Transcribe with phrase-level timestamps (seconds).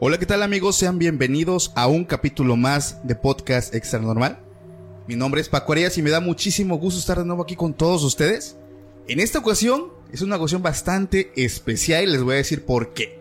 [0.00, 0.76] Hola, ¿qué tal amigos?
[0.76, 4.38] Sean bienvenidos a un capítulo más de Podcast Extra Normal.
[5.08, 7.74] Mi nombre es Paco Arias y me da muchísimo gusto estar de nuevo aquí con
[7.74, 8.56] todos ustedes.
[9.08, 13.18] En esta ocasión es una ocasión bastante especial y les voy a decir por qué.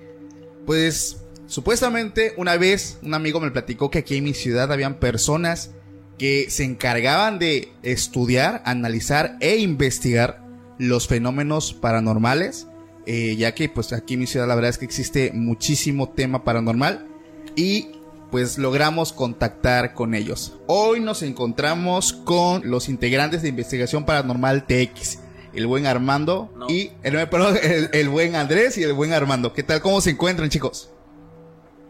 [0.66, 5.72] Pues supuestamente una vez un amigo me platicó que aquí en mi ciudad habían personas
[6.18, 10.44] que se encargaban de estudiar, analizar e investigar
[10.80, 12.68] los fenómenos paranormales,
[13.06, 16.44] eh, ya que pues aquí en mi ciudad la verdad es que existe muchísimo tema
[16.44, 17.08] paranormal
[17.56, 17.90] y
[18.32, 20.58] pues logramos contactar con ellos.
[20.68, 25.20] Hoy nos encontramos con los integrantes de Investigación Paranormal TX,
[25.54, 29.54] el buen Armando y el, perdón, el- el buen Andrés y el buen Armando.
[29.54, 29.82] ¿Qué tal?
[29.82, 30.90] ¿Cómo se encuentran chicos?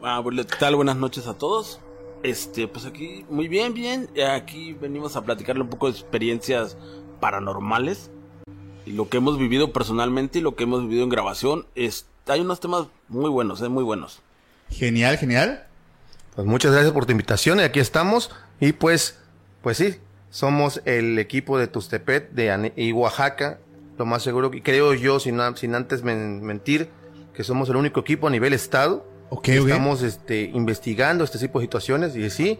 [0.04, 0.76] Ah, bueno, ¿qué tal?
[0.76, 1.80] Buenas noches a todos.
[2.24, 4.10] Este, pues aquí, muy bien, bien.
[4.32, 6.78] Aquí venimos a platicarle un poco de experiencias
[7.20, 8.10] paranormales.
[8.86, 11.66] Y lo que hemos vivido personalmente y lo que hemos vivido en grabación.
[11.76, 14.22] Es, hay unos temas muy buenos, eh, muy buenos.
[14.70, 15.66] Genial, genial.
[16.36, 18.32] Pues muchas gracias por tu invitación y aquí estamos.
[18.60, 19.20] Y pues,
[19.62, 19.96] pues sí,
[20.30, 23.60] somos el equipo de Tustepet de Ane- y Oaxaca.
[23.98, 26.90] Lo más seguro que creo yo, sin, sin antes men- mentir,
[27.34, 29.06] que somos el único equipo a nivel estado.
[29.30, 29.68] Ok, que ok.
[29.68, 32.60] Estamos este, investigando este tipo de situaciones y sí,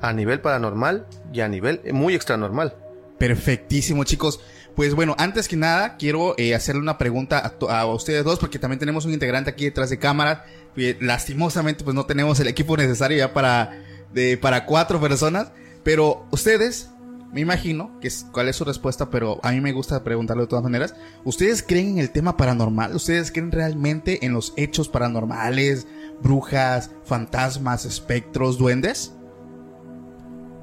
[0.00, 2.74] a nivel paranormal y a nivel muy extranormal.
[3.18, 4.40] Perfectísimo, chicos.
[4.74, 8.78] Pues bueno, antes que nada, quiero eh, hacerle una pregunta a, ustedes dos, porque también
[8.78, 10.40] tenemos un integrante aquí detrás de cámaras.
[10.76, 13.78] Eh, lastimosamente, pues no tenemos el equipo necesario ya para,
[14.14, 15.52] de, para cuatro personas.
[15.82, 16.88] Pero ustedes,
[17.32, 20.48] me imagino, que es, cuál es su respuesta, pero a mí me gusta preguntarlo de
[20.48, 20.94] todas maneras.
[21.24, 22.94] ¿Ustedes creen en el tema paranormal?
[22.94, 25.86] ¿Ustedes creen realmente en los hechos paranormales?
[26.22, 29.14] Brujas, fantasmas, espectros, duendes?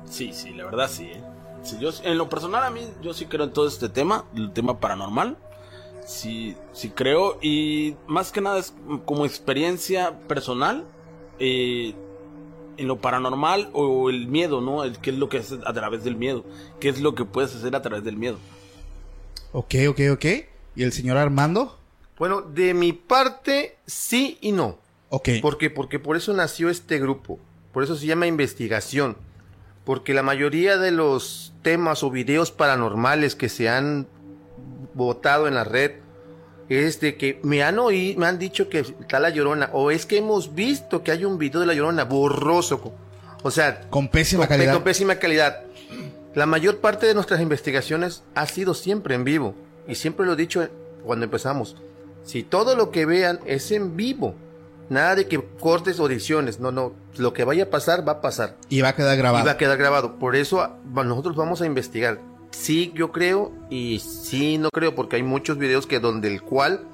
[0.10, 1.24] Sí, sí, la verdad sí, eh.
[1.64, 4.52] Sí, yo, en lo personal a mí, yo sí creo en todo este tema, el
[4.52, 5.38] tema paranormal.
[6.06, 7.38] Sí, sí creo.
[7.42, 8.74] Y más que nada es
[9.06, 10.86] como experiencia personal.
[11.40, 11.94] eh,
[12.78, 14.84] en lo paranormal o el miedo, ¿no?
[14.84, 16.46] El, ¿Qué es lo que haces a través del miedo?
[16.80, 18.38] ¿Qué es lo que puedes hacer a través del miedo?
[19.52, 20.26] Ok, ok, ok.
[20.76, 21.78] ¿Y el señor Armando?
[22.18, 24.78] Bueno, de mi parte, sí y no.
[25.10, 25.30] Ok.
[25.42, 25.70] ¿Por qué?
[25.70, 27.40] Porque por eso nació este grupo.
[27.72, 29.18] Por eso se llama investigación.
[29.86, 34.08] Porque la mayoría de los temas o videos paranormales que se han
[34.94, 35.92] votado en la red
[36.70, 39.70] es de que me han oído, me han dicho que está la llorona.
[39.74, 42.94] O es que hemos visto que hay un video de la llorona borroso.
[43.44, 44.74] O sea, Con pésima con, calidad.
[44.74, 45.62] con pésima calidad.
[46.36, 49.56] La mayor parte de nuestras investigaciones ha sido siempre en vivo.
[49.88, 50.68] Y siempre lo he dicho
[51.04, 51.76] cuando empezamos.
[52.24, 54.36] Si todo lo que vean es en vivo,
[54.90, 56.60] nada de que cortes o ediciones.
[56.60, 56.92] No, no.
[57.18, 58.58] Lo que vaya a pasar, va a pasar.
[58.70, 59.44] Y va a quedar grabado.
[59.44, 60.20] Y va a quedar grabado.
[60.20, 62.20] Por eso nosotros vamos a investigar.
[62.60, 66.88] Sí, yo creo y sí, no creo, porque hay muchos videos que donde el cual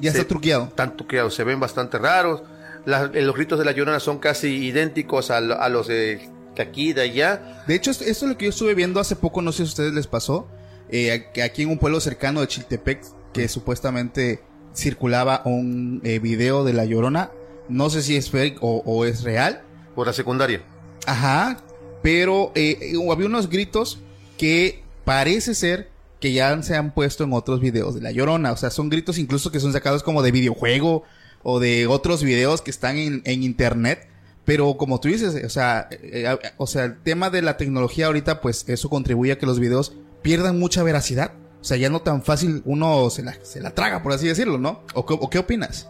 [0.00, 0.64] ya se- está truqueado.
[0.64, 2.42] están truqueados, se ven bastante raros.
[2.86, 6.28] La- eh, los gritos de la llorona son casi idénticos a, lo- a los de
[6.58, 7.64] aquí, de allá.
[7.66, 9.62] De hecho, esto, esto es lo que yo estuve viendo hace poco, no sé si
[9.62, 10.48] a ustedes les pasó,
[10.88, 13.02] eh, aquí en un pueblo cercano de Chiltepec,
[13.32, 14.40] que supuestamente
[14.74, 17.30] circulaba un eh, video de La Llorona,
[17.68, 19.62] no sé si es fake o, o es real,
[19.94, 20.62] Por la secundaria.
[21.06, 21.58] ajá,
[22.02, 23.98] pero eh, había unos gritos
[24.36, 25.90] que parece ser
[26.20, 29.18] que ya se han puesto en otros videos de La Llorona, o sea, son gritos
[29.18, 31.02] incluso que son sacados como de videojuego
[31.42, 34.08] o de otros videos que están en, internet.
[34.46, 38.06] Pero como tú dices, o sea, eh, eh, o sea, el tema de la tecnología
[38.06, 41.32] ahorita, pues eso contribuye a que los videos pierdan mucha veracidad.
[41.60, 44.58] O sea, ya no tan fácil uno se la, se la traga, por así decirlo,
[44.58, 44.82] ¿no?
[44.94, 45.88] ¿O, qué- o qué opinas?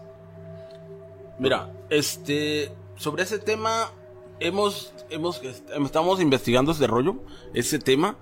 [1.38, 3.90] Mira, este, sobre ese tema,
[4.38, 7.17] hemos, hemos, est- estamos investigando ese rollo,
[7.55, 8.17] ese tema,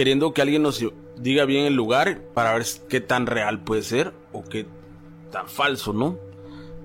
[0.00, 0.82] queriendo que alguien nos
[1.18, 4.64] diga bien el lugar para ver qué tan real puede ser o qué
[5.30, 6.16] tan falso, ¿no?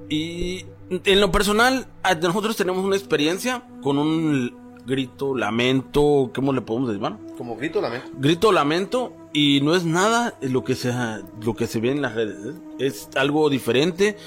[0.10, 1.88] Y en lo personal,
[2.22, 4.54] nosotros tenemos una experiencia con un
[4.86, 7.10] grito, lamento, ¿cómo le podemos decir?
[7.38, 8.10] Como grito, lamento.
[8.18, 10.94] Grito, lamento, y no es nada lo que se,
[11.42, 12.54] lo que se ve en las redes.
[12.54, 12.60] ¿eh?
[12.80, 14.18] Es algo diferente.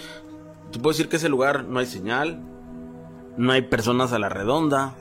[0.72, 2.40] Te puedo decir que ese lugar no hay señal,
[3.36, 4.96] no hay personas a la redonda.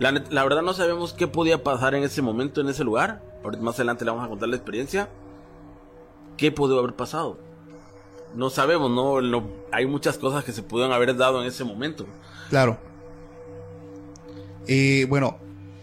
[0.00, 3.22] La, verdad no sabemos qué podía pasar en ese momento, en ese lugar.
[3.60, 5.10] Más adelante le vamos a contar la experiencia.
[6.38, 7.38] ¿Qué pudo haber pasado?
[8.34, 12.06] No sabemos, no, hay muchas cosas que se pudieron haber dado en ese momento.
[12.48, 12.78] Claro.
[14.66, 15.36] Y bueno,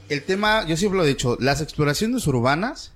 [0.09, 2.93] el tema, yo siempre lo he dicho, las exploraciones urbanas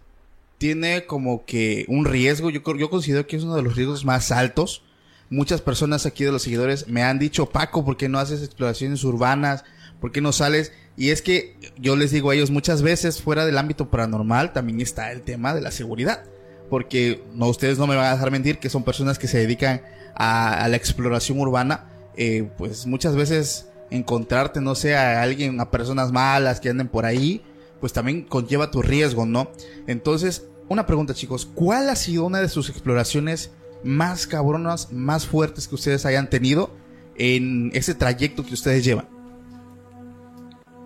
[0.58, 4.32] tiene como que un riesgo, yo, yo considero que es uno de los riesgos más
[4.32, 4.82] altos.
[5.30, 9.04] Muchas personas aquí de los seguidores me han dicho, Paco, ¿por qué no haces exploraciones
[9.04, 9.64] urbanas?
[10.00, 10.72] ¿Por qué no sales?
[11.02, 14.82] Y es que yo les digo a ellos, muchas veces fuera del ámbito paranormal también
[14.82, 16.26] está el tema de la seguridad.
[16.70, 19.82] Porque no, ustedes no me van a dejar mentir que son personas que se dedican
[20.14, 21.90] a, la exploración urbana.
[22.18, 27.08] Eh, pues muchas veces encontrarte, no sé, a alguien, a personas malas que anden por
[27.08, 27.42] ahí,
[27.80, 29.50] pues también conlleva tu riesgo, ¿no?
[29.88, 33.50] Entonces, una pregunta, chicos, ¿cuál ha sido una de sus exploraciones
[33.84, 36.70] más cabronas, más fuertes que ustedes hayan tenido
[37.16, 39.21] en ese trayecto que ustedes llevan?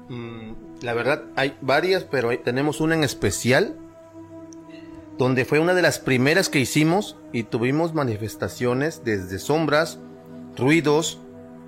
[0.09, 3.75] Mm, la verdad, hay varias, pero tenemos una en especial
[5.17, 9.99] donde fue una de las primeras que hicimos y tuvimos manifestaciones desde sombras,
[10.57, 11.19] ruidos,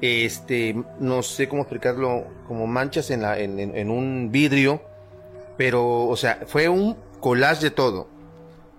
[0.02, 4.82] este, no sé cómo explicarlo, como manchas en, en, un vidrio,
[5.58, 8.08] pero, o sea, fue un collage de todo.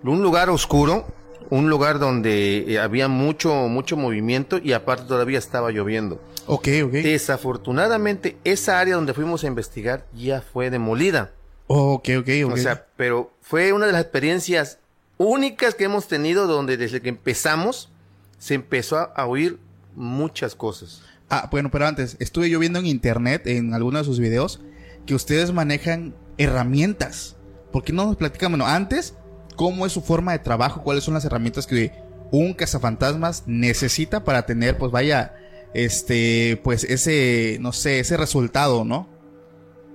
[0.05, 1.07] Un lugar oscuro,
[1.51, 6.21] un lugar donde eh, había mucho, mucho movimiento y aparte todavía estaba lloviendo.
[6.49, 6.93] Ok, ok.
[6.93, 11.33] Desafortunadamente, esa área donde fuimos a investigar ya fue demolida.
[11.67, 12.53] ok, ok, ok.
[12.53, 14.79] O sea, pero fue una de las experiencias
[15.19, 17.91] únicas que hemos tenido donde desde que empezamos
[18.39, 19.59] se empezó a oír
[19.95, 21.03] muchas cosas.
[21.29, 24.61] Ah, bueno, pero antes, estuve yo viendo en internet, en algunos de sus videos,
[25.05, 27.37] que ustedes manejan herramientas.
[27.73, 29.15] ¿Por qué no nos platican, bueno, antes,
[29.57, 31.93] cómo es su forma de trabajo, cuáles son las herramientas que
[32.31, 35.35] un cazafantasmas necesita para tener, pues vaya,
[35.75, 39.09] este, pues ese, no sé, ese resultado, ¿no?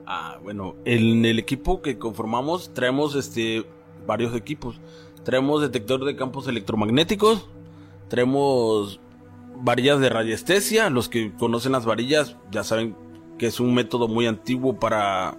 [0.06, 3.66] Ah, bueno, en el equipo que conformamos traemos, este,
[4.06, 4.80] varios equipos.
[5.24, 7.48] Traemos detector de campos electromagnéticos,
[8.10, 9.00] traemos
[9.56, 10.90] varillas de radiestesia.
[10.90, 12.96] Los que conocen las varillas ya saben
[13.38, 15.38] que es un método muy antiguo para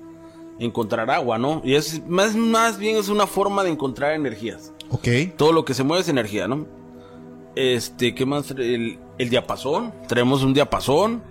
[0.59, 1.61] encontrar agua, ¿no?
[1.65, 4.73] Y es más, más bien es una forma de encontrar energías.
[4.91, 5.09] Ok.
[5.37, 6.67] Todo lo que se mueve es energía, ¿no?
[7.55, 8.51] Este, ¿qué más?
[8.53, 9.93] El, el diapasón.
[10.08, 11.22] Traemos un diapasón.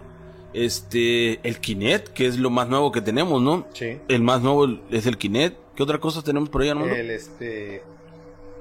[0.53, 3.65] Este, el Kinet, que es lo más nuevo que tenemos, ¿no?
[3.73, 3.97] Sí.
[4.07, 5.57] El más nuevo es el Kinet.
[5.75, 6.93] ¿Qué otra cosa tenemos por ahí, hermano?
[6.93, 7.83] El, este,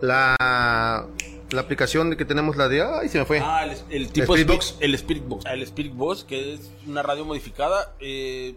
[0.00, 1.06] la
[1.52, 2.82] la aplicación que tenemos la de.
[2.82, 3.40] Ay, se me fue.
[3.40, 4.76] Ah, el, tipo Spirit Box.
[4.80, 5.44] El Spirit Box.
[5.46, 7.94] El Spirit Box, que es una radio modificada.
[8.00, 8.56] Eh,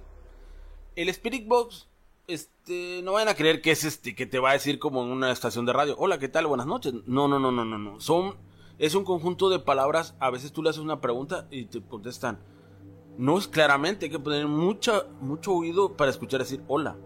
[0.95, 1.87] el Spirit Box,
[2.27, 5.09] este, no vayan a creer que es este, que te va a decir como en
[5.09, 5.95] una estación de radio.
[5.97, 6.47] Hola, ¿qué tal?
[6.47, 6.93] Buenas noches.
[7.05, 7.99] No, no, no, no, no, no.
[7.99, 8.35] Son,
[8.79, 10.15] es un conjunto de palabras.
[10.19, 12.39] A veces tú le haces una pregunta y te contestan.
[13.17, 16.97] No es claramente, hay que poner mucha, mucho oído para escuchar decir hola.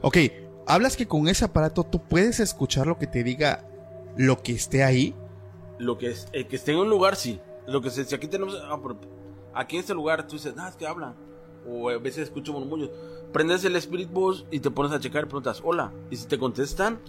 [0.00, 0.18] Ok,
[0.66, 3.68] hablas que con ese aparato tú puedes escuchar lo que te diga
[4.16, 5.14] lo que esté ahí
[5.82, 7.40] lo que es, el que esté en un lugar, sí.
[7.66, 8.80] Lo que se, si aquí tenemos, ah,
[9.54, 11.14] aquí en este lugar, tú dices, ah, es que habla.
[11.68, 12.90] O a veces escucho murmullos.
[13.32, 15.92] Prendes el Spirit Box y te pones a checar y preguntas, hola.
[16.10, 17.00] Y si te contestan,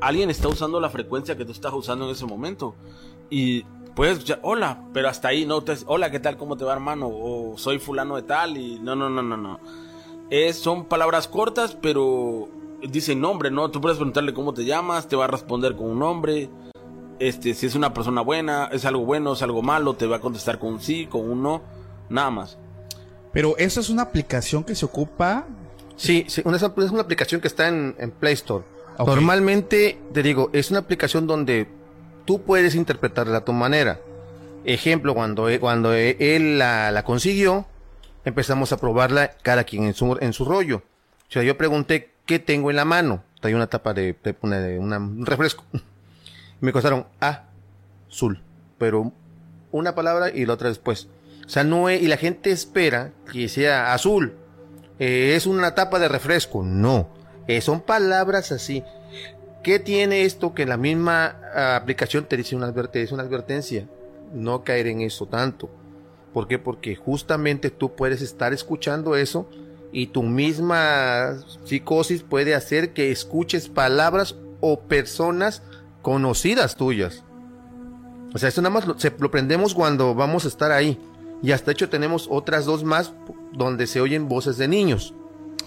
[0.00, 2.74] alguien está usando la frecuencia que tú estás usando en ese momento.
[3.30, 3.62] Y
[3.94, 6.36] puedes escuchar, hola, pero hasta ahí no te hola, ¿qué tal?
[6.36, 7.08] ¿Cómo te va, hermano?
[7.08, 8.56] O soy fulano de tal.
[8.56, 9.60] Y no, no, no, no, no.
[10.30, 12.48] Es, son palabras cortas, pero
[12.88, 13.70] dicen nombre, ¿no?
[13.70, 16.50] Tú puedes preguntarle cómo te llamas, te va a responder con un nombre
[17.18, 20.20] este, si es una persona buena, es algo bueno, es algo malo, te va a
[20.20, 21.62] contestar con un sí, con un no,
[22.08, 22.58] nada más.
[23.32, 25.46] Pero eso es una aplicación que se ocupa.
[25.96, 28.64] Sí, es una aplicación que está en, Play Store.
[28.98, 31.68] Normalmente, te digo, es una aplicación donde
[32.24, 34.00] tú puedes interpretarla a tu manera.
[34.64, 37.66] Ejemplo, cuando, e, cuando e, él la, consiguió,
[38.24, 40.82] empezamos a probarla cada quien en su, en su rollo.
[41.28, 43.24] O sea, yo pregunté, ¿qué tengo en la mano?
[43.40, 45.64] Traía una tapa de, de un refresco.
[46.60, 48.42] me costaron azul,
[48.78, 49.12] pero
[49.70, 51.08] una palabra y la otra después.
[51.44, 54.34] O sea, no es, y la gente espera que sea azul.
[54.98, 56.62] Eh, es una tapa de refresco.
[56.62, 57.08] No.
[57.46, 58.82] Eh, son palabras así.
[59.64, 63.88] ¿Qué tiene esto que la misma ah, aplicación te dice, una advertencia?
[64.34, 65.70] No caer en eso tanto.
[66.34, 66.58] ¿Por qué?
[66.58, 69.48] Porque justamente tú puedes estar escuchando eso
[69.90, 75.62] y tu misma psicosis puede hacer que escuches palabras o personas
[76.02, 77.24] conocidas tuyas.
[78.34, 81.00] O sea, esto nada más lo, se, prendemos cuando vamos a estar ahí.
[81.42, 83.14] Y hasta hecho tenemos otras dos más
[83.54, 85.14] donde se oyen voces de niños.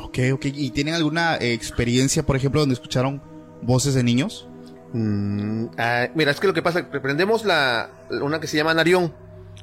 [0.02, 0.46] Ok, ok.
[0.54, 3.22] ¿Y tienen alguna eh, experiencia, por ejemplo, donde escucharon
[3.62, 4.48] voces de niños?
[4.94, 9.14] Mm, ah, mira, es que lo que pasa, prendemos la, una que se llama Narión.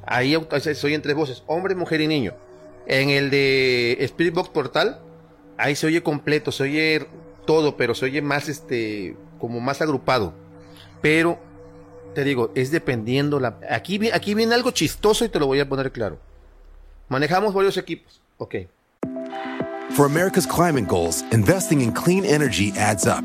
[0.07, 2.35] Ahí se oyen tres voces, hombre, mujer y niño.
[2.87, 5.01] En el de Spirit Box Portal,
[5.57, 7.07] ahí se oye completo, se oye
[7.47, 10.35] todo, pero se oye más, este, como más agrupado.
[11.01, 11.39] Pero,
[12.15, 13.59] te digo, es dependiendo la...
[13.71, 16.19] Aquí, aquí viene algo chistoso y te lo voy a poner claro.
[17.09, 18.21] Manejamos varios equipos.
[18.39, 18.55] Ok.
[19.91, 23.25] For America's climate goals, investing in clean energy adds up.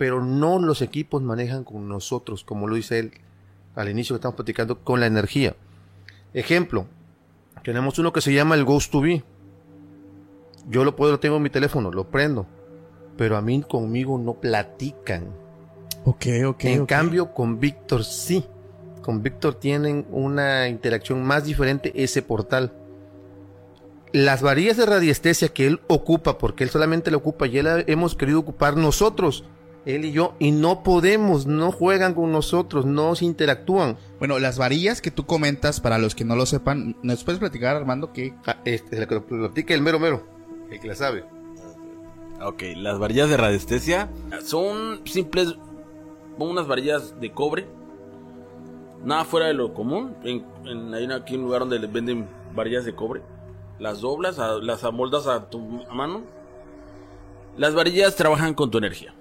[0.00, 3.12] Pero no los equipos manejan con nosotros, como lo dice él
[3.74, 5.54] al inicio que estamos platicando, con la energía.
[6.32, 6.86] Ejemplo,
[7.62, 9.22] tenemos uno que se llama el Ghost to Be.
[10.70, 12.46] Yo lo puedo, lo tengo en mi teléfono, lo prendo,
[13.18, 15.26] pero a mí conmigo no platican.
[16.06, 16.64] Ok, ok.
[16.64, 18.42] en cambio, con Víctor sí.
[19.02, 22.72] Con Víctor tienen una interacción más diferente ese portal.
[24.12, 27.84] Las varillas de radiestesia que él ocupa, porque él solamente lo ocupa y él ha-
[27.86, 29.44] hemos querido ocupar nosotros,
[29.86, 33.96] él y yo, y no podemos, no juegan con nosotros, no se interactúan.
[34.18, 37.76] Bueno, las varillas que tú comentas, para los que no lo sepan, ¿nos puedes platicar,
[37.76, 40.22] Armando, que Ah, este, lo que lo platica el mero mero,
[40.70, 41.24] el que la sabe.
[42.42, 44.08] Ok, las varillas de radiestesia
[44.44, 45.54] son simples,
[46.38, 47.66] unas varillas de cobre.
[49.04, 50.14] Nada fuera de lo común.
[50.24, 53.22] En, en- hay aquí un lugar donde les venden varillas de cobre.
[53.78, 55.58] Las doblas, a- las amoldas a tu
[55.92, 56.22] mano.
[57.56, 59.14] Las varillas trabajan con tu energía.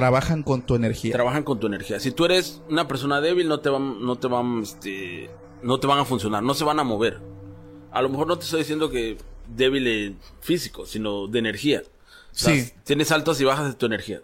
[0.00, 1.12] Trabajan con tu energía.
[1.12, 2.00] Trabajan con tu energía.
[2.00, 5.28] Si tú eres una persona débil, no te van, no te van, este,
[5.62, 7.20] no te van a funcionar, no se van a mover.
[7.92, 9.18] A lo mejor no te estoy diciendo que
[9.54, 11.82] débil físico, sino de energía.
[11.84, 12.72] O sea, Sí.
[12.84, 14.20] Tienes altas y bajas de tu energía.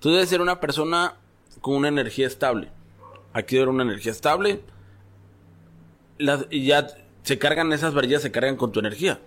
[0.00, 1.14] Tú debes ser una persona
[1.60, 2.70] con una energía estable.
[3.32, 4.60] Aquí haber una energía estable.
[6.18, 6.86] Las- y ya
[7.22, 9.20] se cargan esas varillas, se cargan con tu energía.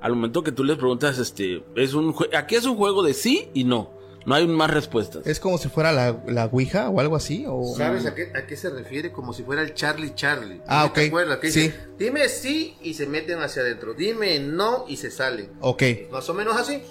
[0.00, 3.48] Al momento que tú les preguntas, este, es un aquí es un juego de sí
[3.54, 3.90] y no.
[4.28, 5.26] No hay más respuestas.
[5.26, 7.44] ¿Es como si fuera la, la Ouija o algo así?
[7.48, 7.74] O...
[7.76, 9.10] ¿Sabes a qué, a qué se refiere?
[9.10, 10.60] Como si fuera el Charlie Charlie.
[10.68, 11.06] Ah, ¿Sí ¿Te ok.
[11.08, 11.38] acuerdas?
[11.38, 11.60] Que Sí.
[11.62, 13.94] dice, Dime sí y se meten hacia adentro.
[13.94, 15.50] Dime no y se salen.
[15.60, 15.82] Ok.
[16.12, 16.82] Más o menos así.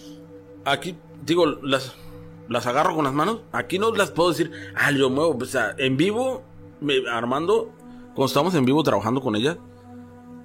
[0.65, 1.93] aquí, digo, las,
[2.49, 3.41] las agarro con las manos.
[3.51, 5.37] Aquí no las puedo decir, ah, yo muevo.
[5.41, 6.43] O sea, en vivo,
[6.81, 7.71] me, Armando,
[8.15, 9.57] cuando estamos en vivo trabajando con ella,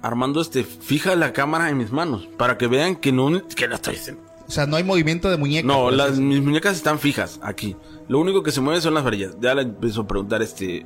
[0.01, 3.75] Armando, este, fija la cámara en mis manos para que vean que no, que no
[3.75, 4.22] estoy haciendo.
[4.47, 5.67] O sea, no hay movimiento de muñeca.
[5.67, 7.75] No, las, mis muñecas están fijas aquí.
[8.07, 9.35] Lo único que se mueve son las varillas.
[9.39, 10.85] Ya le empiezo a preguntar, este,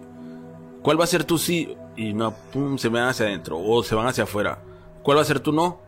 [0.81, 1.75] ¿cuál va a ser tu sí?
[1.95, 4.59] Y no, pum, se van hacia adentro o se van hacia afuera.
[5.01, 5.79] ¿Cuál va a ser tu no?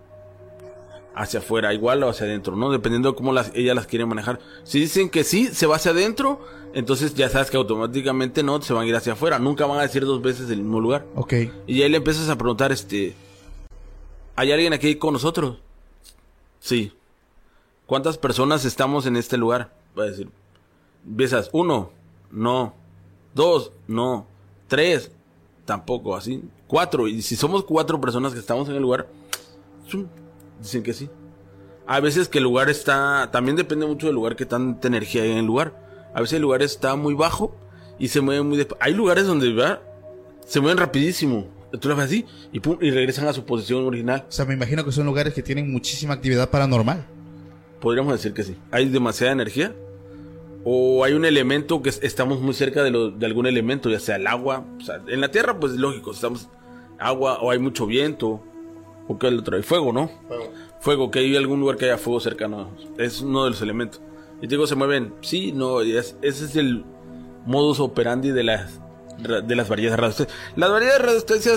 [1.14, 2.72] Hacia afuera, igual o hacia adentro, ¿no?
[2.72, 4.40] Dependiendo de cómo las, ellas las quieren manejar.
[4.64, 6.40] Si dicen que sí, se va hacia adentro,
[6.74, 9.38] entonces ya sabes que automáticamente no, se van a ir hacia afuera.
[9.38, 11.06] Nunca van a decir dos veces el mismo lugar.
[11.16, 11.34] Ok.
[11.68, 13.14] Y ahí le empiezas a preguntar, este,
[14.36, 15.58] ¿hay alguien aquí con nosotros?
[16.60, 16.94] Sí.
[17.90, 19.74] ¿Cuántas personas estamos en este lugar?
[19.98, 20.30] Va a decir,
[21.04, 21.90] empiezas, uno,
[22.30, 22.76] no,
[23.34, 24.28] dos, no,
[24.68, 25.12] tres,
[25.66, 27.08] tampoco, así, cuatro.
[27.08, 29.08] Y si somos cuatro personas que estamos en el lugar,
[30.62, 31.10] dicen que sí.
[31.88, 35.32] A veces que el lugar está, también depende mucho del lugar que tanta energía hay
[35.32, 35.74] en el lugar.
[36.14, 37.56] A veces el lugar está muy bajo
[37.98, 39.80] y se mueve muy desp- Hay lugares donde
[40.46, 41.48] se mueven rapidísimo.
[41.82, 44.26] Tú lo ves así y pum, y regresan a su posición original.
[44.30, 47.04] O sea, me imagino que son lugares que tienen muchísima actividad paranormal.
[47.82, 48.56] Podríamos decir que sí.
[48.72, 49.74] Hay demasiada energía.
[50.66, 54.00] O hay un elemento que es- estamos muy cerca de, lo- de algún elemento, ya
[54.00, 54.66] sea el agua.
[54.80, 56.50] O sea, en la Tierra, pues lógico, estamos
[57.00, 58.44] agua o hay mucho viento.
[59.08, 60.12] O que el otro, hay fuego, ¿no?
[60.82, 62.70] Fuego, que hay algún lugar que haya fuego cercano.
[62.98, 64.02] Es uno de los elementos.
[64.38, 65.14] Y te digo, se mueven.
[65.22, 66.84] Sí, no, es- ese es el
[67.46, 68.80] modus operandi de las
[69.20, 70.34] de las varillas de radiestesia.
[70.56, 71.54] Las varillas de radiestesia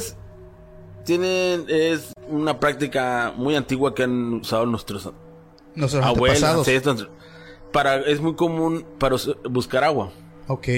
[1.05, 5.11] tienen, es una práctica muy antigua que han usado nuestros
[5.75, 6.43] Nuestros abuelos.
[6.43, 6.69] antepasados.
[6.69, 7.09] ancestros.
[7.73, 10.11] Para, es muy común para us- buscar agua.
[10.49, 10.69] Ok.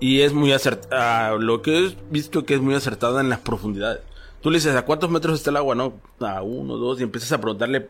[0.00, 1.36] Y es muy acertada.
[1.36, 4.00] Lo que he visto que es muy acertada en las profundidades.
[4.40, 5.74] Tú le dices, ¿a cuántos metros está el agua?
[5.74, 7.88] No, a uno, dos, y empiezas a preguntarle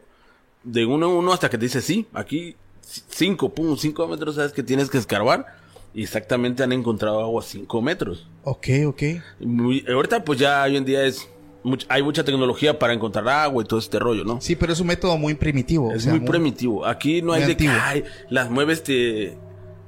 [0.63, 2.55] de uno en uno hasta que te dice, sí, aquí
[3.09, 5.47] cinco, pum, cinco metros, sabes que tienes que escarbar.
[5.95, 8.27] Y exactamente han encontrado agua a cinco metros.
[8.45, 9.03] Ok, ok.
[9.41, 11.29] Muy- ahorita, pues ya hoy en día es.
[11.65, 14.41] Much- hay mucha tecnología para encontrar agua y todo este rollo, ¿no?
[14.41, 15.89] Sí, pero es un método muy primitivo.
[15.89, 16.85] o Es sea, muy primitivo.
[16.87, 19.37] Aquí no hay de que ay, las mueve este.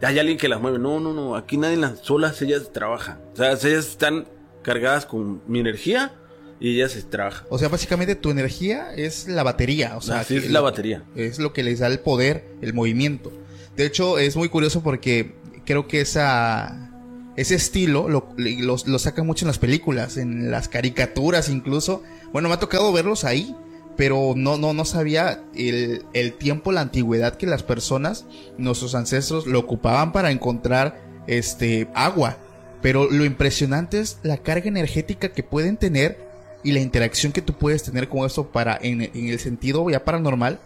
[0.03, 0.79] Hay alguien que las mueve.
[0.79, 1.37] No, no, no.
[1.37, 2.01] Aquí nadie las.
[2.01, 3.19] Solas ellas trabajan.
[3.33, 4.27] O sea, ellas están
[4.63, 6.13] cargadas con mi energía
[6.61, 7.47] y ellas se trabajan.
[7.51, 9.97] O sea, básicamente tu energía es la batería.
[9.97, 11.03] O sea, Así es la lo- batería.
[11.17, 13.33] Es lo que les da el poder, el movimiento.
[13.77, 16.91] De hecho, es muy curioso porque creo que esa
[17.37, 22.03] ese estilo lo, lo, sacan mucho en las películas, en las caricaturas incluso.
[22.33, 23.57] Bueno, me ha tocado verlos ahí,
[23.97, 28.25] pero no, no, no sabía el, el tiempo, la antigüedad que las personas,
[28.57, 32.39] nuestros ancestros, lo ocupaban para encontrar este agua.
[32.83, 36.19] Pero lo impresionante es la carga energética que pueden tener
[36.63, 40.05] y la interacción que tú puedes tener con esto para, en, en el sentido ya
[40.05, 40.61] paranormal,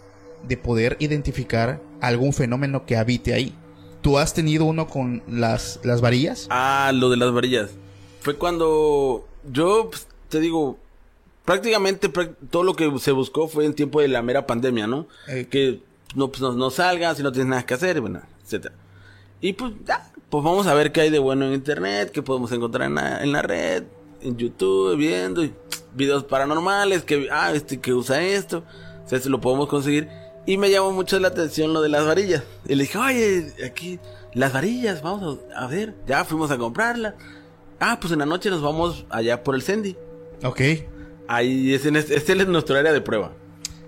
[0.47, 3.55] de poder identificar algún fenómeno que habite ahí.
[4.03, 6.47] ¿Tú has tenido uno con las, las varillas?
[6.51, 7.71] Ah, lo de las varillas.
[8.21, 10.79] Fue cuando yo, pues, te digo,
[11.45, 12.09] prácticamente
[12.51, 15.07] todo lo que se buscó fue en tiempo de la mera pandemia, ¿no?
[15.29, 15.47] Eh.
[15.51, 15.81] Que
[16.15, 18.75] no, pues, no, no salgas si no tienes nada que hacer, bueno, etcétera.
[19.41, 22.51] Y pues ya, pues vamos a ver qué hay de bueno en internet, qué podemos
[22.53, 23.85] encontrar en la, en la red,
[24.21, 25.55] en YouTube, viendo y,
[25.95, 28.65] videos paranormales, que, ah, este que usa esto,
[29.05, 30.09] o sea, si lo podemos conseguir.
[30.49, 32.43] Y me llamó mucho la atención lo de las varillas.
[32.67, 33.99] Y le dije, oye, aquí,
[34.33, 35.93] las varillas, vamos a, a ver.
[36.07, 37.15] Ya fuimos a comprarlas.
[37.81, 39.95] Ah, pues en la noche nos vamos allá por el Sendy.
[40.43, 40.61] Ok.
[41.29, 43.33] Ahí es en este, este es nuestro área de prueba.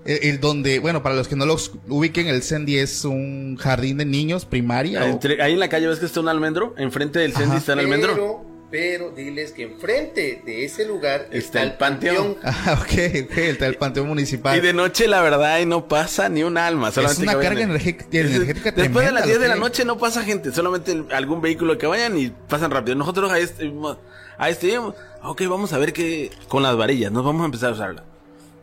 [0.05, 3.97] El, el donde, bueno, para los que no los ubiquen, el Sendy es un jardín
[3.97, 5.03] de niños primaria.
[5.05, 6.75] o- ahí en la calle ves que está un almendro.
[6.77, 7.57] Enfrente del Sendy Ajá.
[7.57, 8.45] está el almendro.
[8.71, 12.37] Pero, diles que enfrente de ese lugar Está el panteón.
[12.41, 12.87] Ah, ok,
[13.25, 14.57] ok, el, el panteón municipal.
[14.57, 16.89] Y de noche, la verdad, ahí no pasa ni un alma.
[16.91, 19.97] Solamente una carga energé- Es- energética Después de las lo 10 de la noche no
[19.97, 20.53] pasa gente.
[20.53, 22.95] Solamente algún vehículo que vayan y pasan rápido.
[22.95, 23.97] Nosotros ahí estuvimos.
[24.37, 24.95] Ahí estuvimos.
[25.21, 26.31] Ok, vamos a ver qué.
[26.47, 27.11] Con las varillas.
[27.11, 28.05] Nos vamos a empezar a usarlas.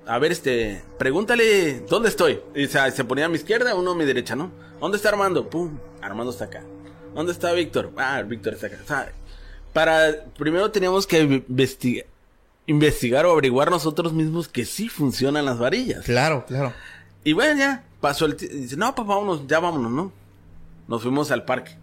[0.07, 0.83] A ver, este.
[0.99, 1.81] Pregúntale.
[1.81, 2.41] ¿Dónde estoy?
[2.55, 4.51] Y, o sea, se ponía a mi izquierda, uno a mi derecha, ¿no?
[4.81, 5.51] ¿Dónde está Armando?
[5.51, 5.79] Pum.
[6.01, 6.63] Armando está acá.
[7.15, 7.91] ¿Dónde está Víctor?
[7.99, 8.79] Ah, Víctor está acá.
[8.83, 9.13] O sea,
[9.79, 10.25] para.
[10.37, 12.07] Primero teníamos que investigar.
[12.67, 16.05] Investigar o averiguar nosotros mismos que sí funcionan las varillas.
[16.05, 16.73] Claro, claro.
[17.23, 18.57] Y bueno, ya pasó el tiempo.
[18.57, 20.13] Dice, no, pues vámonos, ya vámonos, ¿no?
[20.89, 21.79] Nos fuimos al parque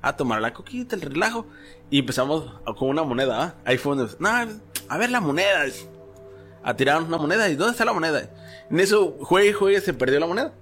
[0.00, 1.44] a tomar la coquita, el relajo.
[1.90, 3.54] Y empezamos con una moneda, ¿ah?
[3.66, 4.28] Ahí fue donde, no,
[4.88, 5.66] a ver la moneda.
[6.64, 7.46] A tirar una moneda.
[7.50, 8.30] ¿Y dónde está la moneda?
[8.70, 10.54] En eso, juegue y juegue, se perdió la moneda.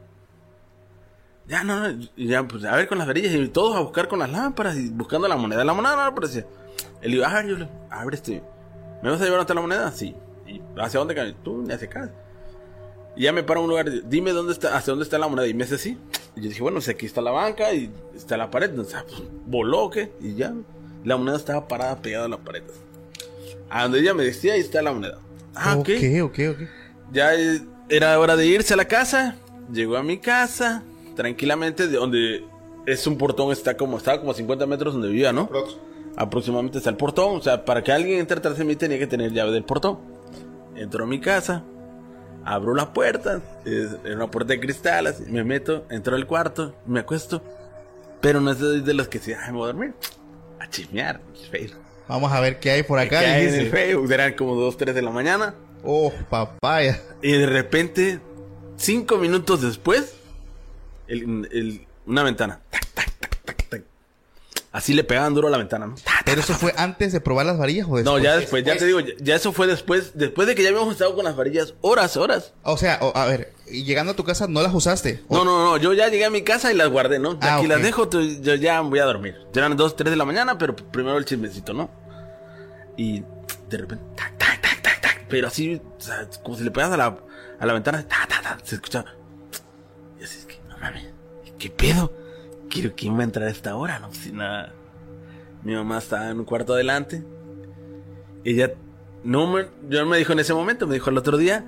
[1.48, 3.32] Ya, no, no, ya, pues, a ver con las varillas.
[3.32, 5.64] Y todos a buscar con las lámparas y buscando la moneda.
[5.64, 6.44] La moneda no aparecía.
[7.02, 8.42] Él dijo, a ver, yo le, a ver, este,
[9.02, 9.92] ¿me vas a llevar hasta la moneda?
[9.92, 10.14] Sí.
[10.46, 11.14] ¿Y hacia dónde?
[11.14, 11.36] camino?
[11.44, 12.10] Tú, ni hacia acá.
[13.14, 15.46] Y ya me paro a un lugar, dime dónde está, hacia dónde está la moneda.
[15.46, 15.96] Y me hace así.
[16.34, 18.76] Y yo dije, bueno, si aquí está la banca y está la pared.
[18.78, 20.12] O sea, pues, voló, ¿o ¿qué?
[20.20, 20.52] Y ya,
[21.04, 22.64] la moneda estaba parada pegada a la pared.
[23.70, 25.18] A donde ella me decía, ahí está la moneda.
[25.54, 25.88] Ah, ok.
[25.96, 26.68] ok, ok, ok.
[27.12, 29.36] Ya eh, era hora de irse a la casa.
[29.72, 30.82] Llegó a mi casa,
[31.16, 32.44] tranquilamente, de donde
[32.86, 35.50] es un portón, está como, estaba como a 50 metros donde vivía, ¿no?
[36.16, 37.36] Aproximadamente está el portón.
[37.36, 39.98] O sea, para que alguien entre atrás de mí tenía que tener llave del portón.
[40.76, 41.64] Entro a mi casa,
[42.44, 47.00] abro la puerta, es una puerta de cristal, así, me meto, entro al cuarto, me
[47.00, 47.42] acuesto.
[48.20, 49.94] Pero no es de, de los que se, ay, me voy a dormir.
[50.60, 51.82] A chismear, Facebook.
[52.08, 53.20] Vamos a ver qué hay por acá.
[53.20, 55.54] Que hay en el Facebook, eran como 2, 3 de la mañana.
[55.82, 57.00] Oh, papaya.
[57.22, 58.20] Y de repente,
[58.76, 60.14] cinco minutos después,
[61.08, 62.60] el- el- una ventana.
[62.70, 63.82] Tac, tac, tac, tac, tac.
[64.72, 65.94] Así le pegaban duro a la ventana, ¿no?
[66.26, 68.04] ¿Pero eso fue antes de probar las varillas o después?
[68.04, 70.68] No, ya después, ya te digo, ya, ya eso fue después, después de que ya
[70.68, 72.52] habíamos estado con las varillas horas, horas.
[72.62, 75.22] O sea, o- a ver, y llegando a tu casa no las usaste.
[75.28, 77.38] O- No, no, no, yo ya llegué a mi casa y las guardé, ¿no?
[77.40, 79.34] Ah, Aquí las dejo, tú- yo ya voy a dormir.
[79.54, 81.88] Ya eran dos, tres de la mañana, pero primero el chismecito, ¿no?
[82.98, 83.20] Y
[83.70, 86.90] de repente, tac, tac, tac, tac, tac, pero así, o sea, como si le pegas
[86.92, 87.18] a la,
[87.58, 89.06] a la ventana, tac, tac, tac, se escuchaba.
[91.58, 92.12] ¿Qué pedo?
[92.68, 94.12] Quiero quién va a entrar a esta hora, ¿no?
[94.12, 94.72] Si nada.
[95.62, 97.22] Mi mamá estaba en un cuarto adelante.
[98.44, 98.72] Ella,
[99.24, 101.64] no me, yo me dijo en ese momento, me dijo el otro día.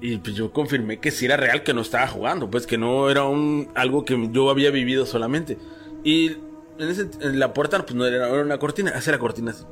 [0.00, 3.08] Y pues yo confirmé que sí era real, que no estaba jugando, pues que no
[3.08, 5.56] era un algo que yo había vivido solamente.
[6.04, 6.32] Y
[6.78, 9.64] en, ese- en la puerta, pues no era, era una cortina, hace la cortina así.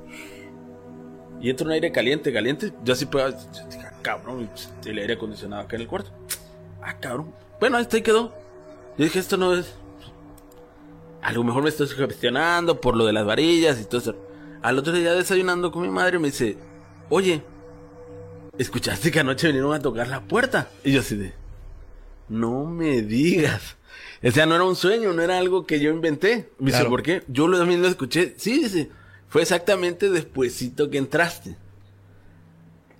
[1.40, 2.72] Y entra un aire caliente, caliente.
[2.84, 3.30] Yo así "Ah,
[4.00, 6.10] cabrón, y, pues, el aire acondicionado acá en el cuarto.
[6.82, 7.32] Ah, cabrón.
[7.60, 8.34] Bueno, ahí está, ahí quedó.
[8.98, 9.66] Yo dije, esto no es.
[11.22, 14.16] A lo mejor me estoy sugestionando por lo de las varillas y todo eso.
[14.62, 16.56] Al otro día desayunando con mi madre me dice,
[17.08, 17.42] oye,
[18.58, 20.68] ¿escuchaste que anoche vinieron a tocar la puerta?
[20.84, 21.32] Y yo así de,
[22.28, 23.76] no me digas.
[24.22, 26.50] O sea, no era un sueño, no era algo que yo inventé.
[26.58, 26.90] Me dice, Claro.
[26.90, 27.22] ¿por qué?
[27.28, 28.34] Yo lo- también lo escuché.
[28.38, 28.90] Sí, dice,
[29.28, 31.56] fue exactamente despuesito que entraste.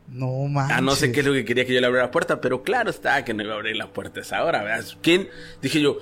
[0.08, 0.76] No manches.
[0.76, 2.62] Ah, no sé qué es lo que quería que yo le abriera la puerta, pero
[2.62, 4.84] claro está que no iba a abrir la puerta a esa hora, ¿verdad?
[5.02, 5.28] ¿Quién?
[5.62, 5.96] Dije yo,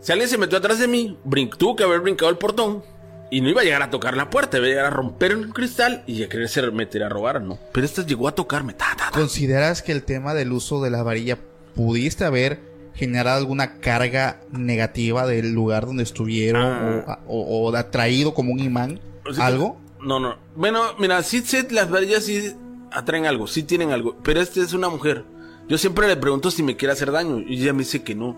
[0.00, 2.82] si alguien se metió atrás de mí, brin- tuvo que haber brincado el portón
[3.30, 5.50] y no iba a llegar a tocar la puerta, iba a llegar a romper un
[5.52, 7.58] cristal y a quererse meter a robar, ¿no?
[7.72, 9.18] Pero esta llegó a tocarme, ta, ta, ta.
[9.18, 11.38] ¿Consideras que el tema del uso de la varilla
[11.74, 12.60] pudiste haber
[12.94, 17.20] generado alguna carga negativa del lugar donde estuvieron Ah.
[17.26, 19.00] o, o- o atraído como un imán?
[19.28, 19.80] O sea, ¿Algo?
[20.00, 20.36] No, no.
[20.56, 22.54] Bueno, mira, sí, sí, las varillas sí
[22.92, 25.24] atraen algo, sí tienen algo, pero esta es una mujer.
[25.68, 28.36] Yo siempre le pregunto si me quiere hacer daño y ella me dice que no.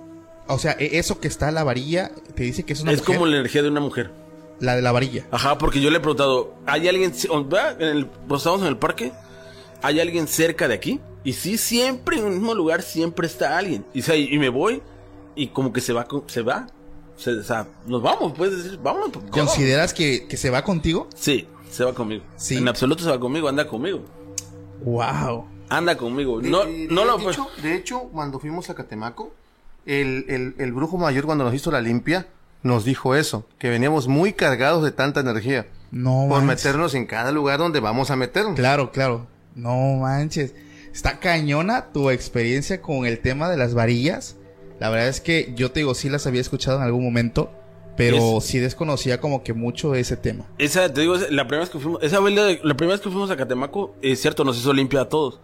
[0.48, 2.98] O sea, e- eso que está en la varilla te dice que es una es
[3.00, 4.10] mujer, como la energía de una mujer.
[4.58, 5.26] la de la varilla.
[5.30, 9.12] Ajá, porque yo le he preguntado, ¿hay alguien, en el, pues estamos en el parque,
[9.82, 11.00] ¿hay alguien cerca de aquí?
[11.22, 13.84] Y sí, siempre en el mismo lugar siempre está alguien.
[13.94, 14.82] Y, y, me voy
[15.36, 16.66] y como que se va, se va.
[17.16, 19.10] Se- o sea, nos vamos, puedes decir, vámonos.
[19.12, 19.24] pues.
[19.30, 21.08] ¿Consideras que, que se va contigo?
[21.14, 22.24] Sí, se va conmigo.
[22.36, 22.56] Sí.
[22.56, 24.02] En absoluto se va conmigo, anda conmigo.
[24.84, 25.46] Wow.
[25.68, 26.40] Anda conmigo.
[26.40, 27.32] De- No, de- no de lo fue.
[27.32, 29.32] hecho, de hecho, cuando fuimos a Catemaco,
[29.86, 32.26] el, el- el brujo mayor cuando nos hizo la limpia,
[32.62, 35.66] nos dijo eso, que veníamos muy cargados de tanta energía.
[35.90, 36.64] No por manches.
[36.66, 38.54] meternos en cada lugar donde vamos a meternos.
[38.54, 39.26] Claro, claro.
[39.54, 40.54] No manches.
[40.92, 44.36] Está cañona tu experiencia con el tema de las varillas.
[44.78, 47.50] La verdad es que yo te digo, sí las había escuchado en algún momento,
[47.96, 50.46] pero Es- sí desconocía como que mucho ese tema.
[50.59, 53.31] Esa, te digo, la primera vez que fuimos, esa vez, la, primera vez que fuimos
[53.31, 55.40] a Catemaco, es cierto, nos hizo limpia a todos.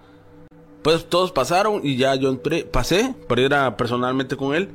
[0.83, 4.71] Pues todos pasaron y ya yo entré, pasé, pero era personalmente con él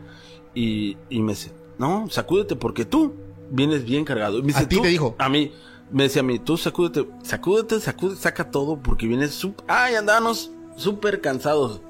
[0.54, 3.14] y, y me dice, no, sacúdete porque tú
[3.50, 4.38] vienes bien cargado.
[4.38, 5.16] Y me dice, ¿A ti te dijo?
[5.18, 5.52] A mí,
[5.92, 10.52] me decía a mí, tú sacúdete, sacúdete, sacúdete, saca todo porque vienes súper, ay, andábamos
[10.76, 11.82] súper cansados.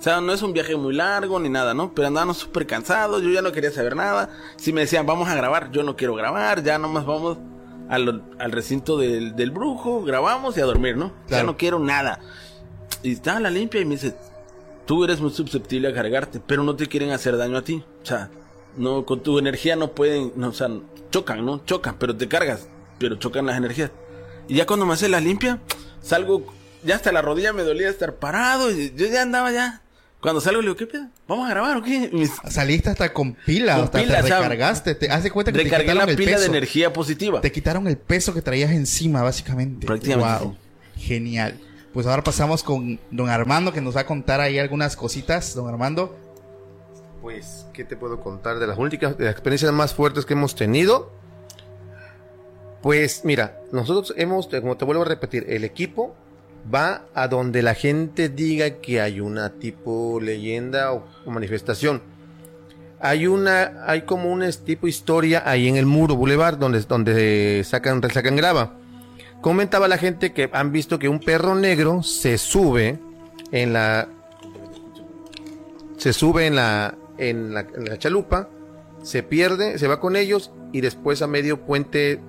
[0.00, 1.94] O sea, no es un viaje muy largo ni nada, ¿no?
[1.94, 4.30] Pero andábamos súper cansados, yo ya no quería saber nada.
[4.56, 7.36] Si me decían, vamos a grabar, yo no quiero grabar, ya nomás vamos
[7.90, 11.12] al, al recinto del, del brujo, grabamos y a dormir, ¿no?
[11.28, 12.18] Ya no quiero nada.
[13.02, 14.16] Y estaba la limpia y me dice,
[14.86, 17.84] tú eres muy susceptible a cargarte, pero no te quieren hacer daño a ti.
[18.02, 18.30] O sea,
[18.78, 20.70] no, con tu energía no pueden, no, o sea,
[21.10, 21.62] chocan, ¿no?
[21.66, 23.90] Chocan, pero te cargas, pero chocan las energías.
[24.48, 25.60] Y ya cuando me hace la limpia,
[26.00, 26.46] salgo,
[26.84, 29.82] ya hasta la rodilla me dolía estar parado, y yo ya andaba ya.
[30.20, 31.06] Cuando salgo le digo, ¿qué pedo?
[31.26, 32.10] ¿Vamos a grabar o qué?
[32.48, 34.94] Saliste hasta con pila, Con hasta pila, te o sea, recargaste.
[34.94, 36.40] Te hace cuenta que te Recargué quitaron la el pila peso.
[36.42, 37.40] de energía positiva.
[37.40, 39.86] Te quitaron el peso que traías encima, básicamente.
[39.86, 40.56] Prácticamente, Wow.
[40.96, 41.58] Genial.
[41.94, 45.54] Pues ahora pasamos con don Armando, que nos va a contar ahí algunas cositas.
[45.54, 46.14] Don Armando.
[47.22, 50.54] Pues, ¿qué te puedo contar de las únicas, de las experiencias más fuertes que hemos
[50.54, 51.10] tenido?
[52.82, 56.14] Pues, mira, nosotros hemos, como te vuelvo a repetir, el equipo
[56.72, 62.02] va a donde la gente diga que hay una tipo leyenda o, manifestación.
[63.00, 68.02] Hay una, hay como una tipo historia ahí en el muro Boulevard donde, donde sacan,
[68.10, 68.74] sacan grava.
[69.40, 72.98] Comentaba la gente que han visto que un perro negro se sube
[73.52, 74.08] en la,
[75.96, 78.48] se sube en la, en la chalupa,
[79.02, 82.20] se pierde, se va con ellos y después a medio puente,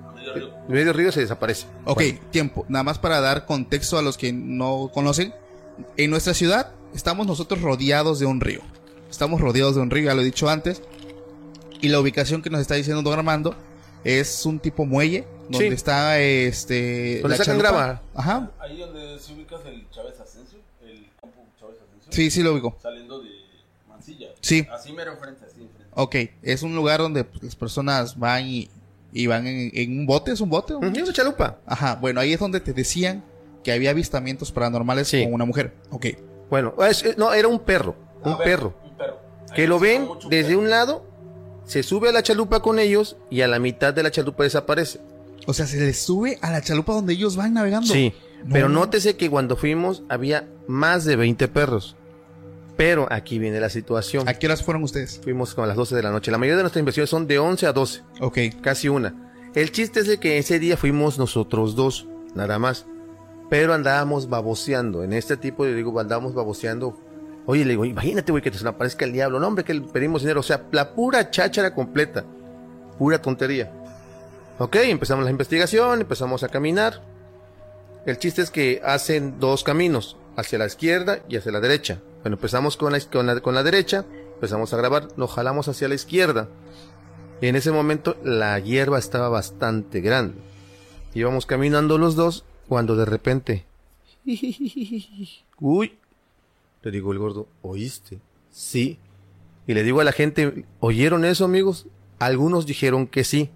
[0.68, 1.66] medio río se desaparece.
[1.84, 2.64] Ok, tiempo.
[2.68, 5.34] Nada más para dar contexto a los que no conocen.
[5.96, 8.60] En nuestra ciudad estamos nosotros rodeados de un río.
[9.10, 10.82] Estamos rodeados de un río, ya lo he dicho antes.
[11.80, 13.54] Y la ubicación que nos está diciendo Don Armando
[14.04, 15.74] es un tipo muelle donde Sí.
[15.74, 17.20] está este.
[17.22, 18.02] Donde la sacan grava.
[18.14, 18.50] Ajá.
[18.60, 22.76] Ahí donde se ubicas el Chávez Asensio, el campo Chávez Asensio, Sí, sí lo ubico.
[22.80, 23.30] saliendo de
[23.88, 24.28] Mansilla.
[24.40, 24.66] Sí.
[24.72, 25.88] Así mero enfrente, así enfrente.
[25.94, 28.70] Ok, es un lugar donde pues, las personas van y,
[29.12, 30.74] y van en, en un bote, ¿es un bote?
[30.74, 31.58] Ujú, Es una chalupa.
[31.66, 33.24] Ajá, bueno, ahí es donde te decían
[33.62, 35.22] que había avistamientos paranormales Sí.
[35.24, 35.74] con una mujer.
[35.90, 36.06] Ok,
[36.50, 37.94] Bueno, es- es- no, era un perro,
[38.24, 38.74] un ver, perro.
[38.84, 39.18] Un perro.
[39.54, 40.60] Que lo ven desde perro.
[40.60, 41.06] un lado,
[41.64, 45.00] se sube a la chalupa con ellos y a la mitad de la chalupa desaparece.
[45.46, 47.92] o sea, se les sube a la chalupa donde ellos van navegando.
[47.92, 48.12] Sí,
[48.44, 48.52] No.
[48.52, 51.96] pero nótese que cuando fuimos había más de 20 perros.
[52.76, 54.28] Pero aquí viene la situación.
[54.28, 55.20] ¿A qué horas fueron ustedes?
[55.22, 56.30] Fuimos como a las 12 de la noche.
[56.30, 59.32] La mayoría de nuestras investigaciones son de 11 a 12, Ok, casi una.
[59.54, 62.86] El chiste es de que ese día fuimos nosotros dos, nada más.
[63.50, 65.04] Pero andábamos baboseando.
[65.04, 66.98] En este tipo, de digo, andábamos baboseando.
[67.44, 69.38] Oye, le digo, imagínate, güey, que te aparezca el diablo.
[69.38, 70.40] No, hombre, que le pedimos dinero.
[70.40, 72.24] O sea, la pura cháchara completa.
[72.96, 73.70] Pura tontería.
[74.58, 77.02] Ok, empezamos la investigación, empezamos a caminar.
[78.06, 82.00] El chiste es que hacen dos caminos, hacia la izquierda y hacia la derecha.
[82.22, 84.04] Bueno, empezamos con la, con la, con la derecha,
[84.34, 86.48] empezamos a grabar, nos jalamos hacia la izquierda.
[87.40, 90.38] Y en ese momento la hierba estaba bastante grande.
[91.14, 93.64] Íbamos caminando los dos cuando de repente...
[95.60, 95.98] Uy,
[96.82, 98.20] le digo el gordo, ¿oíste?
[98.50, 98.98] Sí.
[99.66, 101.86] Y le digo a la gente, ¿oyeron eso amigos?
[102.20, 103.50] Algunos dijeron que sí,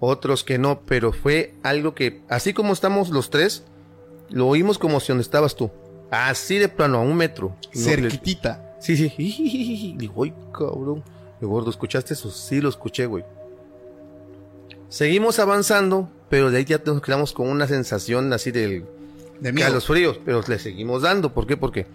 [0.00, 3.64] otros que no, pero fue algo que, así como estamos los tres,
[4.30, 5.70] lo oímos como si donde estabas tú.
[6.12, 7.56] Así de plano, a un metro.
[7.74, 8.76] No, Cerquitita.
[8.78, 9.94] Sí, sí.
[9.96, 11.02] Digo, ay, cabrón.
[11.40, 12.30] El gordo, ¿escuchaste eso?
[12.30, 13.24] Sí, lo escuché, güey.
[14.90, 18.84] Seguimos avanzando, pero de ahí ya nos quedamos con una sensación así del...
[19.40, 19.72] De miedo.
[19.72, 21.32] los fríos, pero le seguimos dando.
[21.32, 21.56] ¿Por qué?
[21.56, 21.86] Porque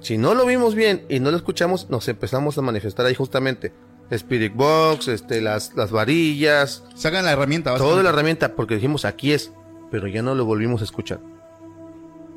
[0.00, 3.72] si no lo vimos bien y no lo escuchamos, nos empezamos a manifestar ahí justamente.
[4.10, 7.74] Spirit Box, este, las, las varillas, Sacan la herramienta.
[7.76, 9.52] toda la herramienta, porque dijimos aquí es,
[9.90, 11.18] pero ya no lo volvimos a escuchar.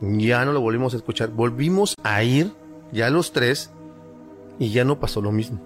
[0.02, 1.30] Ya no lo volvimos a escuchar.
[1.30, 2.54] Volvimos a ir,
[2.92, 3.72] ya los tres,
[4.60, 5.60] y ya no pasó lo mismo.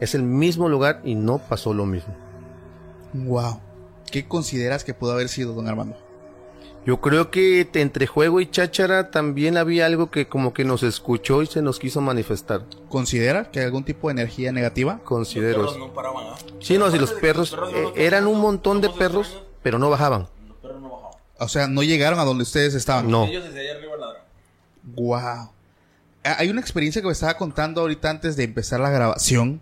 [0.00, 2.14] Es el mismo lugar y no pasó lo mismo.
[3.12, 3.60] Wow.
[4.10, 5.96] ¿Qué consideras que pudo haber sido, don Armando?
[6.86, 11.42] Yo creo que entre juego y cháchara también había algo que como que nos escuchó
[11.42, 12.64] y se nos quiso manifestar.
[12.88, 14.98] ¿Considera que hay algún tipo de energía negativa?
[15.04, 15.62] Considero.
[15.62, 16.36] Los perros no paraban, ¿ah?
[16.60, 19.90] Sí, no, si los perros, Los eh, eran un montón de perros, extraños, pero no
[19.90, 20.26] bajaban.
[20.48, 21.18] Los perros no bajaban.
[21.40, 23.10] O sea, no llegaron a donde ustedes estaban.
[23.10, 23.26] No.
[23.26, 23.96] Ellos desde allá arriba.
[24.94, 25.50] Wow.
[26.22, 29.60] Hay una experiencia que me estaba contando ahorita antes de empezar la grabación.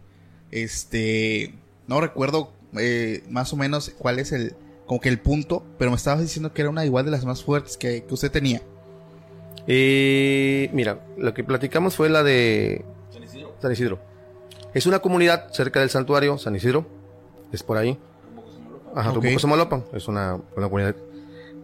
[0.50, 1.54] Este,
[1.86, 5.96] no recuerdo eh, más o menos cuál es el, como que el punto, pero me
[5.96, 8.62] estabas diciendo que era una igual de las más fuertes que, que usted tenía.
[9.66, 13.54] Eh, mira, lo que platicamos fue la de San Isidro.
[13.60, 13.98] San Isidro.
[14.74, 16.86] Es una comunidad cerca del santuario San Isidro.
[17.52, 17.98] Es por ahí.
[18.94, 19.22] Ajá, Ok.
[19.22, 19.84] Rumbo Samalopan.
[19.92, 20.96] Es una, una comunidad.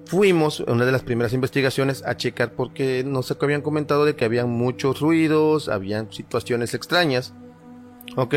[0.06, 4.24] Fuimos, en una de las primeras investigaciones, a checar porque nos habían comentado de que
[4.24, 7.32] habían muchos ruidos, habían situaciones extrañas.
[8.16, 8.34] Ok,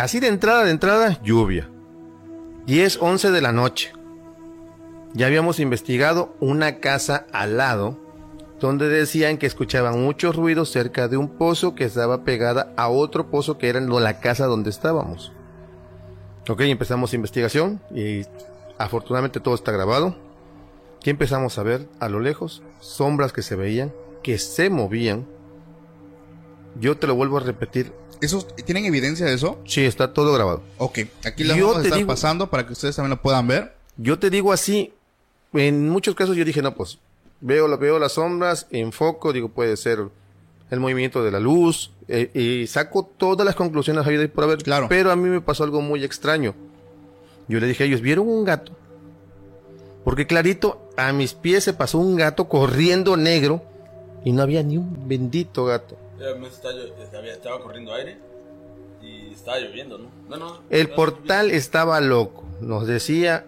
[0.00, 1.70] así de entrada, de entrada, lluvia.
[2.66, 3.92] 10, 11 de la noche.
[5.14, 7.98] Ya habíamos investigado una casa al lado
[8.60, 13.30] donde decían que escuchaban muchos ruidos cerca de un pozo que estaba pegada a otro
[13.30, 15.32] pozo que era la casa donde estábamos.
[16.48, 18.22] Ok, empezamos investigación y
[18.78, 20.25] afortunadamente todo está grabado.
[21.06, 22.64] ¿Qué empezamos a ver a lo lejos?
[22.80, 23.92] Sombras que se veían,
[24.24, 25.24] que se movían.
[26.80, 27.92] Yo te lo vuelvo a repetir.
[28.20, 29.56] ¿Eso, ¿Tienen evidencia de eso?
[29.66, 30.64] Sí, está todo grabado.
[30.78, 33.46] Ok, aquí lo Yo vamos a estar digo- pasando para que ustedes también lo puedan
[33.46, 33.76] ver.
[33.96, 34.94] Yo te digo así,
[35.52, 36.98] en muchos casos yo dije, no, pues
[37.40, 40.08] veo, la- veo las sombras, enfoco, digo, puede ser
[40.72, 44.58] el movimiento de la luz, eh, y saco todas las conclusiones habidas por haber.
[44.60, 44.88] Claro.
[44.88, 46.52] Pero a mí me pasó algo muy extraño.
[47.46, 48.72] Yo le dije a ellos, ¿vieron un gato?
[50.06, 53.64] Porque clarito, a mis pies se pasó un gato corriendo negro
[54.24, 55.96] y no había ni un bendito gato.
[56.16, 56.54] Obviamente
[57.32, 58.16] estaba, corriendo aire
[59.02, 60.06] y estaba lloviendo, ¿no?
[60.28, 60.58] No, no.
[60.70, 62.44] El portal estaba loco.
[62.60, 63.46] Nos decía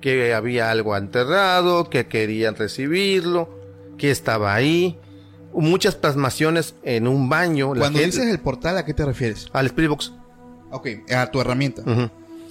[0.00, 3.48] que había algo enterrado, que querían recibirlo,
[3.98, 4.96] que estaba ahí.
[5.52, 7.74] Muchas plasmaciones en un baño.
[7.74, 9.48] la Cuando gente- dices el portal, ¿a qué te refieres?
[9.52, 10.12] Al Spirit Box.
[10.70, 11.82] Ok, a tu herramienta.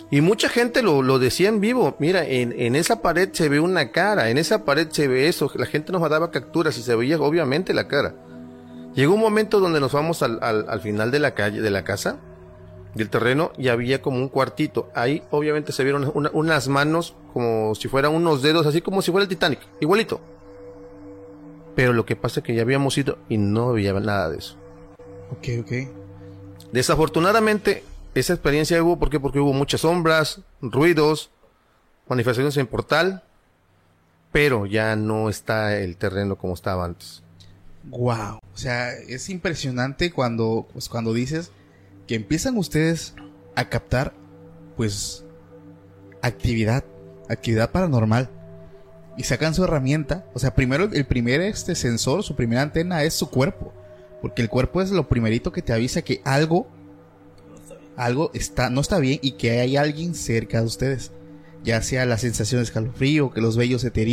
[0.09, 1.95] Y mucha gente lo, lo decía en vivo.
[1.99, 5.51] Mira, en, en esa pared se ve una cara, en esa pared se ve eso.
[5.55, 8.15] La gente nos daba capturas y se veía obviamente la cara.
[8.95, 11.83] Llegó un momento donde nos vamos al, al- al final de la calle, de la
[11.83, 12.17] casa,
[12.95, 14.89] del terreno, y había como un cuartito.
[14.95, 19.11] Ahí obviamente se vieron una- unas manos como si fueran unos dedos, así como si
[19.11, 20.21] fuera el Titanic, igualito.
[21.75, 24.55] Pero lo que pasa es que ya habíamos ido y no había nada de eso.
[25.31, 25.71] Ok, ok.
[26.71, 27.83] Desafortunadamente,
[28.19, 29.19] esa experiencia hubo ¿por qué?
[29.19, 31.31] porque hubo muchas sombras, ruidos,
[32.07, 33.23] manifestaciones en portal,
[34.31, 37.23] pero ya no está el terreno como estaba antes.
[37.85, 38.39] Wow.
[38.53, 41.51] O sea, es impresionante cuando, pues, cuando dices
[42.05, 43.13] que empiezan ustedes
[43.55, 44.13] a captar,
[44.75, 45.23] pues,
[46.21, 46.83] actividad,
[47.29, 48.29] actividad paranormal.
[49.17, 50.25] Y sacan su herramienta.
[50.33, 53.73] O sea, primero, el primer este sensor, su primera antena es su cuerpo.
[54.21, 56.67] Porque el cuerpo es lo primerito que te avisa que algo,
[57.97, 61.11] algo está, no está bien y que hay alguien cerca de ustedes.
[61.63, 64.05] Ya sea la sensación de escalofrío, que los vellos se te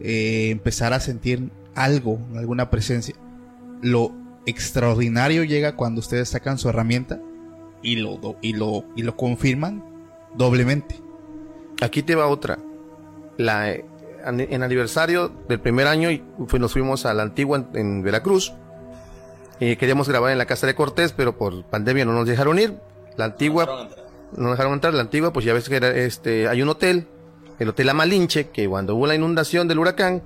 [0.00, 3.16] eh, empezar a sentir algo, alguna presencia.
[3.80, 4.12] Lo
[4.46, 7.20] extraordinario llega cuando ustedes sacan su herramienta
[7.82, 9.82] y lo, y lo, y lo confirman
[10.36, 10.96] doblemente.
[11.80, 12.58] Aquí te va otra.
[13.38, 13.84] La, eh,
[14.24, 16.10] en aniversario del primer año
[16.46, 18.52] fue- nos fuimos a la antigua en Veracruz.
[19.64, 22.74] Eh, queríamos grabar en la casa de Cortés, pero por pandemia no nos dejaron ir.
[23.16, 24.06] La antigua, entrar.
[24.36, 24.92] no dejaron entrar.
[24.94, 27.06] La antigua, pues ya ves que era, este, hay un hotel,
[27.60, 30.20] el Hotel Amalinche, que cuando hubo la inundación del huracán,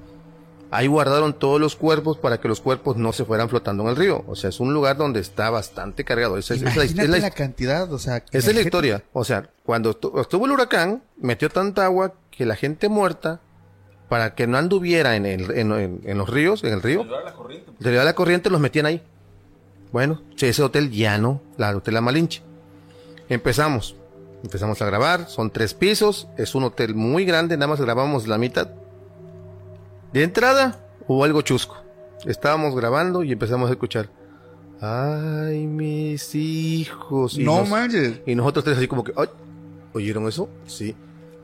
[0.70, 3.96] ahí guardaron todos los cuerpos para que los cuerpos no se fueran flotando en el
[3.96, 4.25] río.
[4.27, 6.38] O sea, es un lugar donde está bastante cargado.
[6.38, 8.16] Esa es, es la, es Imagínate la- la, cantidad, o sea...
[8.16, 9.03] esa es la imagínate- historia.
[9.12, 13.40] O sea, cuando estu- estuvo el huracán, metió tanta agua que la gente muerta,
[14.09, 17.05] para que no anduviera en, el, en, en- en los ríos, en el río,
[17.81, 19.03] de la corriente los metían ahí.
[19.92, 22.42] Bueno, ese hotel ya no, la Hotel La Malinche.
[23.29, 23.96] Empezamos.
[24.42, 28.38] Empezamos a grabar, son tres pisos, es un hotel muy grande, nada más grabamos la
[28.38, 28.68] mitad.
[30.12, 31.77] De entrada, hubo algo chusco.
[32.25, 34.09] Estábamos grabando y empezamos a escuchar.
[34.81, 37.38] Ay, mis hijos.
[37.38, 38.20] Y No nos- manches.
[38.27, 39.29] y nosotros tres así como que, "Ay,
[39.94, 40.49] ¿oyeron eso?
[40.66, 40.94] Sí.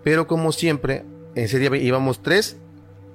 [0.05, 2.57] Pero como siempre, en ese día íbamos tres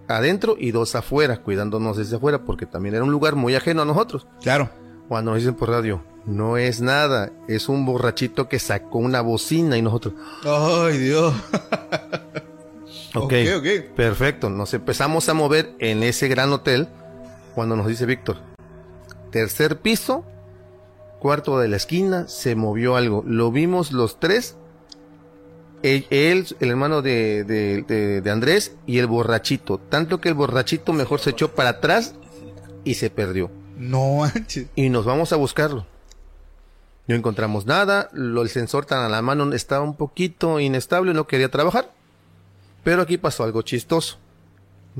[0.07, 3.85] adentro y dos afuera, cuidándonos desde afuera, porque también era un lugar muy ajeno a
[3.85, 4.25] nosotros.
[4.41, 4.69] Claro.
[5.07, 9.77] Cuando nos dicen por radio, no es nada, es un borrachito que sacó una bocina
[9.77, 11.33] y nosotros, Ay, Dios.
[13.15, 13.95] ok, Ok, ok.
[13.95, 16.87] perfecto, nos empezamos a mover en ese gran hotel
[17.55, 18.37] cuando nos dice Víctor,
[19.31, 20.25] tercer piso,
[21.19, 24.55] cuarto de la esquina, se movió algo, lo vimos los tres,
[25.83, 30.35] él, él, el hermano de, de- de- de Andrés y el borrachito, tanto que el
[30.35, 32.15] borrachito mejor se echó para atrás
[32.83, 33.49] y se perdió.
[33.77, 34.67] No manches.
[34.75, 35.85] y nos vamos a buscarlo.
[37.07, 41.25] No encontramos nada, lo, el sensor tan a la mano estaba un poquito inestable, no
[41.27, 41.91] quería trabajar.
[42.83, 44.17] Pero aquí pasó algo chistoso.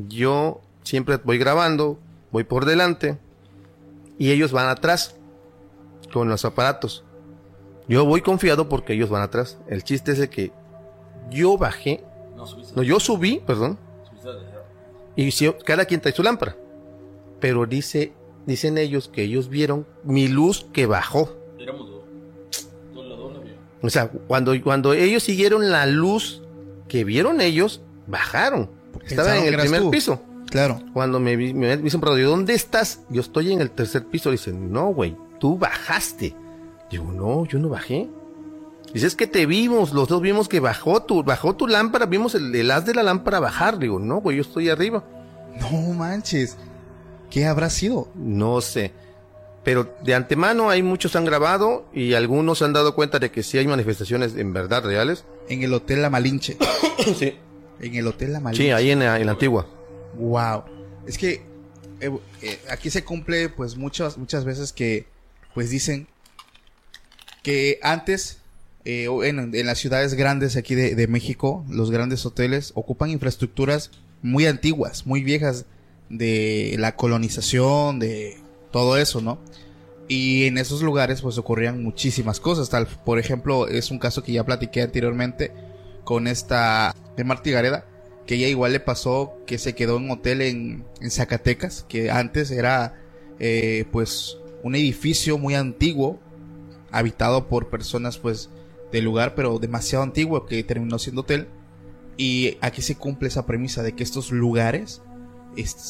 [0.07, 1.99] Yo siempre voy grabando,
[2.31, 3.17] voy por delante
[4.17, 5.15] y ellos van atrás
[6.13, 7.03] con los aparatos.
[7.89, 9.57] Yo voy confiado porque ellos van atrás.
[9.67, 10.51] El chiste es de que
[11.29, 12.03] yo bajé,
[12.75, 13.77] no, yo subí, perdón,
[15.15, 16.55] y si- cada quien trae su lámpara.
[17.39, 18.13] Pero dice,
[18.47, 21.35] dicen ellos que ellos vieron mi luz que bajó.
[23.81, 26.41] O sea, cuando, cuando ellos siguieron la luz
[26.87, 28.69] que vieron ellos, bajaron.
[28.91, 29.91] Porque estaba Pensaron en que el primer tú.
[29.91, 30.21] piso.
[30.49, 30.81] Claro.
[30.93, 33.01] Cuando me, vi- me dicen, pero ¿dónde estás?
[33.09, 34.31] Yo estoy en el tercer piso.
[34.31, 36.33] Dicen, no, güey, tú bajaste.
[36.89, 38.09] Digo, no, yo no bajé.
[38.93, 42.33] Dice, es que te vimos, los dos vimos que bajó tu, bajó tu lámpara, vimos
[42.35, 43.77] el, el haz de la lámpara bajar.
[43.77, 45.03] Digo, no, güey, yo estoy arriba.
[45.61, 46.57] No manches.
[47.29, 48.09] ¿Qué habrá sido?
[48.15, 48.91] No sé.
[49.63, 53.43] Pero de antemano hay muchos han grabado y algunos se han dado cuenta de que
[53.43, 55.25] sí hay manifestaciones en verdad reales.
[55.49, 56.57] En el Hotel La Malinche.
[57.17, 57.35] Sí.
[57.79, 58.63] En el Hotel La Malinche.
[58.63, 59.67] Sí, ahí en la, en la antigua.
[60.15, 60.63] Wow.
[61.05, 61.45] Es que
[61.99, 62.11] eh,
[62.41, 65.05] eh, aquí se cumple pues muchas muchas veces que
[65.53, 66.07] pues dicen
[67.43, 68.39] que antes
[68.85, 73.91] eh, en, en las ciudades grandes aquí de, de México, los grandes hoteles ocupan infraestructuras
[74.21, 75.65] muy antiguas, muy viejas
[76.09, 78.37] de la colonización, de
[78.71, 79.39] todo eso, ¿no?
[80.07, 84.31] Y en esos lugares pues ocurrían muchísimas cosas, tal por ejemplo, es un caso que
[84.31, 85.51] ya platiqué anteriormente
[86.03, 87.85] con esta de Martí Gareda,
[88.25, 92.51] que ella igual le pasó que se quedó en un hotel en, Zacatecas, que antes
[92.51, 92.95] era
[93.39, 96.19] eh, pues un edificio muy antiguo,
[96.91, 98.49] habitado por personas pues
[98.91, 101.47] del lugar, pero demasiado antiguo, que terminó siendo hotel.
[102.17, 105.01] Y aquí se cumple esa premisa de que estos lugares,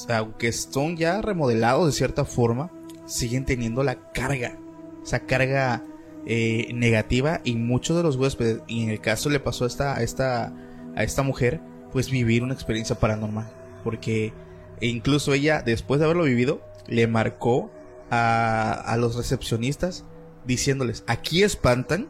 [0.09, 2.71] aunque son ya remodelados de cierta forma,
[3.05, 4.57] siguen teniendo la carga,
[5.03, 5.83] esa carga
[6.25, 9.97] eh, negativa y muchos de los huéspedes, y en el caso le pasó a esta,
[9.97, 10.53] a esta,
[10.95, 13.49] a esta mujer, pues vivir una experiencia paranormal,
[13.83, 14.33] porque
[14.81, 17.71] incluso ella, después de haberlo vivido, le marcó
[18.09, 20.05] a, a los recepcionistas
[20.45, 22.09] diciéndoles, aquí espantan,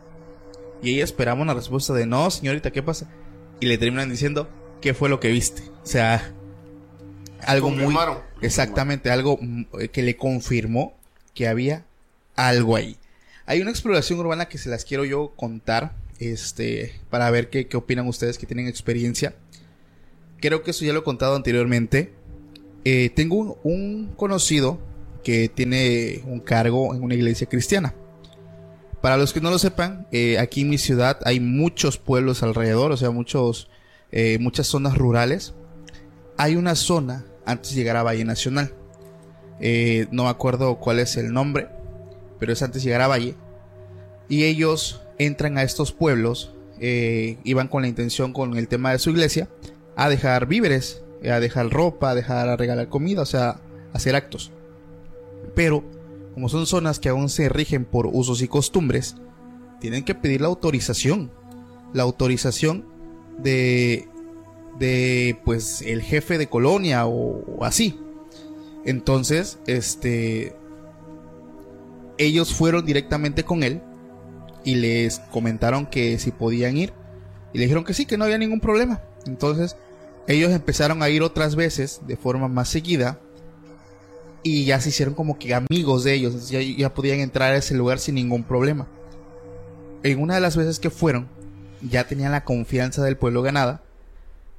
[0.81, 3.09] y ella esperaba una respuesta de, no, señorita, ¿qué pasa?
[3.59, 4.47] Y le terminan diciendo,
[4.81, 5.63] ¿qué fue lo que viste?
[5.83, 6.33] O sea,
[7.47, 7.95] algo muy...
[8.41, 10.97] Exactamente, algo mm, eh, que le confirmó
[11.33, 11.85] que había
[12.35, 12.97] algo ahí.
[13.45, 17.77] Hay una exploración urbana que se las quiero yo contar, este, para ver qué, qué
[17.77, 19.35] opinan ustedes que tienen experiencia.
[20.39, 22.13] Creo que eso ya lo he contado anteriormente.
[22.83, 24.79] Eh, tengo un, un conocido
[25.23, 27.93] que tiene un cargo en una iglesia cristiana.
[29.01, 32.91] Para los que no lo sepan, eh, aquí en mi ciudad hay muchos pueblos alrededor,
[32.91, 33.69] o sea, muchos,
[34.11, 35.53] eh, muchas zonas rurales.
[36.37, 38.71] Hay una zona antes de llegar a Valle Nacional.
[39.59, 41.69] Eh, no me acuerdo cuál es el nombre,
[42.39, 43.35] pero es antes de llegar a Valle.
[44.29, 48.99] Y ellos entran a estos pueblos, eh, iban con la intención, con el tema de
[48.99, 49.47] su iglesia,
[49.95, 53.61] a dejar víveres, eh, a dejar ropa, a dejar a regalar comida, o sea,
[53.93, 54.51] hacer actos.
[55.55, 55.83] Pero,
[56.33, 59.15] como son zonas que aún se rigen por usos y costumbres,
[59.79, 61.31] tienen que pedir la autorización.
[61.93, 62.85] La autorización
[63.39, 64.09] de,
[64.79, 67.99] de pues, el jefe de colonia o, así.
[68.85, 70.55] Entonces, este,
[72.17, 73.81] ellos fueron directamente con él
[74.63, 76.93] y les comentaron que si podían ir.
[77.53, 79.01] Y le dijeron que sí, que no había ningún problema.
[79.25, 79.75] Entonces
[80.27, 83.19] ellos empezaron a ir otras veces de forma más seguida.
[84.43, 86.49] Y ya se hicieron como que amigos de ellos.
[86.49, 88.87] Ya, ya podían entrar a ese lugar sin ningún problema.
[90.03, 91.27] En una de las veces que fueron,
[91.81, 93.83] ya tenían la confianza del pueblo ganada.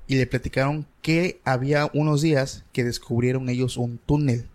[0.09, 4.48] Y le platicaron que había unos días que descubrieron ellos un túnel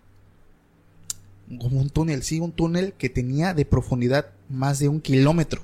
[1.59, 5.61] como un túnel, sí, un túnel que tenía de profundidad más de un kilómetro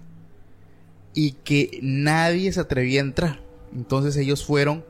[1.14, 3.42] y que nadie se atrevía a entrar.
[3.74, 4.84] Entonces ellos fueron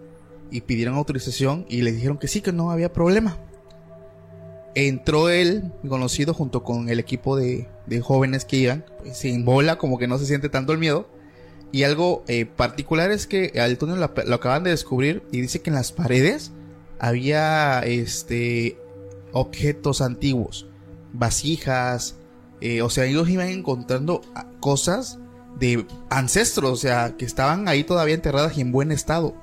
[0.52, 3.38] y pidieron autorización y le dijeron que sí, que no había problema.
[4.76, 7.68] Entró él, conocido, junto con el equipo de,
[8.02, 11.08] jóvenes que iban, pues, sin bola, como que no se siente tanto el miedo.
[11.72, 15.70] Y algo eh, particular es que al túnel lo, acaban de descubrir y dice que
[15.70, 16.52] en las paredes
[16.98, 18.78] había este
[19.32, 20.68] objetos antiguos
[21.14, 22.16] vasijas,
[22.62, 24.22] eh, o sea, ellos iban encontrando
[24.60, 25.20] cosas
[25.60, 29.36] de ancestros, o sea, que estaban ahí todavía enterradas y en buen estado,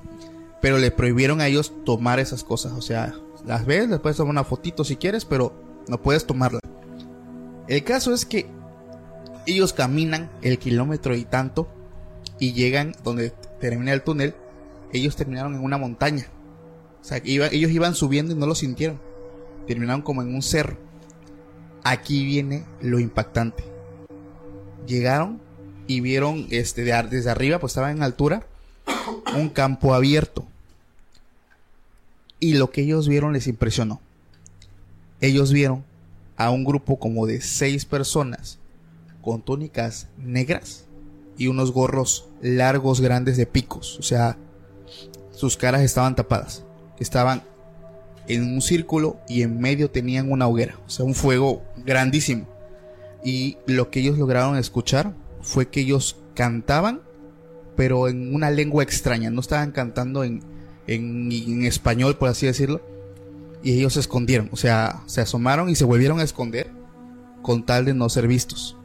[0.61, 3.15] pero le prohibieron a ellos tomar esas cosas, o sea,
[3.45, 5.53] las ves, les puedes tomar una fotito si quieres, pero
[5.87, 6.59] no puedes tomarla.
[7.67, 8.49] El caso es que
[9.45, 11.69] ellos caminan el kilómetro y tanto
[12.39, 14.35] y llegan donde termina el túnel,
[14.93, 16.27] ellos terminaron en una montaña.
[17.01, 18.99] O sea, ellos iban subiendo y no lo sintieron.
[19.65, 20.77] Terminaron como en un cerro.
[21.83, 23.63] Aquí viene lo impactante.
[24.85, 25.41] Llegaron
[25.87, 28.45] y vieron este desde arriba, pues estaba en altura,
[29.35, 30.45] un campo abierto.
[32.39, 34.01] Y lo que ellos vieron les impresionó.
[35.21, 35.83] Ellos vieron
[36.35, 38.59] a un grupo como de seis personas
[39.21, 40.86] con túnicas negras
[41.37, 43.97] y unos gorros largos, grandes de picos.
[43.99, 44.37] O sea,
[45.31, 46.63] sus caras estaban tapadas.
[46.99, 47.43] Estaban
[48.27, 52.47] en un círculo y en medio tenían una hoguera, o sea, un fuego grandísimo.
[53.23, 57.01] Y lo que ellos lograron escuchar fue que ellos cantaban,
[57.75, 60.41] pero en una lengua extraña, no estaban cantando en,
[60.87, 62.81] en, español, por así decirlo.
[63.63, 66.69] Y ellos se escondieron, o sea, se asomaron y se volvieron a esconder
[67.41, 68.77] con tal de no ser vistos.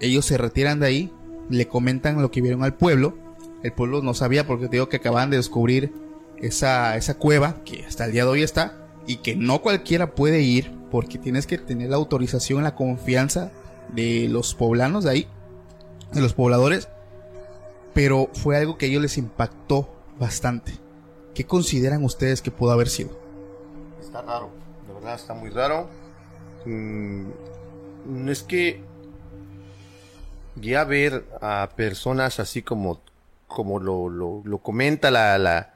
[0.00, 1.12] Ellos se retiran de ahí,
[1.48, 3.16] le comentan lo que vieron al pueblo.
[3.62, 5.92] El pueblo no sabía porque te digo que acaban de descubrir
[6.38, 10.40] esa, esa cueva que hasta el día de hoy está y que no cualquiera puede
[10.40, 13.50] ir porque tienes que tener la autorización, la confianza
[13.92, 15.28] de los poblanos de ahí,
[16.12, 16.88] de los pobladores,
[17.94, 19.88] pero fue algo que a ellos les impactó
[20.18, 20.72] bastante.
[21.34, 23.10] ¿Qué consideran ustedes que pudo haber sido?
[24.00, 24.50] Está raro,
[24.86, 25.88] de verdad está muy raro.
[26.64, 28.82] Mm, es que
[30.60, 33.00] ya ver a personas así como,
[33.46, 35.74] como lo, lo, lo comenta la, la,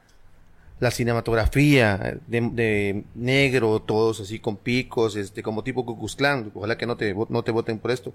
[0.80, 6.50] la cinematografía de, negro, todos así con picos, este, como tipo Cucuzclán.
[6.54, 8.12] Ojalá que no te, no te voten por esto.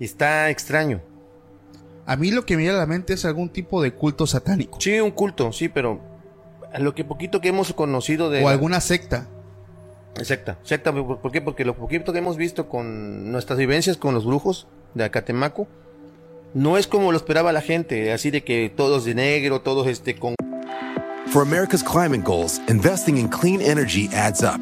[0.00, 1.00] Está extraño.
[2.06, 4.80] A mí lo que me viene a la mente es algún tipo de culto satánico.
[4.80, 6.00] Sí, un culto, sí, pero
[6.78, 8.44] lo que poquito que hemos conocido de...
[8.44, 9.26] O alguna secta.
[10.22, 11.42] Secta, secta, ¿por qué?
[11.42, 14.66] Porque lo poquito que hemos visto con nuestras vivencias con los brujos
[14.96, 15.68] de Acatemaco,
[16.54, 20.16] no es como lo esperaba la gente, así de que todos de negro, todos este
[20.16, 20.34] con
[21.28, 24.60] For America's climate goals, investing in clean energy adds up.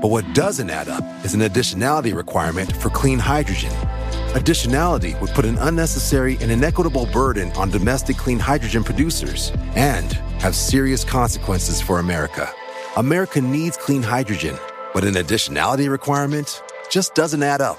[0.00, 3.72] But what doesn't add up is an additionality requirement for clean hydrogen.
[4.34, 10.54] Additionality would put an unnecessary and inequitable burden on domestic clean hydrogen producers and have
[10.54, 12.48] serious consequences for America.
[12.96, 14.56] America needs clean hydrogen,
[14.94, 17.78] but an additionality requirement just doesn't add up.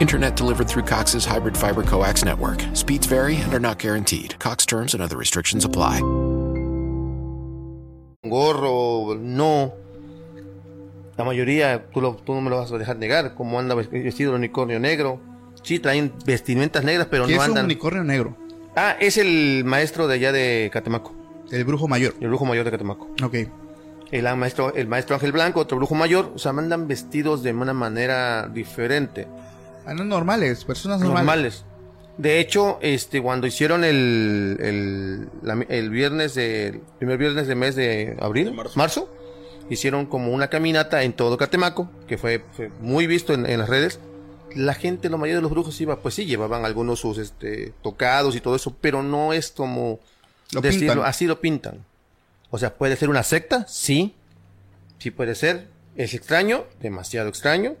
[0.00, 2.62] Internet delivered through Cox's hybrid fiber coax network.
[2.74, 4.38] Speeds vary and are not guaranteed.
[4.38, 6.00] Cox terms and other restrictions apply.
[8.22, 9.72] gorro, no.
[11.16, 14.32] La mayoría, tú, lo, tú no me lo vas a dejar negar, como anda vestido
[14.32, 15.20] el unicornio negro.
[15.62, 17.64] Sí, traen vestimentas negras, pero ¿Qué no es andan.
[17.64, 18.36] un unicornio negro?
[18.74, 21.14] Ah, es el maestro de allá de Catemaco,
[21.50, 22.14] El brujo mayor.
[22.20, 23.08] el brujo mayor de Catemaco.
[23.22, 23.34] Ok.
[24.10, 27.72] El maestro, el maestro Ángel Blanco, otro brujo mayor, o sea, andan vestidos de una
[27.72, 29.26] manera diferente.
[29.86, 31.26] Ah, no, normales, personas normales.
[31.26, 31.64] normales.
[32.18, 37.54] De hecho, este, cuando hicieron el, el, la- el viernes de, el primer viernes de
[37.54, 38.78] mes de abril, De marzo.
[38.78, 39.12] marzo.
[39.68, 43.68] hicieron como una caminata en todo Catemaco, que fue, fue muy visto en, en las
[43.68, 44.00] redes,
[44.54, 48.34] la gente, la mayoría de los brujos iba, pues sí, llevaban algunos sus este, tocados
[48.34, 50.00] y todo eso, pero no es como
[50.52, 51.08] Lo decirlo, pintan.
[51.10, 51.84] así lo pintan.
[52.50, 54.14] O sea, puede ser una secta, sí,
[54.98, 55.68] sí puede ser.
[55.96, 57.74] Es extraño, demasiado extraño.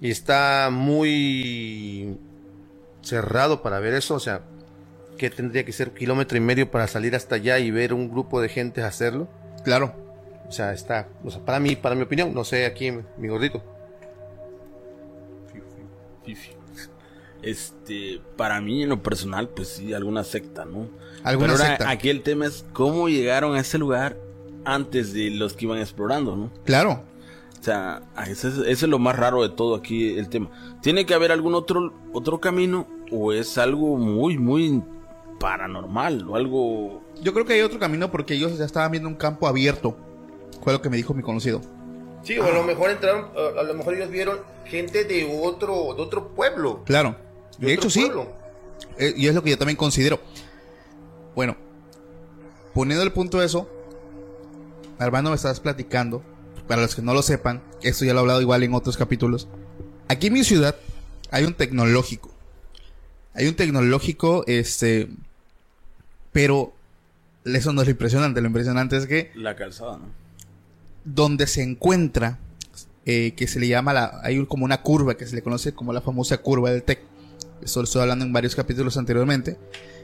[0.00, 2.16] Y está muy
[3.02, 4.42] cerrado para ver eso, o sea,
[5.18, 8.40] que tendría que ser kilómetro y medio para salir hasta allá y ver un grupo
[8.40, 9.28] de gente hacerlo.
[9.64, 9.94] Claro.
[10.48, 13.62] O sea, está, o sea, para mí, para mi opinión, no sé aquí mi gordito.
[16.24, 16.50] Fifi.
[17.42, 20.88] Este, para mí en lo personal, pues sí, alguna secta, ¿no?
[21.24, 21.90] Alguna Pero ahora, secta.
[21.90, 24.16] aquí el tema es cómo llegaron a ese lugar
[24.64, 26.52] antes de los que iban explorando, ¿no?
[26.64, 27.02] Claro.
[27.62, 30.50] O sea, ese es, ese es lo más raro de todo aquí el tema.
[30.80, 34.82] ¿Tiene que haber algún otro, otro camino o es algo muy, muy
[35.38, 37.02] paranormal o algo...
[37.22, 39.96] Yo creo que hay otro camino porque ellos ya estaban viendo un campo abierto.
[40.60, 41.60] Fue lo que me dijo mi conocido.
[42.24, 45.94] Sí, o a lo mejor entraron, a, a lo mejor ellos vieron gente de otro,
[45.94, 46.82] de otro pueblo.
[46.84, 47.14] Claro.
[47.60, 48.10] De, de hecho, sí.
[48.98, 50.18] Eh, y es lo que yo también considero.
[51.36, 51.56] Bueno,
[52.74, 53.68] poniendo el punto de eso,
[54.98, 56.24] Armando me estabas platicando,
[56.68, 59.48] para los que no lo sepan, esto ya lo he hablado igual en otros capítulos.
[60.08, 60.76] Aquí en mi ciudad
[61.30, 62.32] hay un tecnológico.
[63.34, 65.08] Hay un tecnológico, este,
[66.32, 66.72] pero
[67.44, 68.40] eso no es lo impresionante.
[68.40, 70.22] Lo impresionante es que La calzada, ¿no?
[71.04, 72.38] donde se encuentra,
[73.04, 75.92] eh, que se le llama la, hay como una curva que se le conoce como
[75.92, 77.00] la famosa curva del TEC.
[77.62, 79.56] Eso lo estoy hablando en varios capítulos anteriormente,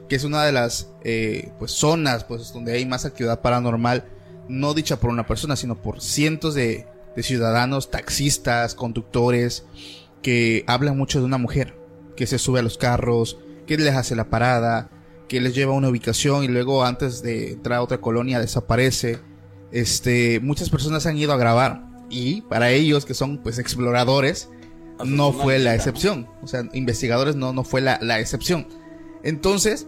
[0.09, 4.04] que es una de las eh, pues zonas pues donde hay más actividad paranormal,
[4.49, 6.86] no dicha por una persona, sino por cientos de,
[7.16, 9.64] de ciudadanos, taxistas, conductores,
[10.22, 11.76] que hablan mucho de una mujer,
[12.16, 14.90] que se sube a los carros, que les hace la parada,
[15.28, 19.20] que les lleva a una ubicación y luego antes de entrar a otra colonia desaparece.
[19.70, 24.49] Este, muchas personas han ido a grabar y para ellos que son pues exploradores
[25.05, 28.66] no fue la excepción, o sea, investigadores no no fue la, la excepción.
[29.22, 29.86] Entonces,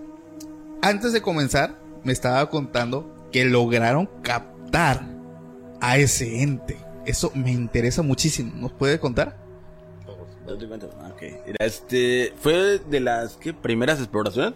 [0.82, 4.08] antes de comenzar me estaba contando que lograron
[4.72, 6.78] a ese ente.
[7.06, 8.52] Eso me interesa muchísimo.
[8.56, 9.36] ¿Nos puede contar?
[10.46, 11.22] Ah, ok.
[11.46, 13.52] Mira, este, fue de las ¿qué?
[13.54, 14.54] primeras exploraciones.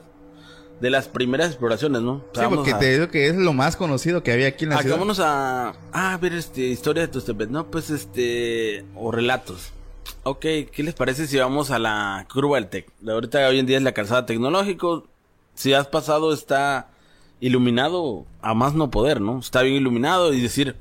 [0.80, 2.14] De las primeras exploraciones, ¿no?
[2.14, 4.64] O sea, Sí, porque a- te digo que es lo más conocido que había aquí
[4.64, 4.94] en la ciudad.
[4.96, 9.70] Hagámonos a, a ver este historia de Tustepet, no, pues este o relatos.
[10.24, 12.90] Ok, ¿qué les parece si vamos a la curva del Tec?
[13.06, 15.06] Ahorita hoy en día es la calzada tecnológico.
[15.54, 16.88] Si has pasado está
[17.47, 19.38] iluminado a más no poder, ¿no?
[19.38, 20.76] Está bien iluminado y decir,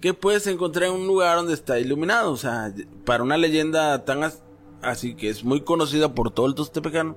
[0.00, 2.32] ¿qué puedes encontrar en un lugar donde está iluminado?
[2.32, 2.72] O sea,
[3.04, 4.42] para una leyenda tan as-
[4.82, 7.16] así que es muy conocida por todo el Tustepecano,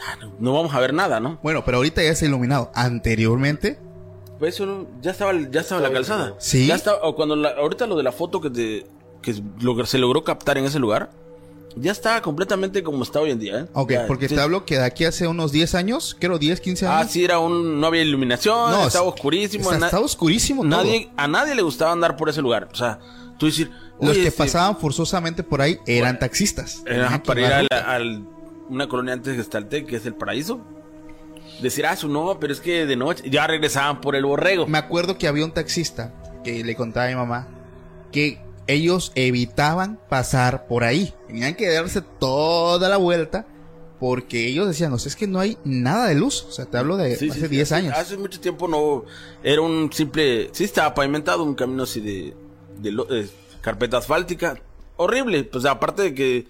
[0.00, 1.38] ah, no, vamos a ver nada, ¿no?
[1.42, 2.70] Bueno, pero ahorita ya está iluminado.
[2.74, 3.78] Anteriormente,
[4.38, 6.34] Pues eso no- ya estaba, ya estaba la calzada.
[6.38, 6.68] Sí.
[6.68, 8.86] Ya estaba, o cuando la- ahorita lo de la foto que te,
[9.20, 9.34] que
[9.86, 11.10] se logró captar en ese lugar,
[11.76, 13.66] ya estaba completamente como está hoy en día, ¿eh?
[13.72, 16.86] ok, Ya, porque te hablo que de aquí hace unos 10 años, creo 10, 15
[16.86, 17.06] años.
[17.06, 19.70] Ah, sí, era un, no había iluminación, No, estaba es- oscurísimo.
[19.72, 20.70] está- estaba oscurísimo todo.
[20.70, 22.68] nadie, a nadie le gustaba andar por ese lugar.
[22.72, 22.98] O sea,
[23.38, 26.82] tú decir, Los "Oye, que este, pasaban forzosamente por ahí eran taxistas.
[26.86, 28.24] era para ir a, la- al-
[28.68, 30.60] una colonia antes de Gestaltec, que es el paraíso.
[31.62, 34.66] Decir, ah, su no, pero es que de noche ya regresaban por el borrego.
[34.68, 36.14] Me acuerdo que había un taxista
[36.44, 37.48] que le contaba a mi mamá
[38.12, 38.38] que
[38.68, 41.12] ellos evitaban pasar por ahí.
[41.26, 43.46] Tenían que darse toda la vuelta
[43.98, 46.44] porque ellos decían, no sé, es que no hay nada de luz.
[46.48, 47.94] O sea, te hablo de Sí, hace sí, sí, 10 años.
[47.96, 49.04] Hace mucho tiempo no.
[49.42, 50.50] Era un simple.
[50.52, 52.36] Sí, estaba pavimentado, un camino así de.
[52.78, 53.28] de, de
[53.60, 54.60] carpeta asfáltica.
[54.96, 55.44] Horrible.
[55.44, 56.46] Pues aparte de que.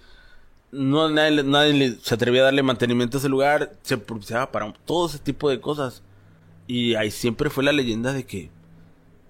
[0.71, 3.73] No, nadie, nadie se atrevía a darle mantenimiento a ese lugar.
[3.81, 6.03] Se propiciaba para todo ese tipo de cosas.
[6.67, 8.51] Y ahí siempre fue la leyenda de que.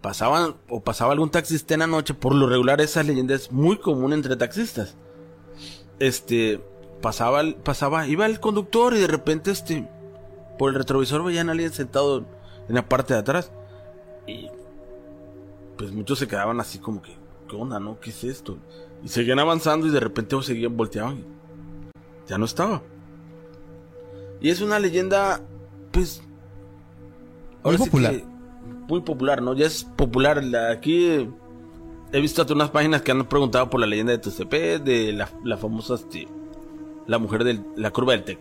[0.01, 2.13] Pasaban o pasaba algún taxista en la noche.
[2.13, 4.95] Por lo regular, esa leyenda es muy común entre taxistas.
[5.99, 6.61] Este.
[7.01, 9.87] Pasaba, pasaba, iba el conductor y de repente este
[10.59, 12.25] por el retrovisor veían a alguien sentado
[12.67, 13.51] en la parte de atrás.
[14.27, 14.49] Y
[15.77, 17.15] pues muchos se quedaban así como que,
[17.49, 17.99] ¿qué onda, no?
[18.01, 18.57] ¿Qué es esto?
[19.01, 21.25] Y seguían avanzando y de repente seguían, volteaban y
[22.27, 22.83] ya no estaba.
[24.41, 25.41] Y es una leyenda,
[25.91, 26.21] pues...
[27.63, 28.11] Muy popular.
[28.13, 28.25] que
[28.89, 29.53] muy popular, ¿no?
[29.53, 30.43] Ya es popular.
[30.43, 31.27] La- aquí
[32.11, 35.29] he visto hasta unas páginas que han preguntado por la leyenda de TCP, de la,
[35.43, 36.27] la famosa, este,
[37.07, 38.39] la mujer de la curva del TEC.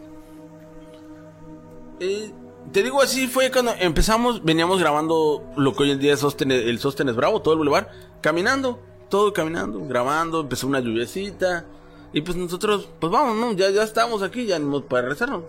[2.00, 2.30] Eh,
[2.72, 6.64] te digo así fue cuando empezamos, veníamos grabando lo que hoy en día es Sóstenes-
[6.66, 7.90] el Sóstenes Bravo, todo el bulevar,
[8.20, 11.66] caminando, todo caminando, grabando, empezó una lluviecita
[12.12, 13.52] y pues nosotros, pues vamos, ¿no?
[13.52, 15.42] Ya, ya estamos aquí, ya para regresarnos.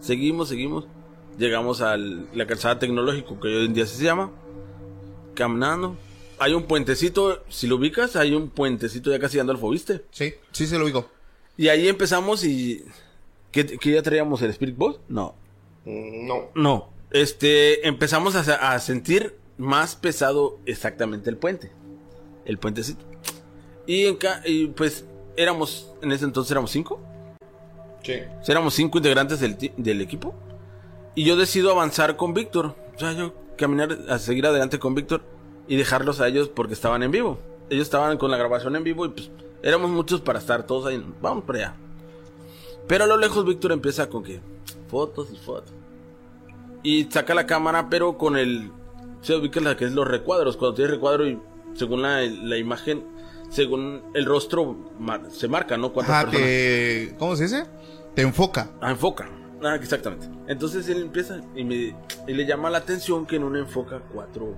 [0.00, 0.86] Seguimos, seguimos,
[1.38, 4.30] llegamos a la calzada tecnológico que hoy en día se llama,
[5.34, 5.96] caminando.
[6.38, 10.02] Hay un puentecito, si lo ubicas, hay un puentecito ya casi llegando al Fobiste.
[10.10, 11.08] Sí, sí se lo digo.
[11.56, 12.84] Y ahí empezamos y...
[13.52, 14.98] ¿Qué, qué ya traíamos el Spirit Boss?
[15.08, 15.34] No.
[15.84, 16.48] Mm, No.
[16.54, 16.88] No.
[17.10, 21.70] Este, empezamos a, a sentir más pesado exactamente el puente.
[22.46, 23.04] El puentecito.
[23.86, 25.04] Y, en ca- y pues
[25.36, 27.00] éramos, en ese entonces éramos cinco.
[28.02, 28.14] Sí.
[28.48, 30.34] Éramos cinco integrantes del, del equipo.
[31.14, 32.74] Y yo decido avanzar con Víctor.
[32.96, 35.22] O sea, yo caminar, a seguir adelante con Víctor
[35.68, 37.38] y dejarlos a ellos porque estaban en vivo.
[37.70, 39.30] Ellos estaban con la grabación en vivo y pues
[39.62, 41.04] éramos muchos para estar todos ahí.
[41.20, 41.74] Vamos para allá.
[42.88, 44.40] Pero a lo lejos Víctor empieza con que
[44.88, 45.72] fotos y fotos.
[46.82, 48.70] Y saca la cámara, pero con el.
[49.20, 50.56] Se ubica la que es los recuadros.
[50.56, 51.38] Cuando tienes recuadro y
[51.74, 53.04] según la, la imagen,
[53.50, 55.92] según el rostro mar- se marca, ¿no?
[55.92, 57.14] ¿Cuántas Ajá, te...
[57.18, 57.66] ¿Cómo se dice?
[58.16, 58.70] Te enfoca.
[58.80, 59.28] Ah, enfoca.
[59.62, 60.26] Ah, exactamente.
[60.48, 61.74] Entonces él empieza y, me,
[62.26, 64.54] y le llama la atención que en una enfoca cuatro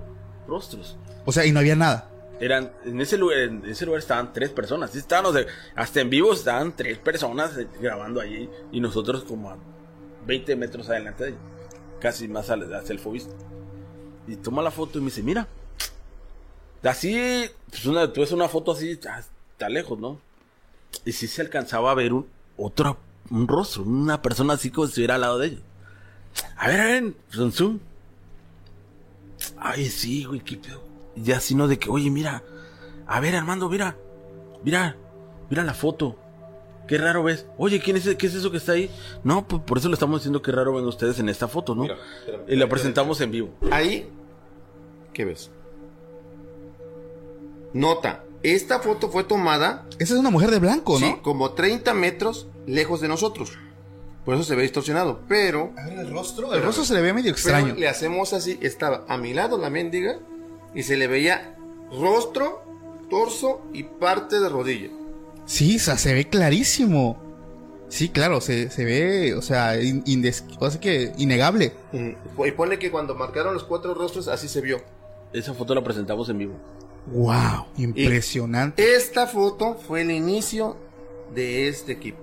[0.47, 0.97] rostros.
[1.25, 2.09] O sea, y no había nada.
[2.39, 4.91] Eran, en ese lugar, en ese lugar estaban tres personas.
[4.91, 5.45] Sí estaban, o sea,
[5.75, 9.57] hasta en vivo estaban tres personas eh, grabando allí y nosotros como a
[10.25, 11.41] 20 metros adelante de ellos.
[11.99, 13.33] Casi más al- hacia el fobista.
[14.27, 15.47] Y toma la foto y me dice, mira.
[16.83, 20.19] Así, pues una, tú ves una foto así, está lejos, ¿no?
[21.03, 22.27] Y sí se alcanzaba a ver un
[22.57, 22.97] otro,
[23.29, 25.61] un rostro, una persona así como si estuviera al lado de ellos.
[26.57, 27.79] A ver, a ver, zoom, zoom.
[29.57, 30.83] Ay, sí, güey, qué pedo.
[31.15, 31.67] Y ya así, ¿no?
[31.67, 32.43] De que, oye, mira.
[33.07, 33.95] A ver, Armando, mira.
[34.63, 34.95] Mira.
[35.49, 36.17] Mira la foto.
[36.87, 37.47] Qué raro ves.
[37.57, 38.89] Oye, ¿quién es, ¿qué es eso que está ahí?
[39.23, 41.83] No, pues por eso le estamos diciendo que raro ven ustedes en esta foto, ¿no?
[41.83, 43.49] Mira, espérame, y la presentamos en vivo.
[43.71, 44.07] Ahí,
[45.13, 45.49] ¿qué ves?
[47.73, 51.07] Nota, esta foto fue tomada Esa es una mujer de blanco, ¿no?
[51.07, 53.57] sí, como 30 metros lejos de nosotros.
[54.23, 55.19] Por eso se ve distorsionado.
[55.27, 56.53] Pero, A ver, el rostro.
[56.53, 57.67] El rostro se le ve medio extraño.
[57.67, 58.57] pero le hacemos así.
[58.61, 60.17] Estaba a mi lado la mendiga
[60.73, 61.55] y se le veía
[61.91, 62.63] rostro,
[63.09, 64.89] torso y parte de rodilla.
[65.45, 67.21] Sí, o sea, se ve clarísimo.
[67.87, 71.73] Sí, claro, se, se ve, o sea, in- indes- o sea que innegable.
[71.93, 74.81] Y pone que cuando marcaron los cuatro rostros, así se vio.
[75.33, 76.53] Esa foto la presentamos en vivo.
[77.11, 78.95] Wow, impresionante.
[78.95, 80.77] Esta foto fue el inicio
[81.35, 82.17] de este equipo.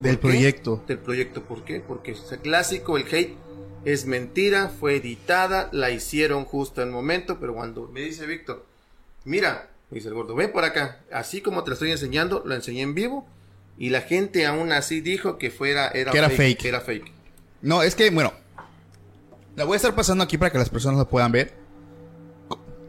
[0.00, 0.36] Del ¿Por qué?
[0.36, 0.84] proyecto.
[0.86, 1.80] Del proyecto, ¿por qué?
[1.80, 3.36] Porque es clásico, el hate
[3.86, 8.66] es mentira, fue editada, la hicieron justo en el momento, pero cuando me dice Víctor,
[9.24, 12.54] mira, me dice el gordo, ven por acá, así como te lo estoy enseñando, lo
[12.56, 13.26] enseñé en vivo,
[13.78, 16.64] y la gente aún así dijo que fuera, era, Que era fake.
[16.64, 17.12] Era fake.
[17.62, 18.32] No, es que, bueno,
[19.54, 21.54] la voy a estar pasando aquí para que las personas la puedan ver.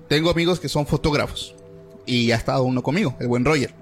[0.08, 1.54] Tengo amigos que son fotógrafos
[2.08, 3.74] y ha estado uno conmigo, el buen Roger.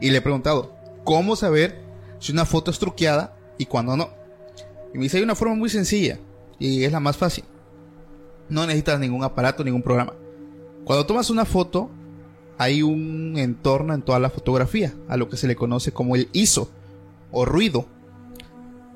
[0.00, 1.85] Y le he preguntado, ¿cómo saber
[2.18, 4.10] si una foto es truqueada y cuándo no?
[4.92, 6.18] Y me dice, hay una forma muy sencilla
[6.58, 7.44] y es la más fácil.
[8.48, 10.14] No necesitas ningún aparato, ningún programa.
[10.84, 11.90] Cuando tomas una foto,
[12.58, 16.28] hay un entorno en toda la fotografía, a lo que se le conoce como el
[16.32, 16.70] ISO
[17.32, 17.86] o ruido.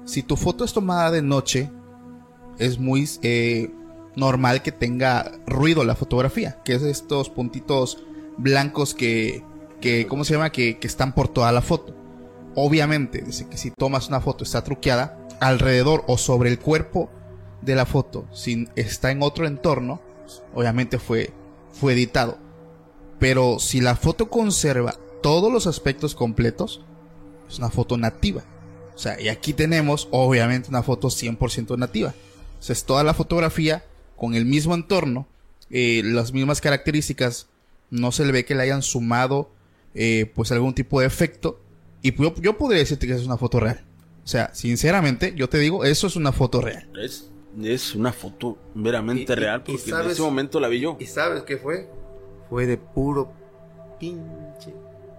[0.04, 1.70] Si tu foto es tomada de noche,
[2.58, 3.70] es muy eh,
[4.16, 8.02] normal que tenga ruido la fotografía, que es estos puntitos
[8.38, 9.42] blancos que,
[9.80, 10.50] que ¿cómo se llama?
[10.50, 11.94] Que, que están por toda la foto.
[12.54, 17.10] Obviamente, dice que si tomas una foto está truqueada, alrededor o sobre el cuerpo
[17.62, 20.00] de la foto, si está en otro entorno,
[20.54, 21.32] obviamente fue,
[21.72, 22.38] fue editado.
[23.18, 26.82] Pero si la foto conserva todos los aspectos completos,
[27.48, 28.42] es una foto nativa.
[28.94, 32.14] O sea, y aquí tenemos obviamente una foto 100% nativa.
[32.68, 33.84] Es toda la fotografía
[34.16, 35.26] con el mismo entorno,
[35.70, 37.46] eh, las mismas características.
[37.90, 39.50] No se le ve que le hayan sumado
[39.94, 41.60] eh, pues algún tipo de efecto.
[42.02, 43.80] Y yo, yo podría decirte que es una foto real.
[44.24, 46.88] O sea, sinceramente, yo te digo, eso es una foto real.
[47.02, 47.30] Es,
[47.62, 50.96] es una foto meramente Y- real porque en ese momento la vi yo.
[51.00, 51.88] ¿Y sabes qué fue?
[52.48, 53.32] Fue de puro
[53.98, 54.72] pinche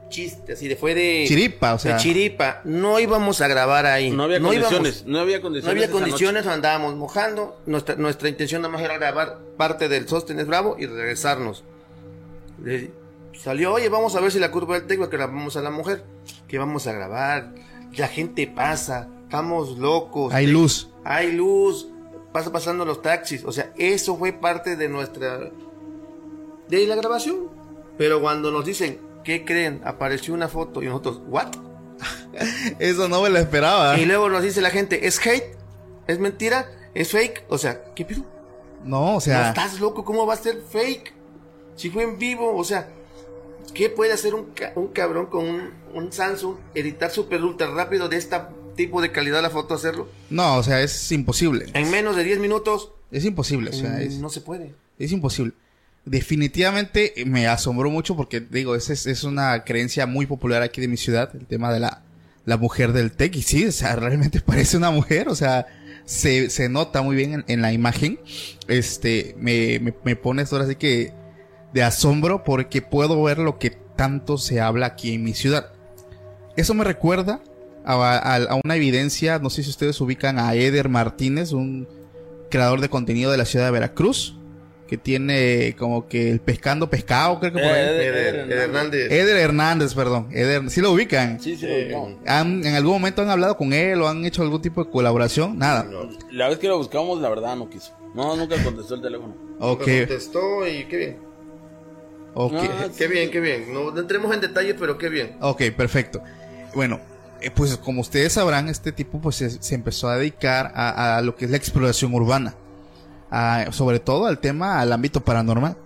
[0.09, 1.95] chiste, así de fue de Chiripa, o sea.
[1.95, 2.61] de chiripa.
[2.65, 4.11] No íbamos a grabar ahí.
[4.11, 5.71] No había condiciones, no había No condiciones.
[5.71, 7.61] había esa condiciones, andábamos mojando.
[7.65, 11.63] Nuestra, nuestra intención nada más era grabar parte del Sóstenes Bravo y regresarnos.
[12.63, 12.91] Le-
[13.41, 16.03] salió, oye, vamos a ver si la curva del Tecla que grabamos a la mujer.
[16.51, 17.53] Que vamos a grabar.
[17.95, 20.33] La gente pasa, estamos locos.
[20.33, 20.89] Hay luz.
[21.05, 21.87] Hay luz,
[22.33, 23.45] pasa pasando los taxis.
[23.45, 25.49] O sea, eso fue parte de nuestra.
[26.67, 27.47] de la grabación.
[27.97, 29.79] Pero cuando nos dicen, ¿qué creen?
[29.85, 31.53] Apareció una foto y nosotros, ¿what?
[32.79, 33.97] Eso no me lo esperaba.
[33.97, 35.55] Y luego nos dice la gente, ¿es hate?
[36.07, 36.69] ¿Es mentira?
[36.93, 37.45] ¿Es fake?
[37.47, 38.25] O sea, ¿qué pedo?
[38.83, 39.49] No, o ¿No sea.
[39.49, 40.03] estás loco?
[40.03, 41.13] ¿Cómo va a ser fake?
[41.75, 42.89] Si fue en vivo, o sea,
[43.73, 46.57] ¿qué puede hacer un, un cabrón con un, un Samsung?
[46.75, 48.37] Editar super ultra rápido de este
[48.75, 50.09] tipo de calidad la foto, hacerlo.
[50.29, 51.65] No, o sea, es imposible.
[51.73, 54.73] En menos de 10 minutos, Es imposible, o sea, es, no se puede.
[54.99, 55.53] es imposible.
[56.05, 60.97] Definitivamente me asombró mucho porque, digo, es, es, una creencia muy popular aquí de mi
[60.97, 62.01] ciudad, el tema de la,
[62.45, 63.35] la mujer del tech.
[63.35, 65.67] Y sí, o sea, realmente parece una mujer, o sea,
[66.05, 68.19] se, se nota muy bien en, en la imagen.
[68.67, 71.13] Este, me, me, me pone esto ahora sí que
[71.73, 75.71] de asombro porque puedo ver lo que tanto se habla aquí en mi ciudad.
[76.55, 77.39] Eso me recuerda
[77.85, 81.87] a, a- a una evidencia, no sé si ustedes ubican a Eder Martínez, un
[82.49, 84.35] creador de contenido de la ciudad de Veracruz,
[84.87, 87.79] que tiene como que el pescando pescado, creo que por ahí.
[87.79, 89.09] Eh, Eder, Eder Hernández.
[89.11, 90.27] Eder Hernández, perdón.
[90.33, 91.39] Eder, ¿sí lo ubican?
[91.39, 92.13] Sí, sí, lo ubicamos.
[92.27, 95.57] ¿Han- ¿En algún momento han hablado con él o han hecho algún tipo de colaboración?
[95.57, 95.87] Nada.
[96.31, 97.93] La vez que lo buscamos, la verdad, no quiso.
[98.13, 99.33] No, nunca contestó el teléfono.
[99.61, 101.30] Ok, Me contestó y qué bien.
[102.33, 102.53] Ok.
[102.55, 103.73] Ah, Qué bien, qué bien.
[103.73, 105.37] No entremos en detalle, pero qué bien.
[105.41, 106.21] Ok, perfecto.
[106.75, 106.99] Bueno,
[107.41, 111.21] eh, pues como ustedes sabrán, este tipo pues se, se empezó a dedicar a, a
[111.21, 112.55] lo que es la exploración urbana.
[113.29, 115.77] A- sobre todo al tema, al ámbito paranormal.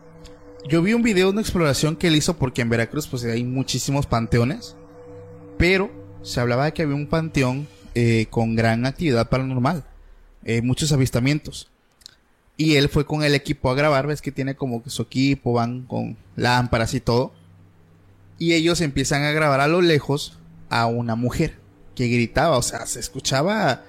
[0.67, 3.43] Yo vi un video de una exploración que él hizo porque en Veracruz pues hay
[3.43, 4.75] muchísimos panteones.
[5.57, 5.91] Pero
[6.23, 9.83] se hablaba de que había un panteón eh, con gran actividad paranormal.
[10.43, 11.71] eh, muchos avistamientos.
[12.57, 15.53] Y él fue con el equipo a grabar, ves que tiene como que su equipo,
[15.53, 17.33] van con lámparas y todo.
[18.37, 20.39] Y ellos empiezan a grabar a lo lejos
[20.69, 21.57] a una mujer
[21.95, 23.83] que gritaba, o sea, se escuchaba,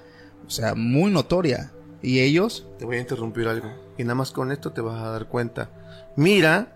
[0.45, 1.71] o sea, muy notoria.
[2.01, 3.69] Y ellos, Te voy a interrumpir algo.
[3.97, 5.69] Y nada más con esto te vas a dar cuenta.
[6.15, 6.73] Mira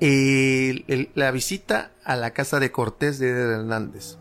[0.00, 4.16] la visita a la casa de Cortés de Hernández.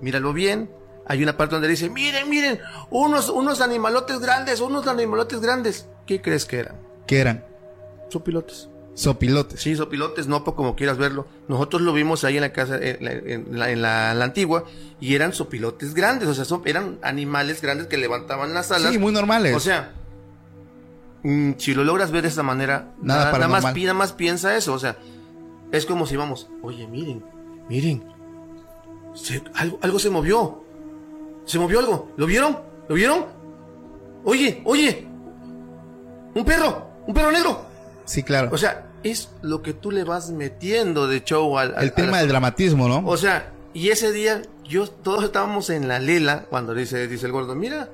[0.00, 0.70] Míralo bien.
[1.10, 5.88] Hay una parte donde dice, miren, miren, unos, unos animalotes grandes, unos animalotes grandes.
[6.06, 6.76] ¿Qué crees que eran?
[7.04, 7.44] que eran
[8.10, 8.68] Sopilotes.
[8.94, 9.60] sopilotes.
[9.60, 11.26] Sí, sopilotes, no como quieras verlo.
[11.48, 14.24] Nosotros lo vimos ahí en la casa, en la, en la- en la- en la
[14.24, 14.64] antigua,
[15.00, 18.92] y eran sopilotes grandes, o sea, son- eran animales grandes que levantaban las alas.
[18.92, 19.56] Sí, muy normales.
[19.56, 19.92] O sea,
[21.24, 24.56] mm, si lo logras ver de esta manera, Nada nada, nada más, nada más piensa
[24.56, 24.72] eso.
[24.74, 24.96] O sea,
[25.72, 27.24] es como si vamos, oye, miren,
[27.68, 28.04] miren,
[29.14, 30.62] se- algo, algo se movió.
[31.44, 32.10] Se movió algo.
[32.16, 32.58] ¿Lo vieron?
[32.88, 33.26] ¿Lo vieron?
[34.24, 35.06] Oye, oye,
[36.34, 37.64] un perro, un perro negro.
[38.04, 38.50] sí, claro.
[38.52, 42.18] O sea, es lo que tú le vas metiendo de show al, al- el tema
[42.18, 43.02] del dramatismo, ¿no?
[43.06, 47.32] O sea, y ese día yo todos estábamos en la lela cuando dice dice el
[47.32, 47.88] gordo, mira,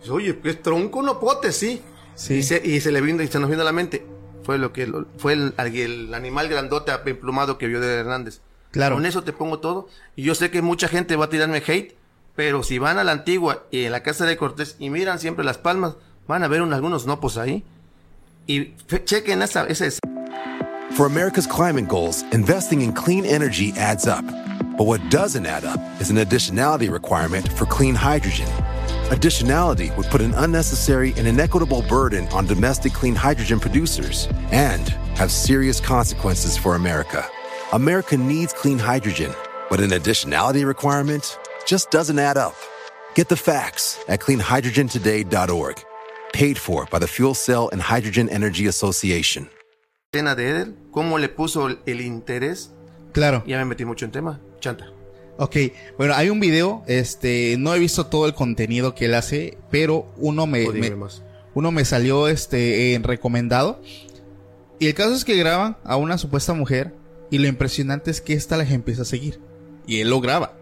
[0.00, 1.80] dice, oye, es tronco no pote, sí.
[2.14, 2.34] Sí.
[2.34, 4.04] Y se, y se le vino y se nos vino a la mente.
[4.42, 8.40] Fue lo que lo- fue el, el animal grandote emplumado que vio de Hernández.
[8.72, 8.96] Claro.
[8.96, 9.86] Con eso te pongo todo.
[10.16, 11.94] Y yo sé que mucha gente va a tirarme hate,
[12.34, 15.44] pero si van a la antigua y en la casa de Cortés y miran siempre
[15.44, 15.94] las palmas,
[16.26, 17.64] van a ver un- algunos nopos ahí.
[18.46, 18.74] Y
[19.04, 19.86] chequen esa, esa
[20.96, 24.24] For America's climate goals, investing in clean energy adds up.
[24.76, 28.48] But what doesn't add up is an additionality requirement for clean hydrogen.
[29.10, 35.30] Additionality would put an unnecessary and inequitable burden on domestic clean hydrogen producers and have
[35.30, 37.24] serious consequences for America.
[37.72, 39.32] America needs clean hydrogen,
[39.70, 42.54] but an additionality requirement just doesn't add up.
[43.14, 45.82] Get the facts at cleanhydrogentoday.org.
[46.32, 49.48] Paid for by the Fuel Cell and Hydrogen Energy Association.
[50.12, 52.70] escena de Eder, cómo le puso el, interés.
[53.12, 53.42] claro.
[53.46, 54.40] Ya me metí mucho en tema.
[54.60, 54.92] Chanta.
[55.38, 55.56] Ok,
[55.96, 60.12] bueno, hay un video, este, no he visto todo el contenido que él hace, pero
[60.18, 60.68] uno me,
[61.54, 63.80] uno me salió, este, en recomendado.
[64.78, 66.94] Y el caso es que graban a una supuesta mujer
[67.30, 69.40] y lo impresionante es que esta les empieza a seguir.
[69.86, 70.58] Y él lo graba.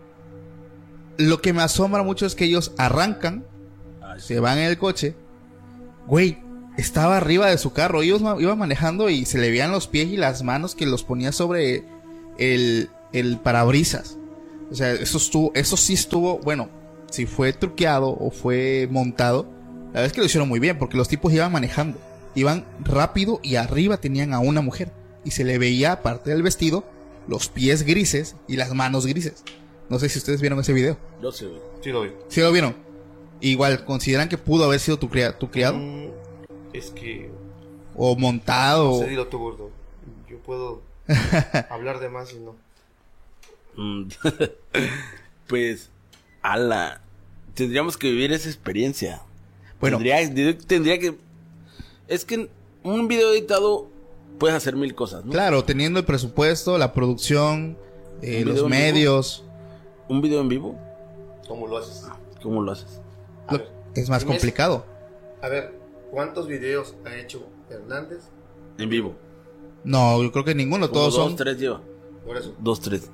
[1.20, 3.44] Lo que me asombra mucho es que ellos arrancan,
[4.18, 5.14] se van en el coche.
[6.06, 6.38] Güey,
[6.76, 8.02] estaba arriba de su carro.
[8.02, 11.32] Ellos iban manejando y se le veían los pies y las manos que los ponía
[11.32, 11.84] sobre
[12.38, 14.16] el, el parabrisas.
[14.70, 16.68] O sea, eso estuvo, eso sí estuvo, bueno,
[17.10, 19.46] si fue truqueado o fue montado,
[19.86, 21.98] la verdad es que lo hicieron muy bien, porque los tipos iban manejando,
[22.34, 24.92] iban rápido y arriba tenían a una mujer.
[25.24, 26.84] Y se le veía, aparte del vestido,
[27.26, 29.44] los pies grises y las manos grises.
[29.91, 30.97] No sé si ustedes vieron ese video.
[31.20, 31.61] Yo sé, güey.
[31.82, 32.11] Sí lo vi.
[32.28, 32.74] ¿Sí lo vieron?
[33.43, 35.76] Igual, ¿consideran que pudo haber sido tu, cria- tu criado?
[35.76, 36.09] Mm,
[36.72, 37.30] es que.
[37.97, 38.93] ¿O montado?
[38.93, 39.70] No sé, dilo tú, gordo.
[40.28, 40.80] Yo puedo
[41.70, 42.55] hablar de más y no.
[43.76, 44.09] Mm.
[45.49, 45.91] pues,
[46.43, 47.01] ala.
[47.55, 49.20] Tendríamos que vivir esa experiencia.
[49.80, 49.99] Bueno.
[49.99, 51.16] Tendría, tendría que.
[52.09, 52.49] Es que
[52.82, 53.88] un video editado
[54.38, 55.32] puedes hacer mil cosas, ¿no?
[55.32, 57.76] Claro, teniendo el presupuesto, la producción,
[58.22, 59.45] eh, ¿Un los medios,
[60.11, 60.76] Un video en vivo,
[61.46, 62.04] ¿Cómo lo haces?
[62.42, 63.00] ¿cómo lo haces?
[63.46, 64.84] A lo- ver, es más complicado.
[65.42, 65.72] A ver,
[66.11, 68.18] ¿cuántos videos ha hecho Hernández?
[68.78, 69.14] En vivo.
[69.84, 71.36] No, yo creo que ninguno, Como todos dos, son...
[71.36, 71.80] tres lleva.
[72.26, 72.54] Por eso.
[72.58, 73.11] Dos, tres.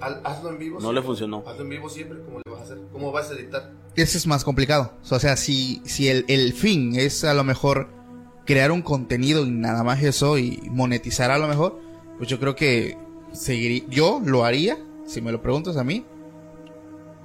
[0.00, 0.78] Haz- Hazlo en vivo.
[0.80, 1.42] No le funcionó.
[1.46, 2.18] Hazlo en vivo siempre.
[2.22, 2.78] ¿Cómo le vas a hacer?
[2.92, 3.72] ¿Cómo vas a editar?
[3.94, 4.92] Ese es más complicado.
[5.10, 7.88] O sea, si, si el, el fin es a lo mejor
[8.44, 11.80] crear un contenido y nada más eso y monetizar a lo mejor,
[12.18, 12.96] pues yo creo que
[13.32, 16.04] seguiría, yo lo haría si me lo preguntas a mí,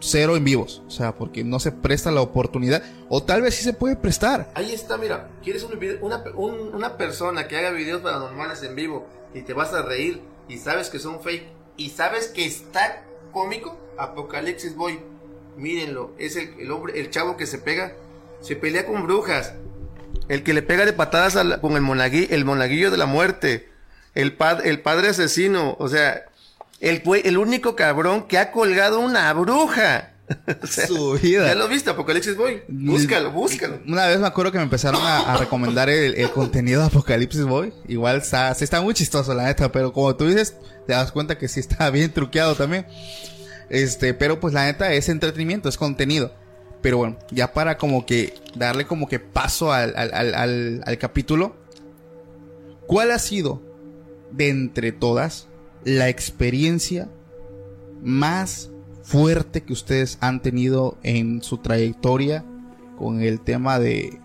[0.02, 0.82] cero en vivos.
[0.88, 2.84] O sea, porque no se presta la oportunidad.
[3.08, 4.52] O tal vez sí se puede prestar.
[4.56, 9.44] Ahí está, mira, quieres una, un- una persona que haga videos paranormales en vivo y
[9.44, 11.46] te vas a reír y sabes que son fake
[11.78, 15.00] y sabes que está cómico, Apocalipsis Boy.
[15.58, 17.94] Mírenlo, es el, el hombre, el chavo que se pega,
[18.42, 19.54] se pelea con brujas.
[20.30, 21.78] El que le pega de patadas con el,
[22.32, 23.70] el monaguillo de la muerte.
[24.16, 25.76] El, pad- el padre asesino.
[25.80, 26.26] O sea,
[26.82, 30.08] el, el único cabrón que ha colgado una bruja.
[30.64, 31.46] O sea, Su vida.
[31.48, 32.62] Ya lo viste, Apocalipsis Boy.
[32.70, 33.80] Búscalo, búscalo.
[33.86, 37.44] Una vez me acuerdo que me empezaron a, a recomendar el, el contenido de Apocalipsis
[37.44, 37.74] Boy.
[37.90, 39.70] Igual está, sí está muy chistoso, la neta.
[39.74, 40.56] Pero como tú dices,
[40.88, 42.86] te das cuenta que sí está bien truqueado también.
[43.70, 46.34] Este, pero pues la neta es entretenimiento, es contenido.
[46.82, 51.58] Pero bueno, ya para como que darle como que paso al, al, al- al capítulo.
[52.88, 53.62] ¿Cuál ha sido,
[54.32, 55.48] de entre todas,
[55.84, 57.10] la experiencia
[58.02, 58.70] más
[59.04, 62.46] fuerte que ustedes han tenido en su trayectoria
[62.98, 64.20] con el tema de,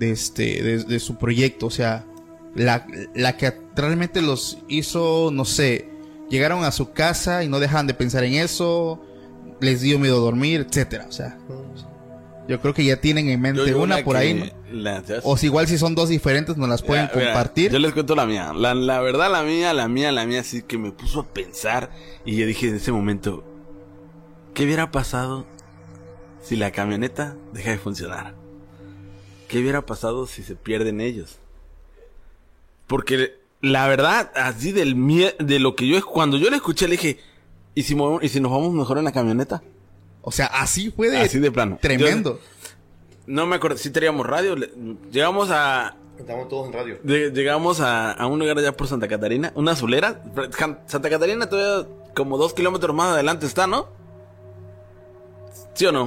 [0.00, 1.66] este, de, de su proyecto?
[1.66, 2.04] O sea,
[2.54, 5.88] la, la que realmente los hizo, no sé,
[6.30, 9.00] llegaron a su casa y no dejaban de pensar en eso,
[9.60, 11.06] les dio miedo dormir, etcétera.
[11.08, 11.38] O sea,
[12.48, 14.52] yo creo que ya tienen en mente una, por ahí.
[15.22, 17.72] O si igual si son dos diferentes, nos las pueden Mira, mira, compartir.
[17.72, 18.52] yo les cuento la mía.
[18.54, 21.90] La, la verdad, la mía, la mía, la mía, sí que me puso a pensar.
[22.24, 23.44] Y yo dije en ese momento,
[24.54, 25.46] ¿qué hubiera pasado
[26.42, 28.34] si la camioneta deja de funcionar?
[29.48, 31.38] ¿Qué hubiera pasado si se pierden ellos?
[32.86, 36.92] Porque la verdad, así del mie- de lo que yo, cuando yo le escuché, le
[36.92, 37.18] dije,
[37.74, 39.62] ¿y si, ¿y si nos vamos mejor en la camioneta?
[40.28, 41.78] O sea, así fue de, Así de plano.
[41.80, 42.40] tremendo.
[43.26, 44.56] No me acuerdo si teníamos radio.
[44.56, 44.72] le-
[45.12, 46.98] Llegamos a, Estamos todos en radio.
[47.04, 50.22] De- llegamos a, a un lugar allá por Santa Catarina, una azulera.
[50.86, 53.86] Santa Catarina todavía como dos kilómetros más adelante está, ¿no?
[55.74, 56.04] ¿Sí o no?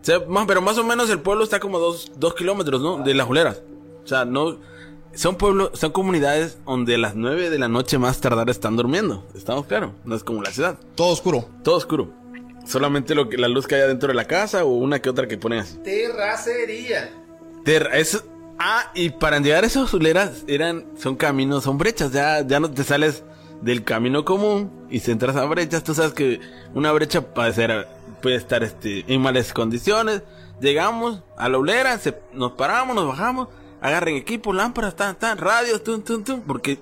[0.00, 2.98] O sea, más, pero más o menos el pueblo está como dos, dos kilómetros, ¿no?
[2.98, 3.62] De las azuleras.
[4.04, 4.58] O sea, no...
[5.14, 9.26] Son pueblos, son comunidades donde a las nueve de la noche más tardar están durmiendo.
[9.34, 9.92] Estamos claros.
[10.04, 10.78] No es como la ciudad.
[10.94, 11.48] Todo oscuro.
[11.62, 12.10] Todo oscuro.
[12.66, 15.26] Solamente lo que, la luz que hay adentro de la casa o una que otra
[15.28, 15.76] que ponen así.
[15.78, 17.10] Terracería.
[17.64, 18.24] Ter- es-
[18.58, 22.70] ah, y para llegar a esas azuleras eran, son caminos, son brechas, ya, ya no
[22.70, 23.24] te sales
[23.60, 26.40] del camino común y se entras a brechas, tú sabes que
[26.74, 27.86] una brecha puede ser,
[28.20, 30.22] puede estar este, en malas condiciones,
[30.60, 33.48] llegamos a la olera, se- nos paramos, nos bajamos,
[33.82, 36.78] agarren equipo, lámparas, tan, tan, radios, tum, tum, tum, porque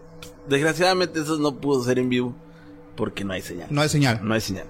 [0.49, 2.35] desgraciadamente eso no pudo ser en vivo,
[2.95, 3.69] porque no hay señal.
[3.71, 4.21] No hay señal.
[4.23, 4.67] No hay señal.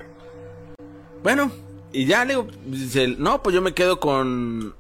[1.23, 1.51] Bueno,
[1.93, 4.75] y ya le digo, dice, él, no, pues yo me quedo con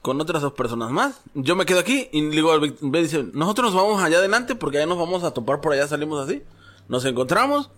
[0.00, 1.22] con otras dos personas más.
[1.32, 4.86] Yo me quedo aquí y le digo dice, nosotros nos vamos allá adelante porque allá
[4.86, 6.42] nos vamos a topar por allá, salimos así.
[6.88, 7.70] Nos encontramos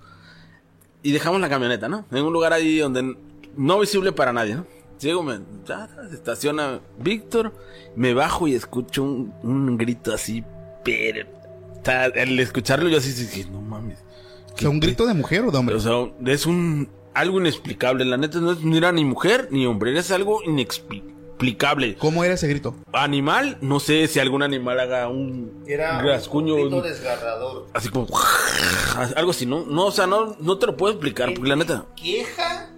[1.05, 2.05] y dejamos la camioneta, ¿no?
[2.11, 3.17] En un lugar ahí donde
[3.57, 4.67] no visible para nadie, ¿no?
[5.01, 7.53] Llego, me ya, estaciona Víctor,
[7.97, 10.43] me bajo y escucho un, un grito así,
[10.85, 11.27] pero
[11.77, 13.99] está- al escucharlo yo así dije, no mames.
[14.55, 15.75] O sea, un grito de mujer o de hombre.
[15.75, 15.93] O sea,
[16.27, 18.05] es un algo inexplicable.
[18.07, 21.97] La neta no es ni era ni mujer ni hombre, es algo inexplicable.
[21.97, 22.75] ¿Cómo era ese grito?
[22.95, 27.67] Animal, no sé si algún animal haga un Era rascuño, un grito desgarrador.
[27.75, 28.07] así como
[29.17, 29.67] algo así, ¿no?
[29.67, 31.85] No, o sea, no, no te lo puedo explicar, porque la neta.
[31.97, 32.71] Queja,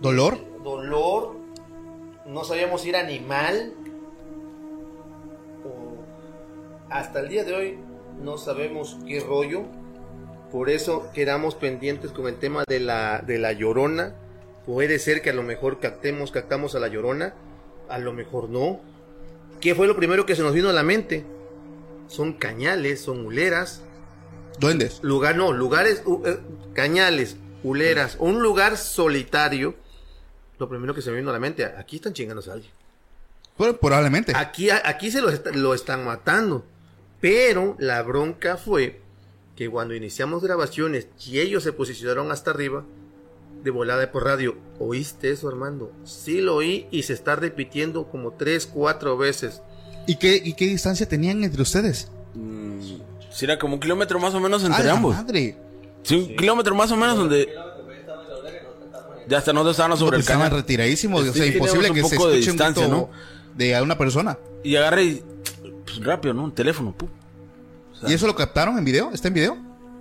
[0.00, 0.38] ¿Dolor?
[0.70, 1.36] Dolor,
[2.26, 3.72] no sabíamos si era animal.
[5.64, 5.96] o-
[6.90, 7.78] Hasta el día de hoy
[8.22, 9.62] no sabemos qué rollo.
[10.50, 14.14] Por eso quedamos pendientes con el tema de la, de la llorona.
[14.64, 17.34] Puede ser que a lo mejor captemos, captamos a la llorona.
[17.88, 18.80] A lo mejor no.
[19.60, 21.24] ¿Qué fue lo primero que se nos vino a la mente?
[22.08, 23.82] Son cañales, son huleras.
[24.58, 24.98] Duendes.
[25.02, 26.38] Lugar, no, lugares, u- eh,
[26.72, 29.74] cañales, huleras, un lugar solitario.
[30.58, 32.72] Lo primero que se me vino a la mente, aquí están chingándose a alguien.
[33.56, 34.32] Probablemente.
[34.36, 36.64] Aquí, aquí se lo, est- lo están matando.
[37.20, 39.00] Pero la bronca fue
[39.56, 42.84] que cuando iniciamos grabaciones y ellos se posicionaron hasta arriba,
[43.62, 45.90] de volada por radio, ¿oíste eso, Armando?
[46.04, 49.62] Sí lo oí y se está repitiendo como tres, cuatro veces.
[50.06, 52.08] ¿Y qué, ¿Y qué distancia tenían entre ustedes?
[52.34, 52.80] mm,
[53.30, 55.16] si era como un kilómetro más o menos ¡A entre ambos.
[55.16, 55.56] madre!
[56.02, 57.48] Sí, un kilómetro más o menos donde.
[59.28, 60.60] Ya hasta nosotros estábamos sobre Porque el estaban canal.
[60.60, 61.22] retiradísimos.
[61.24, 63.10] Sí, o sea, imposible que se poco de escuche un grito ¿no?
[63.56, 64.38] de una persona.
[64.62, 65.22] Y agarré y.
[65.84, 66.44] Pues rápido, ¿no?
[66.44, 66.94] Un teléfono.
[67.92, 69.10] O sea, ¿Y eso lo captaron en video?
[69.12, 69.56] ¿Está en video?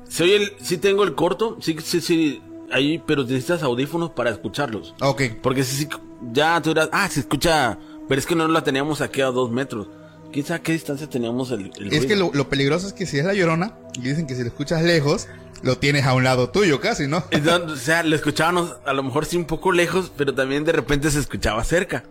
[0.10, 4.30] Sí, oye el- sí tengo el corto, sí, sí, sí, ahí, pero necesitas audífonos para
[4.32, 4.94] escucharlos.
[5.00, 5.22] Ah, Ok.
[5.42, 5.90] Porque si, si-
[6.32, 9.52] ya tú dirás, ah, se escucha, pero es que no la teníamos aquí a dos
[9.52, 9.88] metros.
[10.32, 13.18] quién sabe a qué distancia teníamos el, el Es que lo peligroso es que si
[13.20, 15.28] es la llorona, y dicen que si lo escuchas lejos,
[15.62, 17.24] lo tienes a un lado tuyo casi, ¿no?
[17.32, 20.72] Entonces, o sea, lo escuchábamos a lo mejor sí un poco lejos, pero también de
[20.72, 22.04] repente se escuchaba cerca.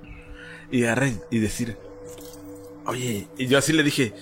[0.70, 1.76] Y agarré y decir,
[2.86, 4.12] oye, y yo así le dije,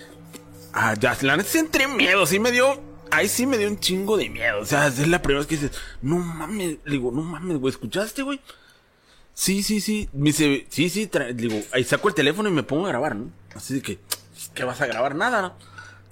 [0.73, 3.79] ah, ya, la neta entré en miedo, sí me dio, ahí sí me dio un
[3.79, 4.61] chingo de miedo.
[4.61, 7.71] O sea, es la primera vez que dices, no mames, le digo, no mames, güey,
[7.71, 8.41] ¿escuchaste, güey?
[9.35, 10.09] Sí, sí, sí.
[10.13, 13.31] Me dice, sí, sí, digo, ahí saco el teléfono y me pongo a grabar, ¿no?
[13.55, 13.99] Así de que,
[14.55, 15.15] ¿qué vas a grabar?
[15.15, 15.55] Nada, ¿no?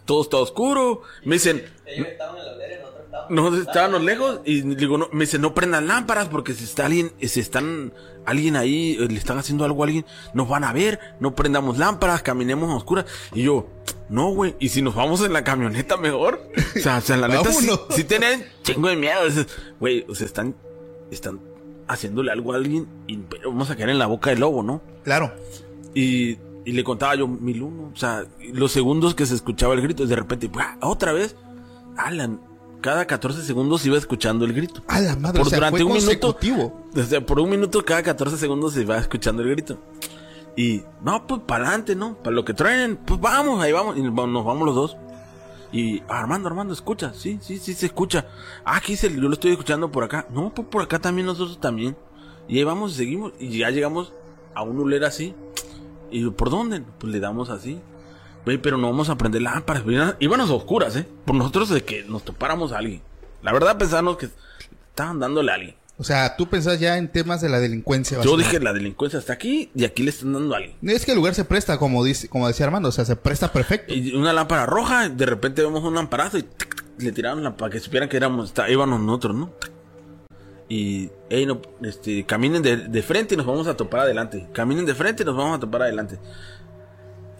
[0.05, 1.03] Todo está oscuro.
[1.25, 1.65] Me dicen,
[3.29, 7.13] no, estábamos lejos y digo, no, me dice, no prendan lámparas porque si está alguien,
[7.21, 7.93] si están
[8.25, 10.05] alguien ahí, eh, le están haciendo algo a alguien,
[10.35, 13.07] nos van a ver, no prendamos lámparas, caminemos a oscuras.
[13.35, 13.69] Y yo,
[14.09, 16.41] no, güey, y si nos vamos en la camioneta mejor.
[16.77, 17.87] O sea, o sea la neta sí, Vámonos.
[17.91, 19.21] sí tenían chingo de miedo.
[19.79, 20.55] Güey, o sea, están,
[21.11, 21.41] están
[21.89, 24.81] haciéndole algo a alguien y vamos a caer en la boca del lobo, ¿no?
[25.03, 25.33] Claro.
[25.95, 27.91] Y, y le contaba yo mil uno.
[27.93, 30.77] O sea, los segundos que se escuchaba el grito, de repente, ¡buah!
[30.81, 31.37] otra vez.
[31.97, 32.41] Alan,
[32.81, 34.83] cada 14 segundos iba escuchando el grito.
[34.89, 36.37] A la madre, Por o sea, durante fue un minuto.
[37.09, 39.79] sea, por un minuto cada 14 segundos se va escuchando el grito.
[40.57, 42.17] Y, no, pues para adelante, ¿no?
[42.17, 43.97] Para lo que traen, pues vamos, ahí vamos.
[43.97, 44.97] Y nos vamos los dos.
[45.73, 48.27] Y Armando, Armando, escucha, sí, sí, sí, se escucha.
[48.65, 50.27] Ah, aquí se, yo lo estoy escuchando por acá.
[50.31, 51.97] No, pues por acá también nosotros también.
[52.49, 53.33] Y ahí vamos, seguimos.
[53.39, 54.13] Y ya llegamos
[54.55, 55.35] a un ulera así.
[56.11, 56.83] Y ¿por dónde?
[56.99, 57.81] Pues le damos así.
[58.45, 59.83] Güey, pero no vamos a prender lámparas.
[60.19, 61.07] Íbamos a oscuras, ¿eh?
[61.25, 63.03] Por nosotros de que nos topáramos a alguien.
[63.43, 64.29] La verdad pensamos que
[64.91, 65.75] estaban dándole a alguien.
[65.99, 68.23] O sea, tú pensás ya en temas de la delincuencia.
[68.23, 70.77] Yo dije, la delincuencia está aquí y aquí le están dando a alguien.
[70.83, 73.53] Es que el lugar se presta, como dice, como decía Armando, o sea, se presta
[73.53, 73.93] perfecto.
[73.93, 77.55] Y una lámpara roja, de repente vemos un lamparazo y tic, tic, le tiraron la,
[77.55, 79.53] para que supieran que éramos, está- íbamos nosotros, ¿no?
[80.71, 84.49] Y, hey, no, este, caminen de, de frente y nos vamos a topar adelante.
[84.55, 86.19] Caminen de frente y nos vamos a topar adelante.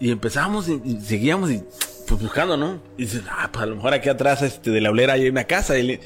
[0.01, 1.63] Y empezamos y, y seguíamos y,
[2.07, 2.81] pues buscando, ¿no?
[2.97, 5.45] Y dices, ah, pues a lo mejor aquí atrás, este, de la olera hay una
[5.45, 5.77] casa.
[5.77, 6.01] Y le-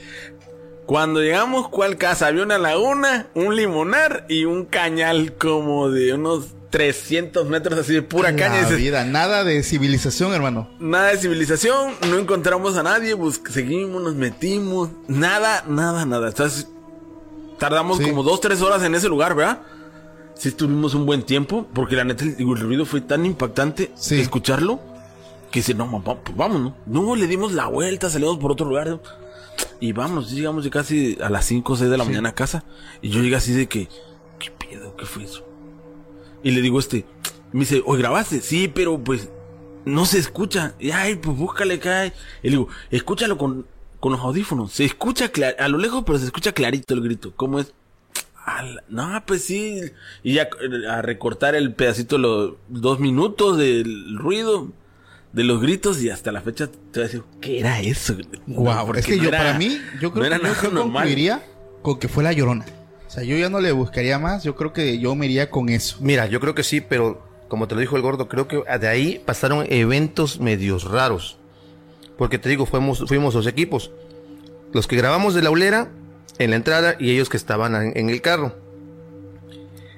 [0.85, 2.27] cuando llegamos, ¿cuál casa?
[2.27, 8.01] Había una laguna, un limonar y un cañal como de unos 300 metros así de
[8.01, 8.59] pura La caña.
[8.61, 10.69] Dices, vida, nada de civilización, hermano.
[10.79, 13.15] Nada de civilización, no encontramos a nadie,
[13.49, 16.27] seguimos, nos metimos, nada, nada, nada.
[16.27, 16.67] Entonces,
[17.57, 18.03] tardamos Sí.
[18.09, 19.61] como dos, tres horas en ese lugar, ¿verdad?
[20.35, 24.19] Sí estuvimos un buen tiempo, porque la neta, el, el ruido fue tan impactante Sí.
[24.19, 24.79] escucharlo,
[25.51, 26.73] que dice, no, mamá, pues vámonos.
[26.85, 28.99] No, le dimos la vuelta, salimos por otro lugar,
[29.79, 32.65] y vamos, llegamos ya casi a las 5 o 6 de la mañana a casa,
[33.01, 33.87] y yo llegué así de que,
[34.39, 34.95] ¿qué pedo?
[34.97, 35.45] ¿Qué fue eso?
[36.43, 37.05] Y le digo este,
[37.53, 38.41] me dice, oye, ¿grabaste?
[38.41, 39.29] Sí, pero pues
[39.85, 40.75] no se escucha.
[40.79, 42.11] Y ay, pues búscale hay.
[42.43, 43.65] Y le digo, escúchalo con,
[43.99, 44.71] con los audífonos.
[44.73, 47.33] Se escucha a lo lejos, pero se escucha clarito el grito.
[47.35, 47.73] ¿Cómo es?
[48.89, 49.81] No, pues sí.
[50.23, 54.69] Y ya eh, a recortar el pedacito, los dos minutos del ruido,
[55.33, 58.15] de los gritos, y hasta la fecha te voy a decir, ¿qué era eso?
[58.47, 60.49] Wow, Porque es que no yo, era- para mí, yo creo no era que yo
[60.53, 60.91] nada normal.
[61.03, 61.43] concluiría
[61.81, 62.65] con que fue la llorona.
[63.07, 65.69] O sea, yo ya no le buscaría más, yo creo que yo me iría con
[65.69, 65.97] eso.
[66.01, 68.87] Mira, yo creo que sí, pero como te lo dijo el gordo, creo que de
[68.87, 71.37] ahí pasaron eventos medios raros.
[72.17, 73.91] Porque te digo, fuimos, fuimos dos equipos.
[74.73, 75.89] Los que grabamos de la ulera
[76.37, 78.55] en la entrada y ellos que estaban en, el carro.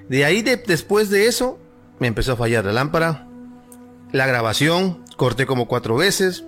[0.10, 1.58] De ahí, de- después de eso,
[2.00, 3.28] me empezó a fallar la lámpara,
[4.12, 6.44] la grabación, corté como cuatro veces.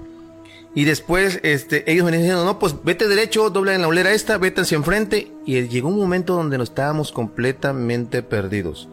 [0.75, 4.37] Y después, este, ellos me dijeron, no, pues vete derecho, dobla en la olera esta,
[4.37, 5.31] vete hacia enfrente.
[5.45, 8.87] Y llegó un momento donde nos estábamos completamente perdidos.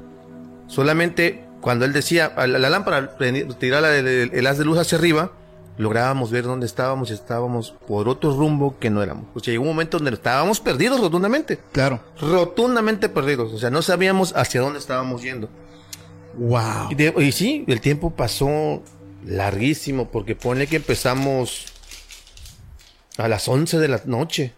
[0.68, 4.78] Solamente cuando él decía, la, lámpara, prendi- tirar la- el, el- el haz de luz
[4.78, 5.32] hacia arriba,
[5.78, 9.26] lográbamos ver dónde estábamos y estábamos por otro rumbo que no éramos.
[9.34, 11.58] O sea, llegó un momento donde estábamos perdidos rotundamente.
[11.72, 12.00] Claro.
[12.20, 13.52] Rotundamente perdidos.
[13.52, 15.48] O sea, no sabíamos hacia dónde estábamos yendo.
[16.34, 16.90] Wow.
[16.90, 18.82] Y, de- y sí, el tiempo pasó
[19.24, 21.66] larguísimo porque pone que empezamos
[23.18, 24.52] a las 11 de la noche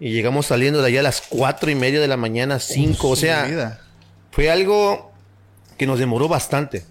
[0.00, 3.08] y llegamos saliendo de allá a las cuatro y media de la mañana, 5.
[3.08, 3.80] O sea,
[4.30, 5.10] fue algo
[5.76, 6.84] que nos demoró bastante.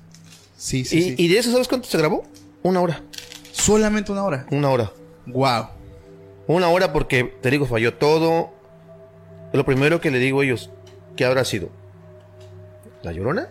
[0.58, 1.16] Sí, sí, y, sí.
[1.18, 2.26] y de eso, ¿sabes cuánto se grabó?
[2.64, 3.02] Una hora.
[3.58, 4.46] Solamente una hora.
[4.52, 4.92] Una hora.
[5.26, 5.68] Wow.
[6.48, 8.52] Una hora porque, te digo, falló todo.
[9.54, 10.70] Lo primero que le digo a ellos,
[11.16, 11.70] ¿qué habrá sido?
[13.04, 13.50] ¿La llorona?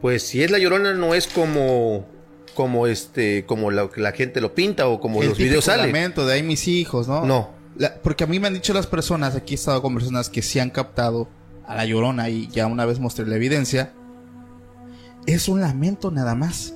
[0.00, 2.06] Pues si es la llorona, no es como.
[2.54, 3.44] Como este.
[3.46, 5.86] Como la, la gente lo pinta o como El los videos salen.
[5.86, 7.24] lamento de ahí mis hijos, ¿no?
[7.24, 7.50] No.
[7.76, 10.42] La- porque a mí me han dicho las personas, aquí he estado con personas que
[10.42, 11.28] sí han captado
[11.66, 13.92] a la llorona y ya una vez mostré la evidencia.
[15.26, 16.74] Es un lamento nada más.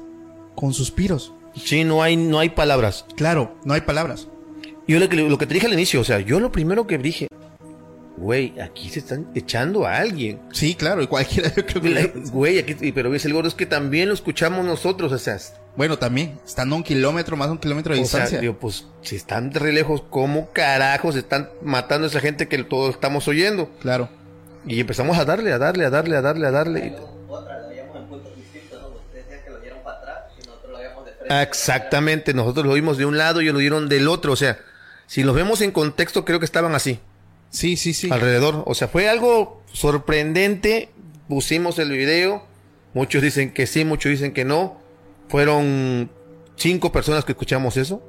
[0.55, 1.33] Con suspiros.
[1.55, 3.05] Sí, no hay, no hay palabras.
[3.17, 4.29] Claro, no hay palabras.
[4.87, 6.99] Yo lo que, lo que te dije al inicio, o sea, yo lo primero que
[6.99, 7.29] dije,
[8.17, 10.41] güey, aquí se están echando a alguien.
[10.53, 12.13] Sí, claro, y cualquiera yo creo que...
[12.31, 15.39] Güey, aquí, pero ves el gordo, es que también lo escuchamos nosotros, o sea,
[15.77, 18.41] Bueno, también, estando a un kilómetro, más de un kilómetro de o sea, distancia.
[18.41, 22.63] digo, pues si están de re lejos, ¿cómo carajos están matando a esa gente que
[22.65, 23.71] todos estamos oyendo?
[23.81, 24.09] Claro.
[24.67, 26.95] Y empezamos a darle, a darle, a darle, a darle, a darle.
[31.41, 34.59] Exactamente, nosotros lo vimos de un lado y ellos lo dieron del otro, o sea,
[35.07, 36.99] si los vemos en contexto creo que estaban así,
[37.51, 38.09] Sí, sí, sí.
[38.11, 40.91] alrededor, o sea, fue algo sorprendente,
[41.29, 42.45] pusimos el video,
[42.93, 44.81] muchos dicen que sí, muchos dicen que no,
[45.29, 46.11] fueron
[46.57, 48.03] cinco personas que escuchamos eso.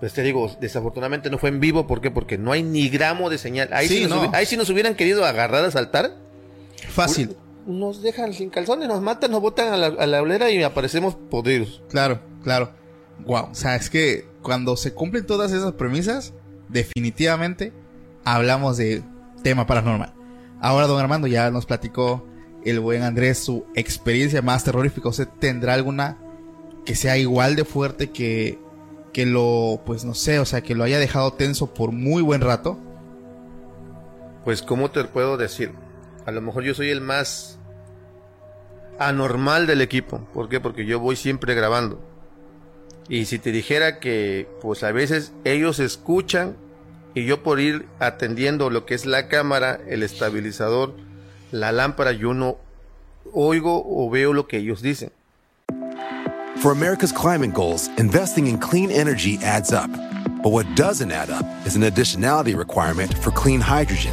[0.00, 2.10] Pues te digo, desafortunadamente no fue en vivo, ¿por qué?
[2.10, 3.70] Porque no hay ni gramo de señal.
[3.72, 4.30] Ahí, Sí, si, nos no.
[4.34, 6.12] ahí si nos hubieran querido agarrar a saltar,
[6.88, 7.34] Fácil.
[7.66, 11.14] Nos dejan sin calzones, nos matan, nos botan a la, a la olera y aparecemos
[11.14, 11.82] podridos.
[11.88, 12.70] Claro, claro.
[13.26, 13.50] Wow.
[13.52, 16.34] O sea, es que cuando se cumplen todas esas premisas,
[16.68, 17.72] definitivamente
[18.24, 19.02] hablamos de
[19.42, 20.12] tema paranormal.
[20.60, 22.26] Ahora, don Armando, ya nos platicó
[22.64, 25.08] el buen Andrés su experiencia más terrorífica.
[25.08, 26.18] ¿Usted tendrá alguna
[26.84, 28.58] que sea igual de fuerte que,
[29.12, 32.40] que lo, pues no sé, o sea, que lo haya dejado tenso por muy buen
[32.40, 32.78] rato?
[34.44, 35.72] Pues, ¿cómo te puedo decir?
[36.26, 37.58] A lo mejor yo soy el más
[38.98, 40.26] anormal del equipo.
[40.32, 40.60] ¿Por qué?
[40.60, 42.00] Porque yo voy siempre grabando.
[43.08, 46.56] Y si te dijera que, pues a veces ellos escuchan
[47.14, 50.94] y yo por ir atendiendo lo que es la cámara, el estabilizador,
[51.52, 52.58] la lámpara, yo no
[53.32, 55.12] oigo o veo lo que ellos dicen.
[56.58, 59.90] For America's climate goals, investing in clean energy adds up.
[60.42, 64.12] But what doesn't add up is an additionality requirement for clean hydrogen.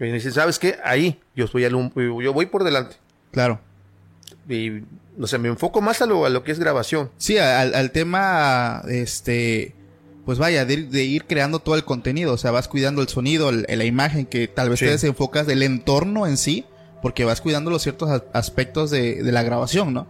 [0.00, 0.76] Y dice, ¿sabes qué?
[0.84, 2.96] Ahí, yo al, yo voy por delante.
[3.30, 3.60] Claro.
[4.48, 4.82] Y,
[5.20, 7.10] o sea, me enfoco más a lo, a lo que es grabación.
[7.16, 9.74] Sí, al, al tema, este,
[10.26, 13.08] pues vaya, de, ir- de ir creando todo el contenido, o sea, vas cuidando el
[13.08, 14.84] sonido, el- la imagen, que tal vez Sí.
[14.86, 16.64] te desenfocas del entorno en sí,
[17.00, 20.06] porque vas cuidando los ciertos as- aspectos de, de la grabación, ¿no?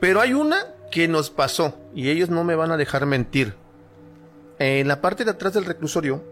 [0.00, 0.58] Pero hay una
[0.90, 3.54] que nos pasó y ellos no me van a dejar mentir.
[4.58, 6.22] En la parte de atrás del reclusorio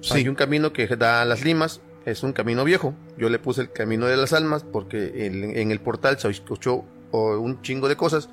[0.00, 0.14] Sí.
[0.14, 1.80] hay un camino que da a las limas.
[2.06, 2.94] Es un camino viejo.
[3.18, 6.84] Yo le puse el camino de las almas porque en, en el portal se escuchó
[7.10, 8.28] oh, un chingo de cosas.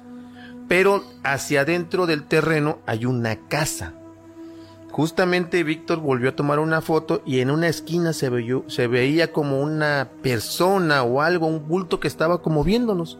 [0.69, 3.93] Pero hacia adentro del terreno hay una casa.
[4.91, 9.31] Justamente Víctor volvió a tomar una foto y en una esquina se, veyó- se veía
[9.31, 13.19] como una persona o algo, un bulto que estaba como viéndonos.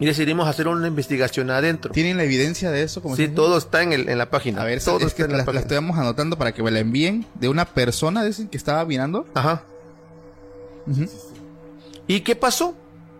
[0.00, 1.92] Y decidimos hacer una investigación adentro.
[1.92, 3.00] ¿Tienen la evidencia de eso?
[3.00, 4.62] Como Sí, todo está en, el- en la página.
[4.62, 5.60] A ver, todo es está que en la, la la página.
[5.62, 9.26] estamos anotando para que me la envíen de una persona, dicen que estaba mirando.
[9.34, 9.62] Ajá.
[12.06, 12.74] ¿Y qué pasó?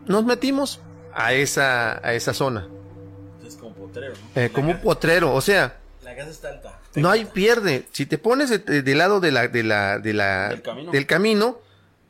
[0.06, 0.80] Nos metimos
[1.14, 2.68] a esa, a esa zona.
[3.46, 4.40] Es como potrero, ¿no?
[4.42, 5.32] Eh, como un potrero.
[5.32, 6.78] O sea, La casa está alta.
[6.96, 7.86] no hay pierde.
[7.92, 10.90] Si te pones de- de- del lado de la, de la, de la, Del camino.
[10.92, 11.58] del camino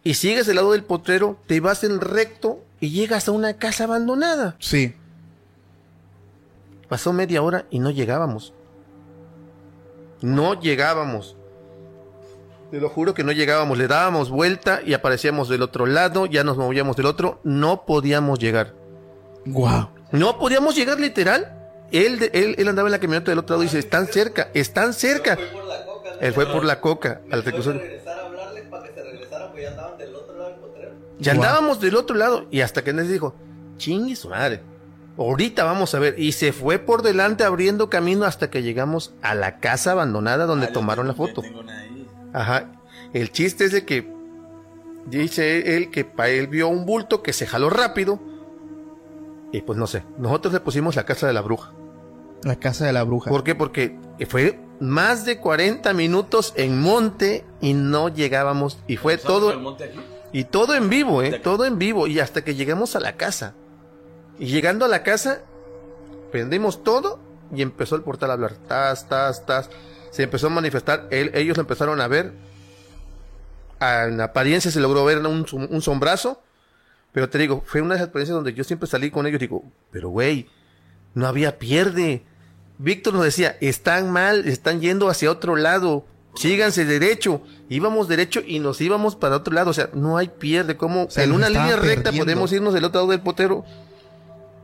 [0.02, 3.84] y sigues del lado del potrero, te vas en recto y llegas a una casa
[3.84, 4.56] abandonada.
[4.58, 4.94] Sí.
[6.86, 8.52] Pasó media hora y no llegábamos.
[10.20, 11.34] No llegábamos.
[12.70, 13.78] Te lo juro que no llegábamos.
[13.78, 17.40] Le dábamos vuelta y aparecíamos del otro lado, ya nos movíamos del otro.
[17.42, 18.74] No podíamos llegar.
[19.46, 19.88] Wow.
[20.12, 21.56] No podíamos llegar literal.
[21.90, 24.92] Él, él, él andaba en la camioneta del otro lado y dice, están cerca, están
[24.92, 25.38] cerca.
[26.20, 27.80] Él fue por la coca al reclusorio.
[29.56, 30.03] Ya
[31.26, 33.34] andábamos del otro lado y hasta que nos dijo,
[33.76, 34.62] chingue su madre.
[35.16, 36.18] Ahorita vamos a ver.
[36.18, 40.66] Y se fue por delante abriendo camino hasta que llegamos a la casa abandonada donde
[40.66, 41.42] tomaron la foto.
[42.32, 42.72] Ajá.
[43.12, 44.12] El chiste es de que
[45.06, 48.20] dice él que para él vio un bulto que se jaló rápido.
[49.52, 51.72] Y pues no sé, nosotros le pusimos la casa de la bruja.
[52.42, 53.30] La casa de la bruja.
[53.30, 53.54] ¿Por qué?
[53.54, 53.96] Porque
[54.28, 58.78] fue más de 40 minutos en monte y no llegábamos.
[58.88, 59.52] Y fue todo.
[59.52, 60.00] el monte aquí?
[60.34, 61.38] Y todo en vivo, ¿eh?
[61.38, 62.06] Todo en vivo.
[62.06, 63.54] Y hasta que llegamos a la casa.
[64.38, 65.42] Y llegando a la casa,
[66.32, 67.20] prendimos todo
[67.54, 68.54] y empezó el portal a hablar.
[68.68, 69.70] Tas, tas, tas.
[70.10, 71.06] Se empezó a manifestar.
[71.10, 72.32] Él- ellos lo empezaron a ver.
[73.80, 76.42] A- En apariencia se logró ver un, un sombrazo.
[77.12, 79.46] Pero te digo, fue una de esas experiencias donde yo siempre salí con ellos y
[79.46, 79.62] digo,
[79.92, 80.48] pero güey,
[81.14, 82.24] no había pierde.
[82.78, 86.04] Víctor nos decía, están mal, están yendo hacia otro lado.
[86.34, 87.40] Síganse derecho.
[87.68, 89.70] Íbamos derecho y nos íbamos para otro lado.
[89.70, 90.76] O sea, no hay pierde.
[90.76, 93.64] ¿Cómo sea, en los una línea recta podemos irnos del otro lado del potero?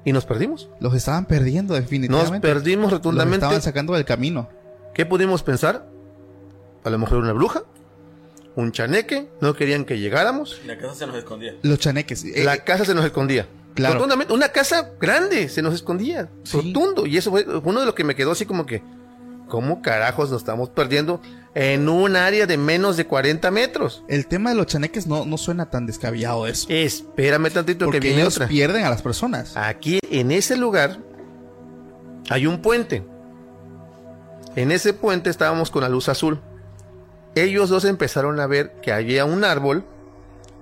[0.04, 0.68] Y nos perdimos.
[0.80, 2.40] Los estaban perdiendo Nos definitivamente.
[2.46, 3.44] perdimos Los rotundamente.
[3.44, 4.48] estaban sacando del camino.
[4.94, 5.86] ¿Qué pudimos pensar?
[6.84, 7.62] A lo mejor una bruja,
[8.56, 10.60] un chaneque, no querían que llegáramos.
[10.66, 11.54] La casa se nos escondía.
[11.62, 12.24] Los chaneques.
[12.24, 13.46] eh, la casa se nos escondía.
[13.74, 13.94] claro.
[13.94, 16.28] Rotundamente, una casa grande se nos escondía.
[16.44, 16.56] Sí.
[16.56, 17.06] Rotundo.
[17.06, 18.82] Y eso fue uno de lo que me quedó así como que,
[19.48, 21.20] ¿cómo carajos nos estamos perdiendo
[21.54, 24.04] en un área de menos de 40 metros?
[24.08, 26.66] el tema de los chaneques no, no suena tan descabellado eso.
[26.68, 28.46] Espérame tantito Porque que viene ellos otra.
[28.48, 29.56] pierden a las personas.
[29.56, 30.98] Aquí, en ese lugar,
[32.28, 33.02] hay un puente.
[34.56, 36.40] En ese puente estábamos con la luz azul.
[37.34, 39.84] Ellos dos empezaron a ver que había un árbol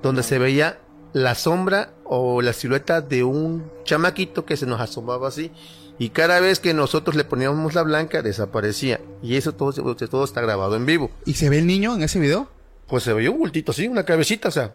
[0.02, 0.78] donde se veía
[1.14, 5.50] la sombra o la silueta de un chamaquito que se nos asomaba así.
[5.98, 9.00] Y cada vez que nosotros le poníamos la blanca, desaparecía.
[9.22, 11.10] Y eso todo, todo está grabado en vivo.
[11.24, 12.48] ¿Y se ve el niño en ese video?
[12.86, 14.74] Pues se veía un bultito así, una cabecita, o sea.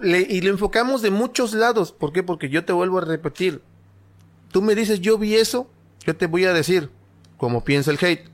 [0.00, 1.92] le- y lo enfocamos de muchos lados.
[1.92, 2.22] ¿Por qué?
[2.22, 3.60] Porque yo te vuelvo a repetir.
[4.50, 5.68] Tú me dices, yo vi eso,
[6.06, 6.88] yo te voy a decir,
[7.36, 8.28] como piensa el hate.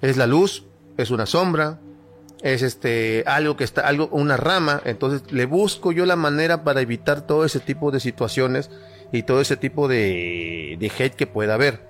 [0.00, 0.64] Es la luz,
[0.96, 1.78] es una sombra,
[2.42, 4.80] es este algo que está, algo, una rama.
[4.84, 8.70] Entonces le busco yo la manera para evitar todo ese tipo de situaciones
[9.12, 11.80] y todo ese tipo de, de hate que pueda haber.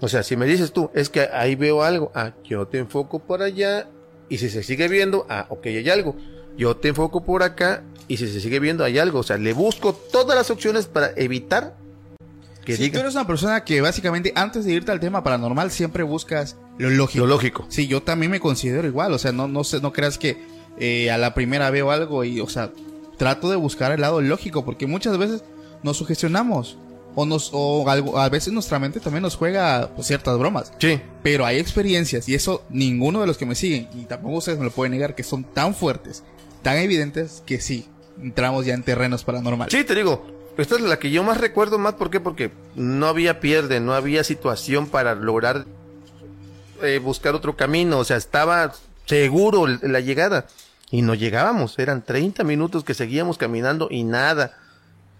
[0.00, 3.20] O sea, si me dices tú, es que ahí veo algo, ah, yo te enfoco
[3.20, 3.88] por allá
[4.28, 6.16] y si se sigue viendo, ah, ok, hay algo.
[6.56, 9.20] Yo te enfoco por acá y si se sigue viendo, hay algo.
[9.20, 11.76] O sea, le busco todas las opciones para evitar
[12.64, 15.70] que Sí, diga tú eres una persona que básicamente antes de irte al tema paranormal
[15.70, 17.26] siempre buscas lo lógico.
[17.26, 17.66] lo lógico.
[17.68, 20.38] Sí, yo también me considero igual, o sea, no, no, sé, no creas que
[20.78, 22.72] eh, a la primera veo algo y, o sea,
[23.18, 25.44] trato de buscar el lado lógico, porque muchas veces
[25.84, 26.76] nos sugestionamos,
[27.14, 31.00] o nos, o algo, a veces nuestra mente también nos juega pues, ciertas bromas, Sí,
[31.22, 34.64] pero hay experiencias, y eso ninguno de los que me siguen, y tampoco ustedes me
[34.64, 36.24] lo pueden negar, que son tan fuertes,
[36.62, 37.86] tan evidentes, que sí,
[38.20, 39.72] entramos ya en terrenos paranormales.
[39.72, 40.26] sí, te digo.
[40.56, 42.20] Esta es la que yo más recuerdo más, ¿por qué?
[42.20, 45.66] Porque no había pierde, no había situación para lograr
[46.80, 48.72] eh, buscar otro camino, o sea, estaba
[49.04, 50.46] seguro la llegada
[50.92, 54.56] y no llegábamos, eran 30 minutos que seguíamos caminando y nada.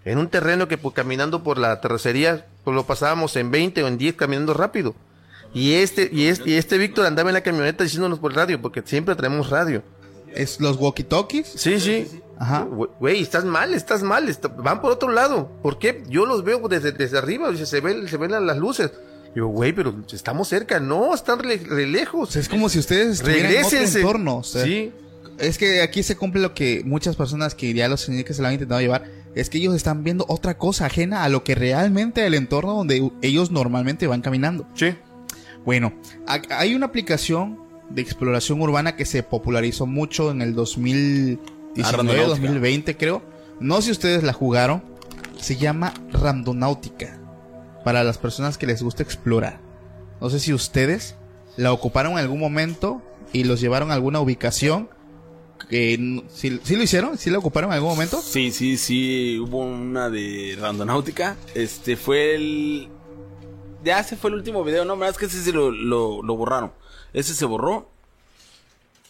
[0.05, 3.87] En un terreno que pues, caminando por la terracería pues, lo pasábamos en 20 o
[3.87, 4.95] en 10 caminando rápido.
[5.53, 8.81] Y este, y este, y este Víctor andaba en la camioneta diciéndonos por radio, porque
[8.85, 9.83] siempre traemos radio.
[10.33, 11.45] Es los walkie-talkies.
[11.45, 12.21] Sí, sí.
[12.37, 12.67] Ajá.
[12.99, 14.27] Güey, estás mal, estás mal.
[14.27, 15.49] está- van por otro lado.
[15.63, 16.03] ¿Por qué?
[16.09, 17.55] Yo los veo desde, desde arriba.
[17.55, 18.91] se, ven, se ven la- las luces.
[19.33, 20.79] Yo, güey, pero estamos cerca.
[20.81, 22.35] No, están re, re O lejos.
[22.35, 24.37] es como si ustedes estuvieran en otro entorno.
[24.37, 24.91] o sea, Sí.
[25.37, 28.47] Es que aquí se cumple lo que muchas personas que ya los que se lo
[28.47, 29.03] han intentado llevar,
[29.35, 33.11] es que ellos están viendo otra cosa ajena a lo que realmente el entorno donde
[33.21, 34.65] ellos normalmente van caminando.
[34.73, 34.95] Sí.
[35.65, 35.93] Bueno,
[36.27, 37.59] ha- hay una aplicación
[37.89, 41.39] de exploración urbana que se popularizó mucho en el Ah, 2019,
[41.97, 42.27] Randonáutica.
[42.29, 43.21] 2020 creo.
[43.59, 44.83] No sé si ustedes la jugaron.
[45.39, 47.19] Se llama Randonáutica.
[47.83, 49.59] Para las personas que les gusta explorar.
[50.21, 51.15] No sé si ustedes
[51.57, 53.01] la ocuparon en algún momento
[53.33, 54.89] y los llevaron a alguna ubicación.
[55.69, 57.17] Que, ¿sí, sí lo hicieron?
[57.17, 58.21] ¿Sí la ocuparon en algún momento?
[58.21, 61.37] Sí, sí, sí, hubo una de Randonáutica.
[61.55, 62.89] Este fue el.
[63.83, 66.71] Ya ese fue el último video, no, es que ese se lo, lo, lo borraron.
[67.13, 67.89] Ese se borró.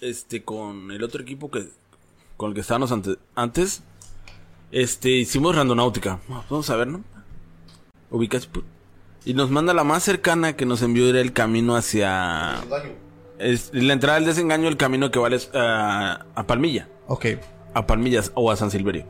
[0.01, 1.67] Este, con el otro equipo que.
[2.37, 3.81] Con el que estábamos ante- antes.
[4.71, 6.19] Este, hicimos Randonáutica.
[6.49, 7.03] Vamos a ver, ¿no?
[8.11, 8.49] Ubicas.
[9.25, 12.61] Y nos manda la más cercana que nos envió era el camino hacia.
[13.39, 17.25] Es, la entrada del desengaño, el camino que vale a, a Palmilla Ok.
[17.73, 19.05] a Palmillas o a San Silverio.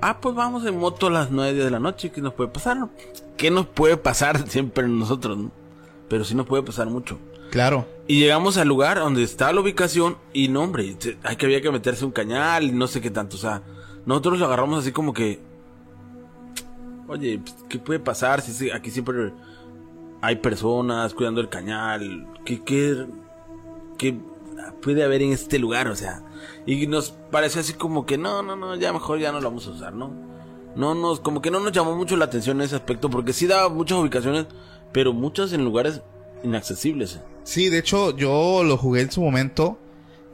[0.00, 2.10] Ah, pues vamos en moto a las 9 de la noche.
[2.10, 2.76] ¿Qué nos puede pasar?
[3.36, 5.38] ¿Qué nos puede pasar siempre nosotros?
[5.38, 5.50] no?
[6.08, 7.18] Pero sí nos puede pasar mucho.
[7.50, 7.86] Claro.
[8.08, 11.70] Y llegamos al lugar donde está la ubicación y no, hombre, hay que había que
[11.70, 13.36] meterse un cañal y no sé qué tanto.
[13.36, 13.62] O sea,
[14.06, 15.40] nosotros lo agarramos así como que,
[17.08, 19.32] oye, pues, ¿qué puede pasar si aquí siempre
[20.20, 22.26] hay personas cuidando el cañal?
[22.44, 23.06] ¿Qué, qué,
[24.02, 24.18] qué
[24.82, 25.88] puede haber en este lugar?
[25.88, 26.24] O sea,
[26.66, 29.66] y nos pareció así como que no, no, no, ya mejor ya no lo vamos
[29.68, 30.12] a usar, ¿no?
[30.74, 33.68] No nos, como que no nos llamó mucho la atención ese aspecto porque sí daba
[33.68, 34.46] muchas ubicaciones,
[34.92, 36.02] pero muchas en lugares
[36.42, 37.20] inaccesibles.
[37.44, 39.78] Sí, de hecho, yo lo jugué en su momento.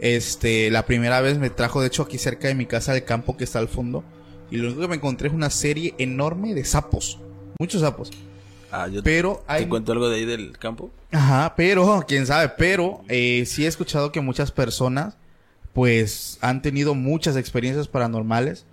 [0.01, 3.37] Este, la primera vez me trajo, de hecho, aquí cerca de mi casa, el campo
[3.37, 4.05] que está al fondo.
[4.51, 7.21] y lo único que me encontré es una serie enorme de sapos.
[7.59, 8.11] Muchos sapos.
[8.71, 10.91] Ah, yo Pero te cuento algo de ahí del campo.
[11.11, 15.17] Ajá, pero, quién sabe, pero eh, sí he escuchado que muchas personas
[15.73, 18.67] pues han tenido muchas experiencias paranormales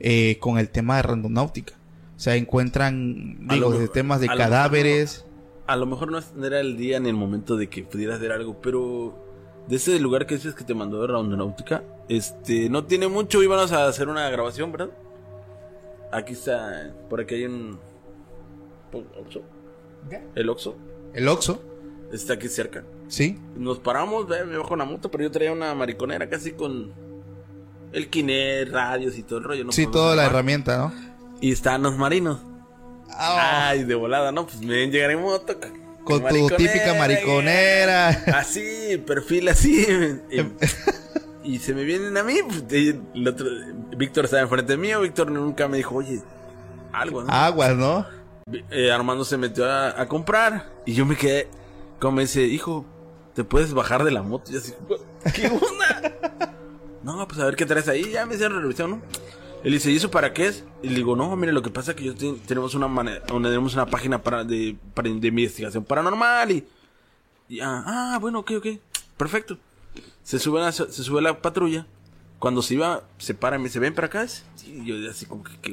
[0.00, 1.74] eh, con el tema de randonáutica.
[2.16, 5.24] O sea, encuentran, digo, mejor- temas de a lo mejor cadáveres.
[5.66, 8.60] A lo mejor no era el día ni el momento de que pudieras ver algo,
[8.60, 9.14] pero
[9.68, 13.72] de ese lugar que dices que te mandó de Randonáutica, este, no tiene mucho, íbamos
[13.72, 14.90] a hacer una grabación, ¿verdad?
[16.10, 17.78] Aquí está, por aquí hay un...
[18.92, 19.42] Oxxo.
[20.34, 20.76] El Oxxo.
[21.14, 21.62] El Oxxo,
[22.12, 22.84] Está aquí cerca.
[23.08, 23.38] ¿sí?
[23.56, 26.92] Nos paramos, ve, me bajo la moto, pero yo traía una mariconera casi con
[27.92, 29.64] el Kinect, radios y todo el rollo.
[29.64, 30.92] no Sí, toda la herramienta, ¿no?
[31.40, 32.40] Y estaban los marinos.
[33.10, 34.46] Ah, Ay, de volada, ¿no?
[34.46, 35.54] Pues me ven llegar en moto.
[36.04, 38.08] Con tu típica mariconera.
[38.34, 39.86] Así, perfil así.
[40.30, 40.42] y,
[41.54, 42.34] y se me vienen a mí.
[42.46, 43.46] pues, el otro,
[43.96, 45.00] Víctor estaba enfrente mío.
[45.00, 46.20] Víctor nunca me dijo, oye,
[46.92, 47.32] algo, ¿no?
[47.32, 48.06] Aguas, ¿no?
[48.70, 50.70] Eh, Armando se metió a, a comprar.
[50.86, 51.48] Y yo me quedé,
[52.00, 52.84] como me dice, hijo,
[53.34, 54.52] ¿te puedes bajar de la moto?
[54.52, 54.72] Y así,
[55.34, 56.54] ¿qué onda?
[57.02, 58.10] no, pues a ver qué traes ahí.
[58.12, 59.02] Ya me hicieron revisión, ¿no?
[59.64, 60.64] Él dice, ¿y eso para qué es?
[60.82, 63.24] Y le digo, no, mire, lo que pasa es que yo te- tenemos una manera,
[63.26, 66.66] tenemos una página para de, para de investigación paranormal y,
[67.48, 68.66] y, ah, ah, bueno, ok, ok,
[69.16, 69.56] perfecto.
[70.24, 71.86] Se sube a, se sube a la patrulla.
[72.40, 74.26] Cuando se iba, se para y me dice, ven para acá.
[74.66, 75.70] Y yo así como que, qué.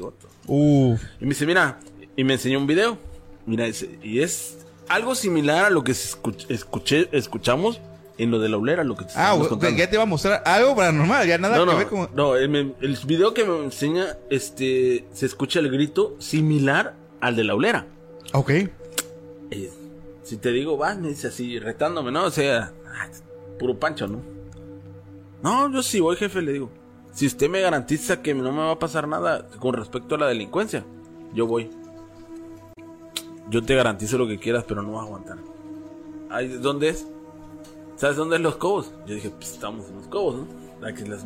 [1.19, 1.79] Y me dice, mira,
[2.19, 2.97] y me enseñó un video.
[3.45, 3.65] Mira,
[4.03, 4.57] y es
[4.89, 7.79] algo similar a lo que escuch- escuché, escuchamos
[8.17, 9.69] en lo de la olera, lo que te Ah, contando.
[9.77, 12.09] ya te iba a mostrar algo paranormal, ya nada No, que no, ver con...
[12.13, 17.55] no, el, video que me enseña, este, se escucha el grito similar al de la
[17.55, 17.87] olera.
[18.33, 18.49] Ok.
[18.49, 19.71] Eh,
[20.23, 22.25] si te digo, vas, me dice así, retándome, ¿no?
[22.25, 23.07] O sea, ah,
[23.57, 24.21] puro pancho, ¿no?
[25.41, 26.69] No, yo sí voy, jefe, le digo.
[27.13, 30.27] Si usted me garantiza que no me va a pasar nada con respecto a la
[30.27, 30.83] delincuencia,
[31.33, 31.69] yo voy.
[33.49, 35.37] Yo te garantizo lo que quieras, pero no vas a aguantar.
[36.29, 37.05] Ay, ¿Dónde es?
[37.95, 38.91] ¿Sabes dónde es Los Cobos?
[39.07, 40.35] Yo dije, pues estamos en Los Cobos,
[40.81, 40.87] ¿no?
[40.87, 41.21] Aquí las...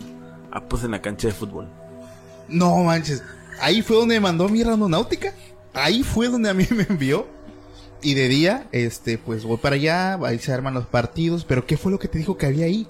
[0.51, 1.67] Ah, pues en la cancha de fútbol.
[2.47, 3.23] No manches.
[3.61, 5.33] Ahí fue donde me mandó mi randonáutica.
[5.73, 7.27] Ahí fue donde a mí me envió.
[8.01, 11.45] Y de día, este, pues voy para allá, ahí se arman los partidos.
[11.45, 12.87] Pero ¿qué fue lo que te dijo que había ahí?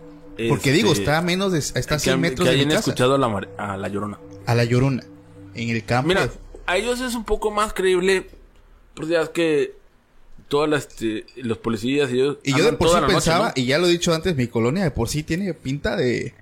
[0.50, 2.66] Porque Este, digo, está a menos de, está a que, 100 metros que de mi
[2.66, 2.80] casa.
[2.80, 4.18] escuchado a la, a la llorona.
[4.46, 5.04] A la llorona.
[5.54, 6.08] En el campo.
[6.08, 6.34] Mira, de-
[6.66, 8.28] a ellos es un poco más creíble.
[8.94, 9.76] Pues ya es que
[10.48, 12.38] todas las este, los policías y ellos.
[12.44, 13.54] Y yo de por sí noche, pensaba, ¿no?
[13.56, 16.34] y ya lo he dicho antes, mi colonia de por sí tiene pinta de,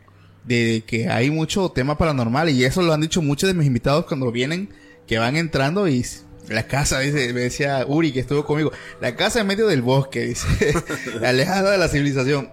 [0.43, 2.49] de que hay mucho tema paranormal.
[2.49, 4.69] Y eso lo han dicho muchos de mis invitados cuando vienen,
[5.07, 6.05] que van entrando y
[6.49, 10.21] la casa, dice, me decía Uri que estuvo conmigo, la casa en medio del bosque,
[10.21, 10.73] dice,
[11.25, 12.49] alejada de la civilización.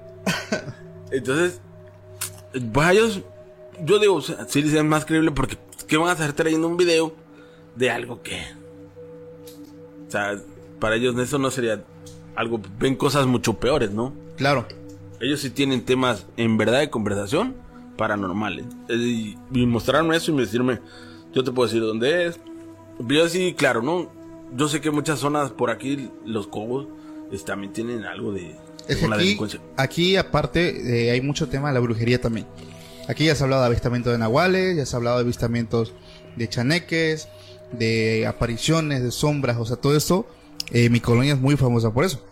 [1.10, 1.60] Entonces,
[2.72, 3.22] pues ellos,
[3.82, 5.56] yo digo, o sea, sí les es más creíble porque
[5.86, 7.14] ¿qué van a estar trayendo un video
[7.74, 8.57] de algo que.
[10.08, 10.36] O sea,
[10.80, 11.84] para ellos eso no sería
[12.34, 12.60] algo.
[12.80, 14.12] Ven cosas mucho peores, ¿no?
[14.36, 14.66] Claro.
[15.20, 17.54] Ellos sí tienen temas en verdad de conversación
[17.96, 18.66] paranormales.
[18.88, 20.80] Eh, Y, y mostrarme eso y decirme,
[21.34, 22.38] yo te puedo decir dónde es.
[23.06, 24.10] Yo sí, claro, ¿no?
[24.56, 26.86] Yo sé que muchas zonas por aquí, los cobos,
[27.32, 28.56] es- también tienen algo de
[28.88, 29.60] Es con la aquí, delincuencia.
[29.76, 32.46] aquí aparte eh, hay mucho tema de la brujería también.
[33.08, 35.92] Aquí ya se ha hablado de avistamientos de nahuales, ya se ha hablado de avistamientos
[36.36, 37.28] de chaneques,
[37.72, 40.26] de apariciones, de sombras, o sea, todo esto,
[40.70, 42.24] eh, mi colonia es muy famosa por eso.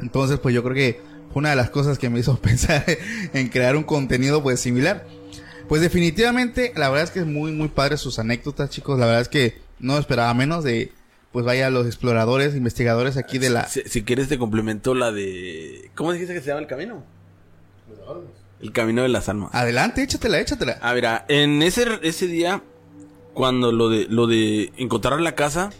[0.00, 1.00] Entonces, pues yo creo que
[1.32, 2.84] fue una de las cosas que me hizo pensar
[3.32, 5.06] en crear un contenido pues similar.
[5.68, 8.98] Pues definitivamente, la verdad es que es muy, muy padre sus anécdotas, chicos.
[8.98, 10.92] La verdad es que no esperaba menos de,
[11.30, 13.68] pues vaya, los exploradores, investigadores aquí de la...
[13.68, 15.90] Si, si quieres te complemento la de...
[15.94, 17.04] ¿Cómo dijiste que se llama el camino?
[18.60, 19.50] El camino de las almas.
[19.54, 20.78] Adelante, échatela, échatela.
[20.82, 22.62] Ah, mira, en ese, ese día,
[23.34, 25.70] cuando lo de, lo de encontrar la casa,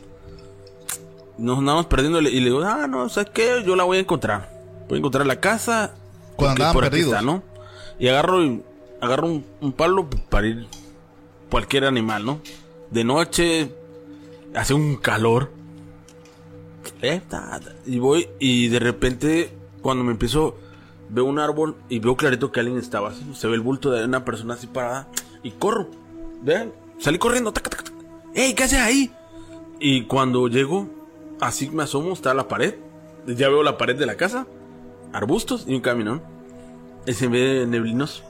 [1.39, 3.63] nos andábamos perdiendo y le digo, ah, no, ¿sabes qué?
[3.67, 4.51] Yo la voy a encontrar.
[4.89, 5.95] Voy a encontrar la casa.
[6.37, 7.13] Cuando andaban por perdidos.
[7.13, 7.43] está, ¿no?
[7.99, 8.63] Y agarro, y-
[9.01, 10.67] agarro un, un palo para ir
[11.51, 12.41] cualquier animal, ¿no?
[12.91, 13.73] De noche,
[14.55, 15.51] hace un calor.
[17.03, 17.21] Eh,
[17.87, 20.57] Y voy y de repente, cuando me empiezo,
[21.09, 23.25] veo un árbol y veo clarito que alguien estaba así.
[23.35, 25.09] Se ve el bulto de una persona así parada.
[25.43, 25.89] Y corro.
[26.43, 27.53] Vean, salí corriendo.
[27.53, 27.97] Taca, taca, taca.
[28.35, 29.13] ¡Ey, qué haces ahí!
[29.81, 30.89] Y cuando llego,
[31.41, 32.75] así me asomo, está la pared.
[33.27, 34.47] Ya veo la pared de la casa.
[35.13, 36.23] Arbustos y un camino.
[37.07, 38.23] Y se ve neblinoso.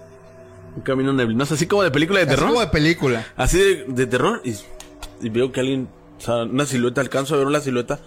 [0.76, 2.48] Un camino neblinoso, así como de película de Así terror.
[2.48, 3.26] como de película.
[3.36, 4.40] Así de, de terror.
[4.44, 4.54] Y,
[5.20, 5.88] y veo que alguien,
[6.18, 7.98] o sea, una silueta, alcanzo a ver la silueta,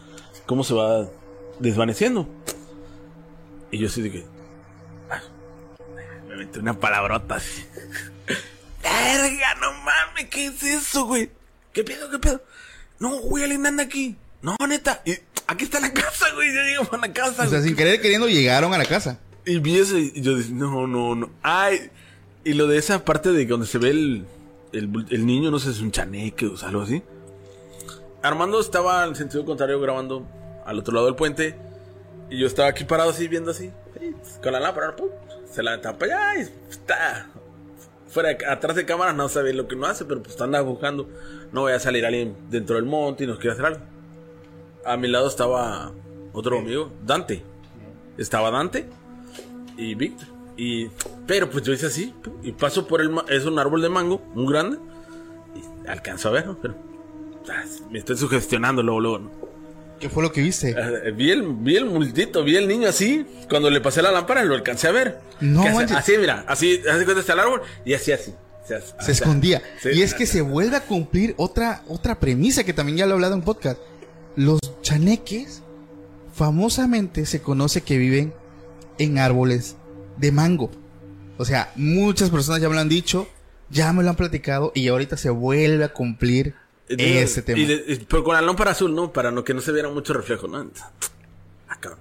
[0.46, 1.10] cómo se va
[1.60, 2.28] desvaneciendo.
[3.72, 4.26] Y yo así de que.
[6.30, 7.64] Me metí una palabrota así.
[8.84, 11.30] Verga, no mames, ¿qué es eso, güey?
[11.72, 12.42] ¿Qué pedo, qué pedo?
[13.00, 14.16] No, güey, alguien anda aquí.
[14.42, 15.02] No, neta.
[15.06, 15.14] Y
[15.48, 16.54] aquí está la casa, güey.
[16.54, 17.44] Ya llegamos a la casa.
[17.44, 17.64] O sea, güey.
[17.64, 19.20] sin querer queriendo llegaron a la casa.
[19.46, 21.30] Y vi eso y yo dije, no, no, no.
[21.42, 21.90] Ay,
[22.44, 24.26] y lo de esa parte de donde se ve el,
[24.74, 27.02] el, el niño, no sé es un chaneque o algo así.
[28.22, 30.28] Armando estaba en sentido contrario grabando
[30.66, 31.56] al otro lado del puente.
[32.30, 33.72] Y yo estaba aquí parado así, viendo así.
[34.42, 35.10] Con la lámpara, pum,
[35.52, 37.30] se la tapa ya y está.
[38.14, 41.10] Fuera, de- atrás de cámara no sabe lo que no hace, pero pues anda buscando.
[41.52, 43.80] No vaya a salir alguien dentro del monte y nos quiere hacer algo.
[44.86, 45.92] A mi lado estaba
[46.32, 47.42] otro amigo, Dante.
[48.18, 48.86] Estaba Dante
[49.78, 50.28] y Víctor.
[50.56, 50.90] Y,
[51.26, 52.14] pero pues yo hice así,
[52.44, 54.78] y paso por el, es un árbol de mango, muy grande,
[55.56, 56.76] y alcanzo a verlo, pero
[57.50, 59.18] ah, me estoy sugestionando luego, luego.
[59.20, 59.32] ¿no?
[60.00, 60.76] ¿Qué fue lo que viste?
[60.78, 64.44] Eh, vi el, vi el multito, vi el niño así, cuando le pasé la lámpara
[64.44, 65.20] lo alcancé a ver.
[65.40, 68.34] No hace- así, mira, así, hace cuenta está el árbol, y así, así.
[68.68, 69.62] Se, Se escondía.
[69.82, 69.90] Sí.
[69.94, 73.16] y es que se vuelve a cumplir otra, otra premisa que también ya lo he
[73.16, 73.78] hablado en podcast.
[74.38, 75.62] Los chaneques
[76.34, 78.34] famosamente se conoce que viven
[78.98, 79.76] en árboles
[80.18, 80.72] de mango.
[81.38, 83.28] O sea, muchas personas ya me lo han dicho,
[83.70, 86.56] ya me lo han platicado y ahorita se vuelve a cumplir
[86.90, 87.60] Eh, ese tema.
[87.60, 89.12] y de- y- pero con la lámpara azul, ¿no?
[89.14, 90.70] Para no, que no se viera mucho reflejo, ¿no?
[91.70, 92.00] Ah, cabrón.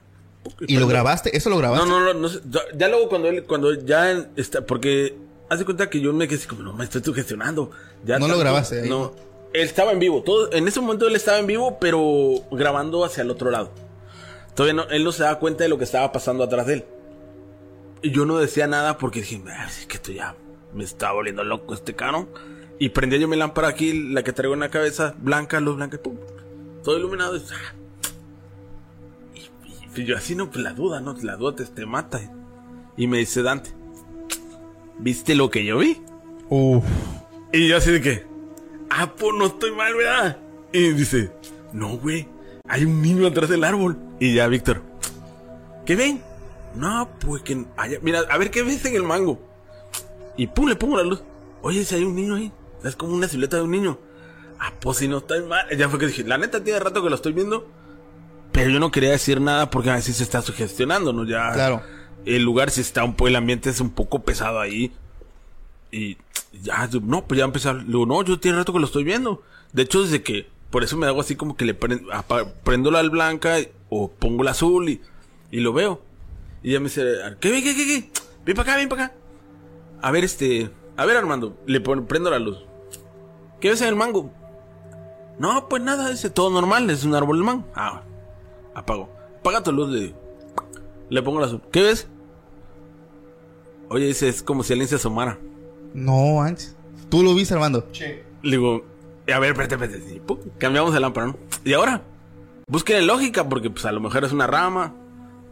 [0.67, 1.37] ¿Y lo grabaste?
[1.37, 1.87] ¿Eso lo grabaste?
[1.89, 2.29] No, no, no, no.
[2.51, 5.15] Ya, ya luego cuando él, cuando ya está, porque
[5.49, 7.71] hace cuenta que yo me quedé así como, no me estoy sugestionando.
[8.05, 8.89] Ya No lo grabaste ahí.
[8.89, 9.15] No.
[9.53, 10.23] Él estaba en vivo.
[10.23, 13.71] Todo, en ese momento él estaba en vivo, pero grabando hacia el otro lado.
[14.57, 16.85] Todavía no, él no se daba cuenta de lo que estaba pasando atrás de él.
[18.03, 20.35] Y yo no decía nada porque dije, "Ah, es que esto ya
[20.75, 22.29] me está volviendo loco este caro.
[22.83, 25.99] Y prendía yo mi lámpara aquí, la que traigo en la cabeza, blanca, luz blanca,
[25.99, 26.17] pum.
[26.83, 27.37] Todo iluminado.
[27.37, 27.41] y,
[29.39, 31.15] y, y yo así, no, pues la duda, ¿no?
[31.23, 32.21] La duda te, te mata.
[32.97, 33.71] Y me dice Dante,
[34.99, 36.03] ¿viste lo que yo vi?
[36.49, 36.83] Uf.
[37.53, 38.27] Y yo así de que,
[38.91, 40.39] ah, pues no estoy mal, ¿verdad?
[40.73, 41.31] Y dice,
[41.73, 42.27] no, güey,
[42.67, 43.97] hay un niño atrás del árbol.
[44.19, 44.83] Y ya, Víctor,
[45.87, 46.21] ¿qué ven?
[46.75, 49.39] No, pues que, allá- mira, a ver qué ves en el mango.
[50.37, 51.23] Y pum, le pongo la luz.
[51.63, 52.51] Oye, si hay un niño ahí,
[52.85, 53.99] es como una silueta de un niño.
[54.59, 55.67] Ah, pues si no estoy mal.
[55.77, 57.69] Ya fue que dije, la neta tiene rato que lo estoy viendo.
[58.53, 61.25] Pero yo no quería decir nada porque a veces se está sugestionando, ¿no?
[61.25, 61.53] Ya.
[61.53, 61.83] Claro.
[62.25, 64.93] El lugar si está un poco, el ambiente es un poco pesado ahí.
[65.91, 66.17] Y
[66.53, 67.73] ya, no, pues ya empecé a...
[67.75, 69.43] Le digo, no, yo tiene rato que lo estoy viendo.
[69.73, 70.49] De hecho, desde que...
[70.71, 72.09] Por eso me hago así como que le prendo,
[72.65, 73.57] prendo la blanca
[73.91, 75.03] o pongo la azul y,
[75.51, 76.01] y lo veo.
[76.63, 77.03] Y ya me dice,
[77.41, 78.11] ¿qué, qué, qué, qué?
[78.47, 79.15] Ven para acá, ven para acá.
[80.01, 80.71] A ver, este...
[80.97, 82.59] A ver, Armando, le prendo la luz.
[83.63, 84.29] ¿Qué ves en el mango?
[85.39, 87.65] No, pues nada, dice, todo normal, es un árbol de mango.
[87.77, 88.03] Ah,
[88.75, 89.09] apago.
[89.39, 90.19] Apaga tu luz, le digo.
[91.09, 91.63] Le pongo la azul.
[91.71, 92.09] ¿Qué ves?
[93.89, 95.39] Oye, dice, es como si alguien se asomara.
[95.95, 96.77] No, antes.
[97.09, 97.87] ¿Tú lo viste, Armando?
[98.43, 98.85] Le digo,
[99.33, 100.23] a ver, espérate, espérate.
[100.59, 101.37] Cambiamos de lámpara, ¿no?
[101.65, 102.03] Y ahora,
[102.67, 104.93] busquen lógica, porque pues a lo mejor es una rama.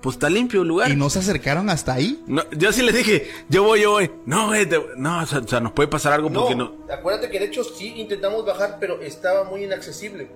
[0.03, 0.91] Pues está limpio el lugar.
[0.91, 2.23] ¿Y no se acercaron hasta ahí?
[2.27, 4.11] No, yo sí les dije, yo voy, yo voy.
[4.25, 6.73] No, güey, te- no, o sea, o sea, nos puede pasar algo porque no.
[6.91, 10.31] acuérdate que de hecho sí intentamos bajar, pero estaba muy inaccesible.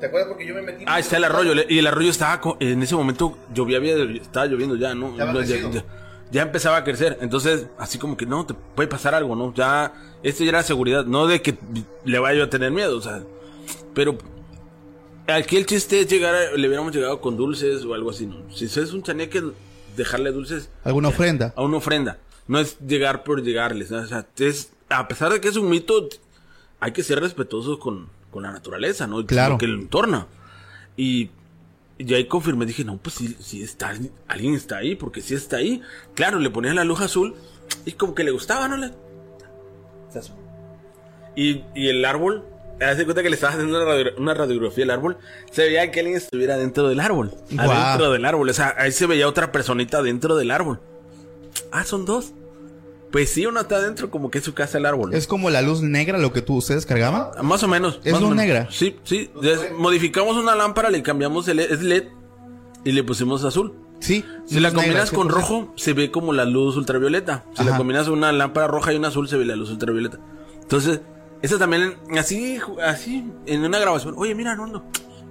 [0.00, 0.28] ¿Te acuerdas?
[0.28, 0.84] Porque yo me metí.
[0.88, 1.54] Ah, está el arroyo.
[1.54, 5.10] le- Y el arroyo estaba, co- en ese momento llovía, había, estaba lloviendo ya, ¿no?
[5.12, 5.70] Estaba No, ya, crecido.
[5.70, 5.84] ya-
[6.32, 7.16] ya empezaba a crecer.
[7.20, 9.54] Entonces, así como que no, te puede pasar algo, ¿no?
[9.54, 9.92] Ya,
[10.24, 11.04] esto ya era seguridad.
[11.04, 11.56] No de que
[12.04, 13.22] le vaya yo a tener miedo, o sea.
[13.94, 14.18] Pero
[15.26, 18.36] aquí el chiste es llegar, a- le hubiéramos llegado con dulces o algo así, ¿no?
[18.54, 19.42] Si es un chaneque,
[19.96, 21.52] dejarle dulces ¿Alguna ofrenda?
[21.56, 22.18] a una ofrenda.
[22.48, 23.90] No es llegar por llegarles.
[23.90, 23.98] ¿no?
[23.98, 26.08] O sea, es, a pesar de que es un mito,
[26.80, 29.24] hay que ser respetuosos con, con la naturaleza, ¿no?
[29.24, 29.52] Claro.
[29.54, 30.26] Lo que lo entorna.
[30.96, 31.30] Y,
[31.96, 33.94] y ahí confirmé, dije, no, pues sí, sí está,
[34.28, 35.80] alguien está ahí, porque sí está ahí.
[36.14, 37.34] Claro, le ponía la luz azul
[37.86, 38.76] y como que le gustaba, ¿no?
[38.76, 38.90] Le-.
[41.36, 42.44] Y, y el árbol,
[42.80, 45.16] haz de cuenta que le estaba haciendo una, radio- una radiografía al árbol,
[45.50, 47.32] se veía que alguien estuviera dentro del árbol.
[47.56, 48.48] Adentro del árbol.
[48.48, 50.80] O sea, ahí se veía otra personita dentro del árbol.
[51.72, 52.32] Ah, son dos.
[53.10, 55.14] Pues sí, uno está adentro como que es su casa el árbol.
[55.14, 57.28] ¿Es como la luz negra lo que tú ustedes cargaban?
[57.46, 58.00] Más o menos.
[58.02, 58.66] ¿Es luz negra?
[58.72, 59.30] Sí, sí.
[59.40, 62.04] Des- modificamos una lámpara, le cambiamos el es LED
[62.84, 63.72] y le pusimos azul.
[64.00, 64.24] Sí.
[64.46, 65.30] Si la negra, combinas con 100%.
[65.30, 67.44] rojo, se ve como la luz ultravioleta.
[67.56, 70.18] Si la combinas una lámpara roja y una azul, se ve la luz ultravioleta.
[70.60, 71.00] Entonces,
[71.44, 74.14] esa también, así, así, en una grabación.
[74.16, 74.84] Oye, mira, no, no.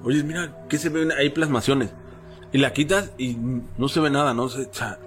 [0.03, 1.89] Oye, mira, que se ven ahí plasmaciones.
[2.51, 3.35] Y la quitas y
[3.77, 4.47] no se ve nada, ¿no?
[4.49, 4.99] Se- o sea,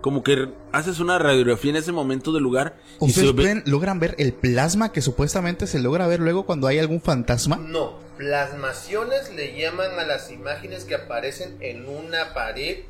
[0.00, 3.42] como que haces una radiografía en ese momento del lugar y se ¿Ustedes ve.
[3.42, 7.56] pueden- logran ver el plasma que supuestamente se logra ver luego cuando hay algún fantasma?
[7.56, 12.84] No, plasmaciones le llaman a las imágenes que aparecen en una pared,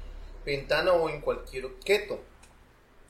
[0.45, 2.21] ventana o en cualquier objeto.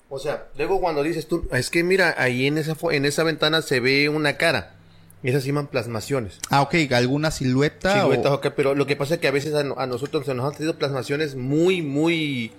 [0.09, 3.63] O sea, luego cuando dices tú, es que mira, ahí en esa, en esa ventana
[3.63, 4.75] se ve una cara.
[5.23, 6.39] Y esas se llaman plasmaciones.
[6.51, 8.01] Ah, ok, alguna silueta.
[8.03, 10.25] Siluetas, o ok, pero lo que pasa es que a veces a, no- a nosotros
[10.27, 12.53] se nos han traído plasmaciones muy, muy...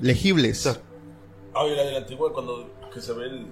[0.00, 0.66] legibles.
[0.66, 0.82] o sea,
[1.54, 3.46] Ah, y la de la antigua cuando que se ve el,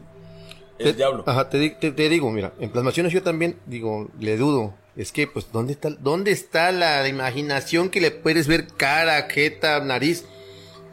[0.78, 1.22] el te- diablo.
[1.26, 4.74] Ajá, te, te- te digo, mira, en plasmaciones yo también digo, le dudo.
[4.96, 9.80] Es que, pues, ¿dónde está, dónde está la imaginación que le puedes ver cara, jeta,
[9.80, 10.24] nariz?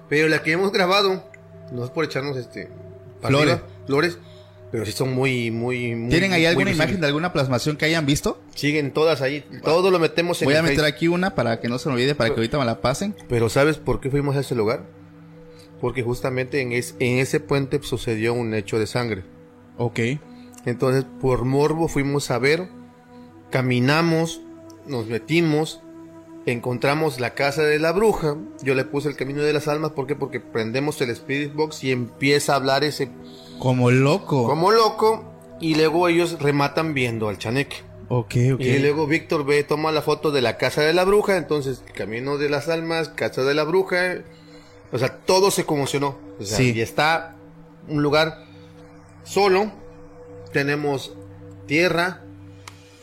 [0.08, 1.27] Pero la que hemos grabado,
[1.72, 2.70] no es por echarnos este...
[3.22, 3.56] Flores.
[3.56, 4.18] arriba, flores,
[4.72, 7.86] pero sí son muy, muy, muy ¿Tienen ahí muy alguna imagen de alguna plasmación que
[7.86, 8.40] hayan visto?
[8.54, 11.68] Siguen todas ahí, todo lo metemos en Voy el a meter aquí una para que
[11.68, 13.16] no se me olvide, para que ahorita me la pasen.
[13.28, 14.84] Pero ¿sabes por qué fuimos a ese lugar?
[15.82, 19.24] Porque justamente en, es- en ese puente sucedió un hecho de sangre.
[19.78, 20.00] Ok.
[20.66, 22.68] Entonces, por morbo fuimos a ver,
[23.50, 24.42] caminamos,
[24.86, 25.82] nos metimos,
[26.52, 28.38] encontramos la casa de la bruja.
[28.64, 30.16] Yo le puse el camino de las almas, ¿por qué?
[30.16, 33.10] Porque prendemos el Spirit Box y empieza a hablar ese
[33.60, 34.46] Como loco.
[34.48, 35.24] como loco.
[35.60, 37.78] Y luego ellos rematan viendo al chaneque.
[38.10, 38.60] Ok, ok.
[38.62, 42.38] Y luego Víctor ve, toma la foto de la casa de la bruja, entonces Camino
[42.38, 44.20] de las Almas, casa de la bruja,
[44.94, 46.18] o sea, todo se conmocionó.
[46.40, 46.72] O sea, Sí.
[46.74, 47.36] y está
[47.90, 48.46] un lugar
[49.26, 49.72] solo,
[50.54, 51.14] tenemos
[51.66, 52.22] tierra,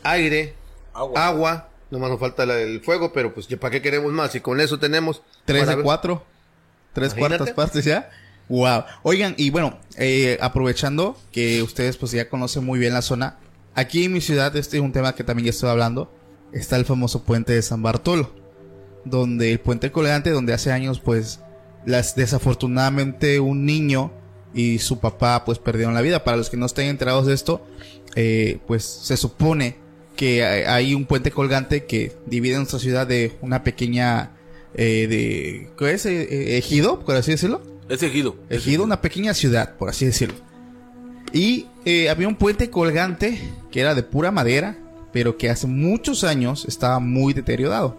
[0.03, 0.55] aire,
[0.93, 1.27] Agua.
[1.27, 4.35] agua, nomás nos falta el fuego, pero pues ¿para qué queremos más?
[4.35, 5.21] Y con eso tenemos...
[5.45, 6.23] Tres de ver- cuatro.
[6.93, 7.37] Tres Imagínate.
[7.37, 8.09] cuartas partes ya.
[8.47, 8.83] Wow.
[9.03, 13.37] Oigan, y bueno, eh, aprovechando que ustedes pues ya conocen muy bien la zona,
[13.73, 16.13] aquí en mi ciudad, este es un tema que también ya estoy hablando,
[16.53, 18.33] está el famoso puente de San Bartolo,
[19.03, 21.39] donde el puente colgante, donde hace años pues
[21.85, 24.11] las desafortunadamente un niño
[24.53, 26.23] y su papá pues perdieron la vida.
[26.23, 27.65] Para los que no estén enterados de esto,
[28.15, 29.77] eh, pues se supone
[30.15, 34.31] que hay un puente colgante que divide nuestra ciudad de una pequeña
[34.73, 36.05] eh, de ¿qué es?
[36.05, 37.61] Eh, eh, ejido, por así decirlo.
[37.89, 38.35] Es ejido.
[38.49, 40.35] Ejido, una pequeña ciudad, por así decirlo.
[41.31, 43.39] Y eh, había un puente colgante
[43.71, 44.77] que era de pura madera,
[45.13, 47.97] pero que hace muchos años estaba muy deteriorado.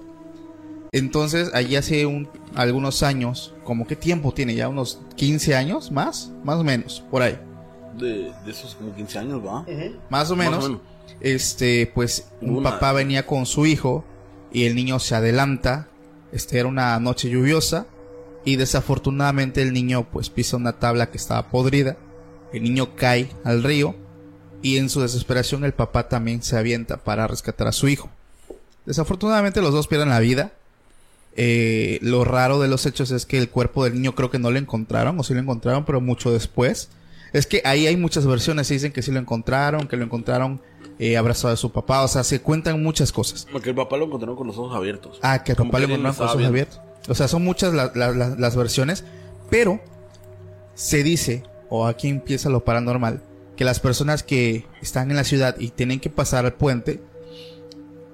[0.92, 6.30] Entonces, allí hace un- algunos años, como qué tiempo tiene ya, unos 15 años más,
[6.44, 7.38] más o menos, por ahí.
[7.98, 9.60] De, de esos como 15 años, ¿va?
[9.62, 10.64] Más o Más o menos.
[10.64, 10.80] menos.
[11.20, 14.04] Este, pues, un Una- papá venía con su hijo
[14.52, 15.88] y el niño se adelanta.
[16.32, 17.86] Este era una noche lluviosa
[18.44, 21.96] y desafortunadamente el niño pues pisa una tabla que estaba podrida.
[22.52, 23.94] El niño cae al río
[24.62, 28.10] y en su desesperación el papá también se avienta para rescatar a su hijo.
[28.84, 30.52] Desafortunadamente los dos pierden la vida.
[31.36, 34.50] Eh, lo raro de los hechos es que el cuerpo del niño creo que no
[34.50, 36.88] lo encontraron, o sí lo encontraron, pero mucho después.
[37.32, 40.60] Es que ahí hay muchas versiones, se dicen que sí lo encontraron, que lo encontraron
[40.98, 43.46] eh, abrazado de su papá, o sea, se cuentan muchas cosas.
[43.52, 45.18] Porque el papá lo encontraron con los ojos abiertos.
[45.22, 46.80] Ah, que Como papá alguien encontraron con lo los ojos abiertos.
[47.08, 49.04] O sea, son muchas la- la- la- las versiones,
[49.50, 49.80] pero
[50.74, 53.22] se dice, o aquí empieza lo paranormal,
[53.56, 57.00] que las personas que están en la ciudad y tienen que pasar al puente,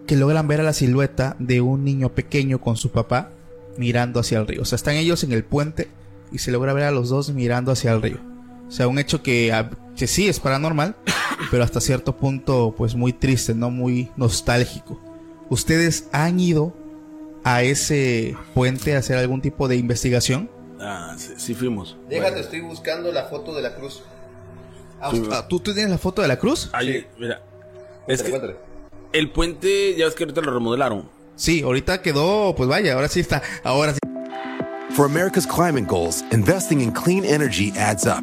[0.07, 3.31] que logran ver a la silueta de un niño pequeño con su papá
[3.77, 4.63] mirando hacia el río.
[4.63, 5.89] O sea, están ellos en el puente
[6.33, 8.19] y se logra ver a los dos mirando hacia el río.
[8.69, 10.97] O sea, un hecho que, ah, que sí es paranormal,
[11.51, 15.01] pero hasta cierto punto, pues muy triste, no muy nostálgico.
[15.51, 16.75] ¿Ustedes han ido
[17.45, 20.51] a ese puente a hacer algún tipo de investigación?
[20.81, 21.97] Ah, sí, sí fuimos.
[22.09, 24.03] Déjate, estoy buscando la foto de la cruz.
[25.01, 25.23] Ah, Sí.
[25.49, 26.71] ¿Tú, tú tienes la foto de la cruz?
[26.73, 27.43] Ahí, mira.
[28.07, 28.57] Es que cuéntale.
[29.13, 31.09] el puente, ya ves que ahorita lo remodelaron.
[31.37, 33.99] Sí, ahorita quedó, pues vaya, ahora sí está, ahora sí.
[34.95, 38.23] For America's climate goals, investing in clean energy adds up.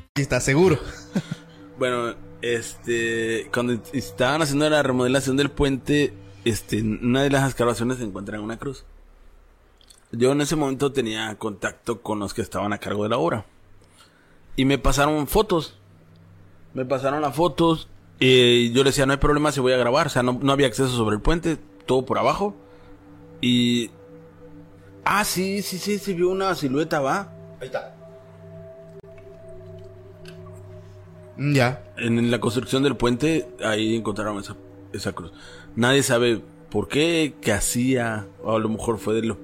[0.15, 0.77] Sí, está seguro.
[1.77, 2.13] Bueno,
[2.43, 6.13] este, cuando estaban haciendo la remodelación del puente,
[6.45, 8.85] este, en una de las excavaciones se encuentra una cruz.
[10.11, 13.45] Yo en ese momento tenía contacto con los que estaban a cargo de la obra.
[14.55, 15.77] Y me pasaron fotos.
[16.73, 20.07] Me pasaron las fotos Y yo le decía, no hay problema si voy a grabar.
[20.07, 22.55] O sea, no, no había acceso sobre el puente, todo por abajo.
[23.41, 23.89] Y...
[25.03, 27.33] Ah, sí, sí, sí, se vio una silueta, va.
[27.59, 27.95] Ahí está.
[31.37, 31.83] Ya.
[31.97, 34.41] En la construcción del puente, ahí encontraron
[34.93, 35.31] esa, cruz.
[35.75, 39.37] Nadie sabe por qué, qué hacía, o a lo mejor fue de lo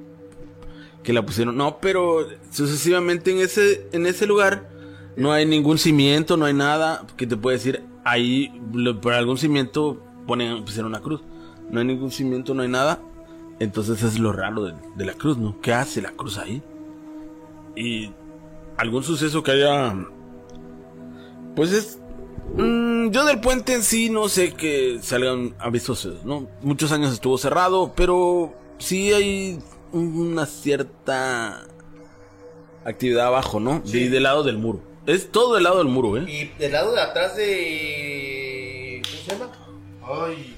[1.03, 1.55] que la pusieron.
[1.55, 4.69] No, pero sucesivamente en ese, en ese lugar
[5.15, 8.51] no hay ningún cimiento, no hay nada que te puede decir, ahí
[9.01, 11.22] por algún cimiento ponen, pusieron una cruz.
[11.69, 12.99] No hay ningún cimiento, no hay nada.
[13.59, 15.59] Entonces es lo raro de la cruz, ¿no?
[15.61, 16.61] ¿Qué hace la cruz ahí?
[17.76, 18.11] Y
[18.77, 19.95] algún suceso que haya
[21.58, 21.98] pues es.
[22.54, 26.48] mm, yo del puente en sí no sé que salgan avisos, ¿no?
[26.62, 29.60] Muchos años estuvo cerrado, pero sí hay
[29.92, 31.66] una cierta
[32.86, 33.82] actividad abajo, ¿no?
[33.86, 34.02] Sí.
[34.02, 34.82] Y del lado del muro.
[35.08, 36.26] Es todo del lado del muro, ¿eh?
[36.30, 39.02] Y del lado de atrás de.
[39.04, 39.52] ¿Cómo se llama?
[40.28, 40.56] Ay.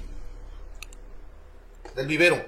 [1.95, 2.43] Del vivero.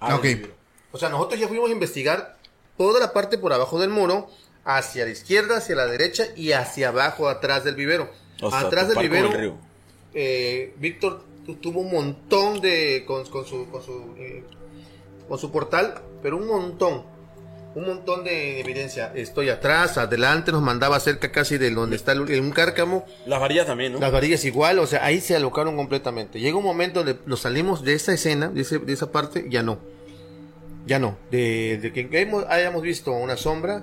[0.00, 0.22] Ah, ok.
[0.22, 0.54] del vivero.
[0.92, 2.36] O sea, nosotros ya fuimos a investigar
[2.76, 4.28] toda la parte por abajo del muro,
[4.66, 8.10] hacia la izquierda, hacia la derecha y hacia abajo, atrás del vivero.
[8.42, 9.56] O sea, atrás del vivero, río.
[10.12, 13.04] eh, Víctor tu- tuvo un montón de.
[13.06, 13.66] con, con su.
[13.70, 14.42] Con su, eh,
[15.28, 17.04] con su portal, pero un montón.
[17.74, 19.12] Un montón de evidencia.
[19.14, 23.04] Estoy atrás, adelante, nos mandaba cerca casi de donde está el- un cárcamo.
[23.26, 23.98] Las varillas también, ¿no?
[24.00, 26.40] Las varillas igual, o sea, ahí se alocaron completamente.
[26.40, 29.62] Llega un momento donde nos salimos de esa escena, de, ese- de esa parte, ya
[29.62, 29.78] no.
[30.86, 31.18] Ya no.
[31.30, 33.82] De, de que hemos- hayamos visto una sombra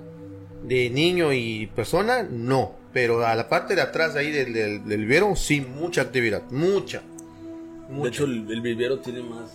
[0.63, 2.75] de niño y persona, no.
[2.93, 6.43] Pero a la parte de atrás de ahí del, del, del vivero, sí, mucha actividad.
[6.51, 7.01] Mucha.
[7.87, 8.09] De Mucha.
[8.09, 9.51] hecho, el, el vivero tiene más.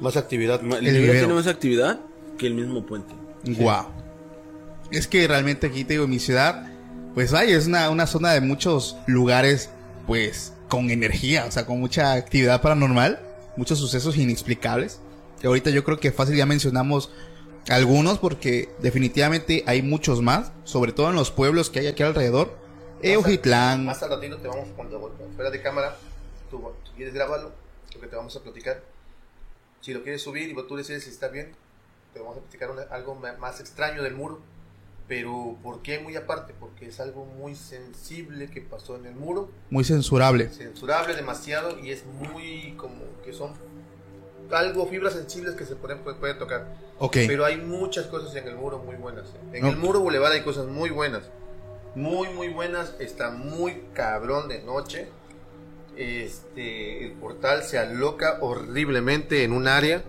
[0.00, 0.60] más actividad.
[0.62, 1.18] ma- El, El vivero vivero.
[1.28, 2.00] tiene más actividad
[2.38, 3.14] que el mismo puente.
[3.58, 3.86] Wow.
[4.90, 6.66] Es que realmente aquí te digo, mi ciudad,
[7.14, 9.70] pues vaya, es una, una zona de muchos lugares,
[10.06, 13.20] pues, con energía, o sea, con mucha actividad paranormal,
[13.56, 15.00] muchos sucesos inexplicables.
[15.40, 17.10] Que ahorita yo creo que fácil ya mencionamos
[17.68, 22.56] algunos, porque definitivamente hay muchos más, sobre todo en los pueblos que hay aquí alrededor.
[23.02, 25.96] Eujitlán, Más al ratito te vamos, cuando fuera de cámara,
[26.50, 27.52] tú, tú quieres grabarlo,
[27.92, 28.82] porque te vamos a platicar.
[29.80, 31.52] Si lo quieres subir y tú decides si está bien,
[32.14, 34.40] te vamos a platicar una- algo más extraño del muro.
[35.08, 36.52] Pero, ¿por qué muy aparte?
[36.58, 40.48] Porque es algo muy sensible que pasó en el muro, muy censurable.
[40.48, 43.52] censurable demasiado y es muy como que son
[44.52, 46.66] algo fibras sensibles que se pueden, puede, puede tocar.
[46.98, 47.16] Ok.
[47.26, 49.26] Pero hay muchas cosas en el muro muy buenas.
[49.28, 49.58] ¿eh?
[49.58, 51.22] En el muro Boulevard hay cosas muy buenas.
[51.94, 52.94] Muy, muy buenas.
[52.98, 55.08] Está muy cabrón de noche.
[55.96, 60.04] Este, el portal se aloca horriblemente en un área.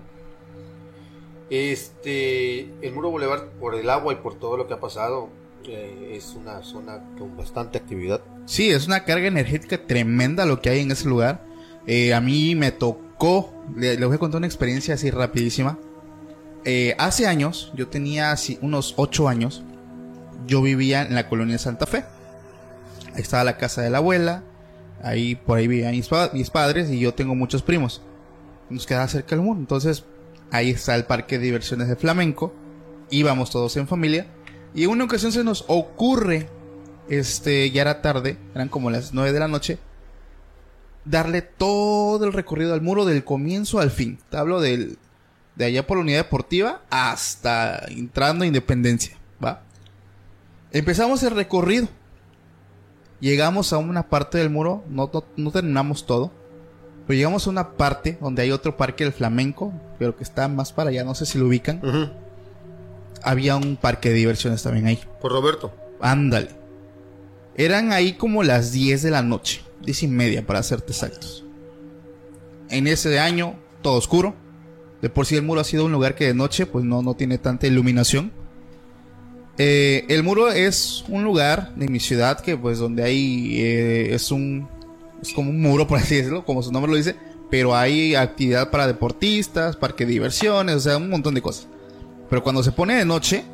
[1.49, 5.29] Este, el muro Boulevard, por el agua y por todo lo que ha pasado,
[5.65, 8.21] eh, es una zona con bastante actividad.
[8.45, 11.45] Sí, es una carga energética tremenda lo que hay en ese lugar.
[11.85, 13.06] Eh, a mí me tocó,
[13.75, 15.77] le, le voy a contar una experiencia así rapidísima.
[16.65, 19.63] Eh, hace años, yo tenía así unos 8 años,
[20.45, 22.03] yo vivía en la colonia Santa Fe.
[23.15, 24.43] Ahí estaba la casa de la abuela,
[25.01, 28.01] ahí por ahí vivían mis, mis padres y yo tengo muchos primos.
[28.69, 30.03] Nos quedaba cerca del muro, entonces
[30.51, 32.53] ahí está el parque de diversiones de flamenco.
[33.09, 34.27] Íbamos todos en familia
[34.75, 36.49] y una ocasión se nos ocurre
[37.09, 39.79] este, ya era tarde, eran como las 9 de la noche,
[41.09, 44.19] darle todo el recorrido al muro del comienzo al fin.
[44.29, 44.97] Te hablo del,
[45.55, 49.61] de allá por la unidad deportiva hasta entrando a Independencia, ¿va?
[50.71, 51.87] Empezamos el recorrido.
[53.19, 56.31] Llegamos a una parte del muro, no, no, no terminamos todo,
[57.07, 60.71] pero llegamos a una parte donde hay otro parque del flamenco, pero que está más
[60.71, 61.81] para allá, no sé si lo ubican.
[63.23, 64.99] Había un parque de diversiones también ahí.
[65.19, 65.73] Por Roberto.
[65.99, 66.49] Ándale.
[67.55, 69.63] Eran ahí como las 10 de la noche.
[69.87, 71.45] 10 y media para serte exactos.
[72.69, 74.35] En ese año, todo oscuro.
[75.01, 77.13] De por sí el muro ha sido un lugar que de noche pues no, no
[77.15, 78.33] tiene tanta iluminación.
[79.57, 84.29] Eh, el muro es un lugar de mi ciudad que pues donde hay eh, es
[84.31, 84.67] un
[85.21, 87.15] es como un muro por así decirlo como su nombre lo dice
[87.49, 91.67] pero hay actividad para deportistas parque de diversiones o sea un montón de cosas
[92.29, 93.45] pero cuando se pone de noche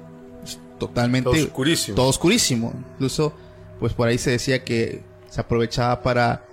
[0.43, 1.95] es totalmente Todo oscurísimo.
[1.95, 3.31] todo oscurísimo incluso
[3.79, 5.03] pues por ahí se decía que
[5.33, 6.45] se aprovechaba para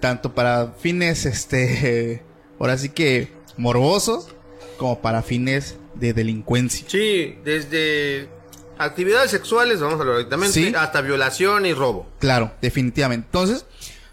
[0.00, 2.22] tanto para fines este
[2.60, 4.28] ahora sí que morbosos
[4.76, 8.28] como para fines de delincuencia Sí, desde
[8.78, 10.72] actividades sexuales, vamos a hablar directamente, Sí.
[10.76, 12.06] hasta violación y robo.
[12.20, 13.26] Claro, definitivamente.
[13.26, 13.66] Entonces,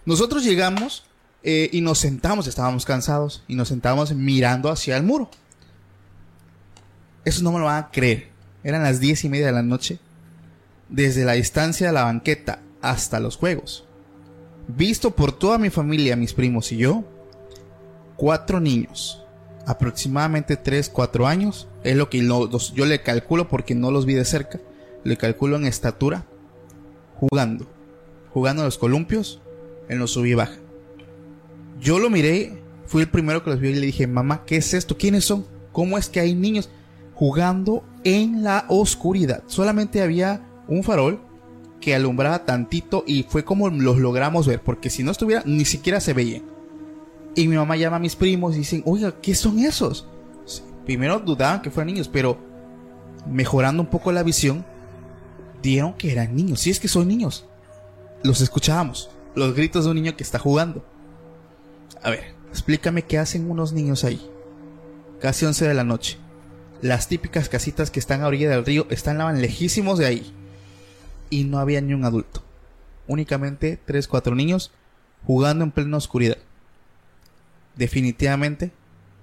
[0.06, 1.06] nosotros llegamos
[1.43, 5.30] eh, y nos sentamos, estábamos cansados, y nos sentamos mirando hacia el muro.
[7.26, 8.30] Eso no me lo van a creer.
[8.64, 9.99] Eran las diez y media de la noche.
[10.89, 13.85] Desde la distancia de la banqueta hasta los juegos.
[14.68, 17.04] Visto por toda mi familia, mis primos y yo,
[18.16, 19.24] cuatro niños,
[19.66, 24.26] aproximadamente 3, 4 años, es lo que yo le calculo porque no los vi de
[24.26, 24.60] cerca,
[25.04, 26.26] le calculo en estatura,
[27.20, 27.68] jugando,
[28.32, 29.42] jugando en los columpios,
[29.88, 30.58] en los sub y baja.
[31.80, 34.74] Yo lo miré, fui el primero que los vio y le dije, mamá, ¿qué es
[34.74, 34.98] esto?
[34.98, 35.46] ¿Quiénes son?
[35.72, 36.70] ¿Cómo es que hay niños
[37.14, 39.44] jugando en la oscuridad?
[39.48, 41.22] Solamente había un farol
[41.86, 45.99] que alumbraba tantito y fue como los logramos ver, porque si no estuviera, ni siquiera
[45.99, 46.41] se veía.
[47.36, 50.07] Y mi mamá llama a mis primos y dicen, oiga, ¿qué son esos?
[50.84, 52.40] Primero dudaban que fueran niños, pero
[53.28, 54.66] mejorando un poco la visión,
[55.62, 56.62] dieron que eran niños.
[56.62, 57.45] Si es que son niños.
[58.24, 59.12] Los escuchábamos.
[59.36, 60.84] Los gritos de un niño que está jugando.
[62.02, 64.28] A ver, explícame qué hacen unos niños ahí.
[65.22, 66.18] Casi 11 de la noche.
[66.82, 70.34] Las típicas casitas que están a orilla del río están lejísimos de ahí.
[71.30, 72.41] Y no había ni un adulto.
[73.07, 74.72] Únicamente 3, 4 niños
[75.26, 76.38] jugando en plena oscuridad.
[77.76, 78.72] Definitivamente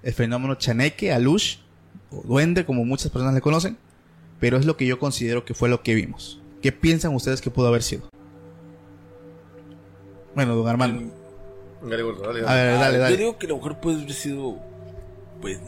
[0.03, 1.57] el fenómeno chaneque, alush,
[2.11, 3.77] o duende como muchas personas le conocen,
[4.39, 6.39] pero es lo que yo considero que fue lo que vimos.
[6.61, 8.09] ¿Qué piensan ustedes que pudo haber sido?
[10.35, 11.13] Bueno, don Armando.
[11.81, 13.17] A ver, dale, Ah, Yo dale.
[13.17, 14.57] digo que a lo mejor puede haber sido,
[15.41, 15.59] pues,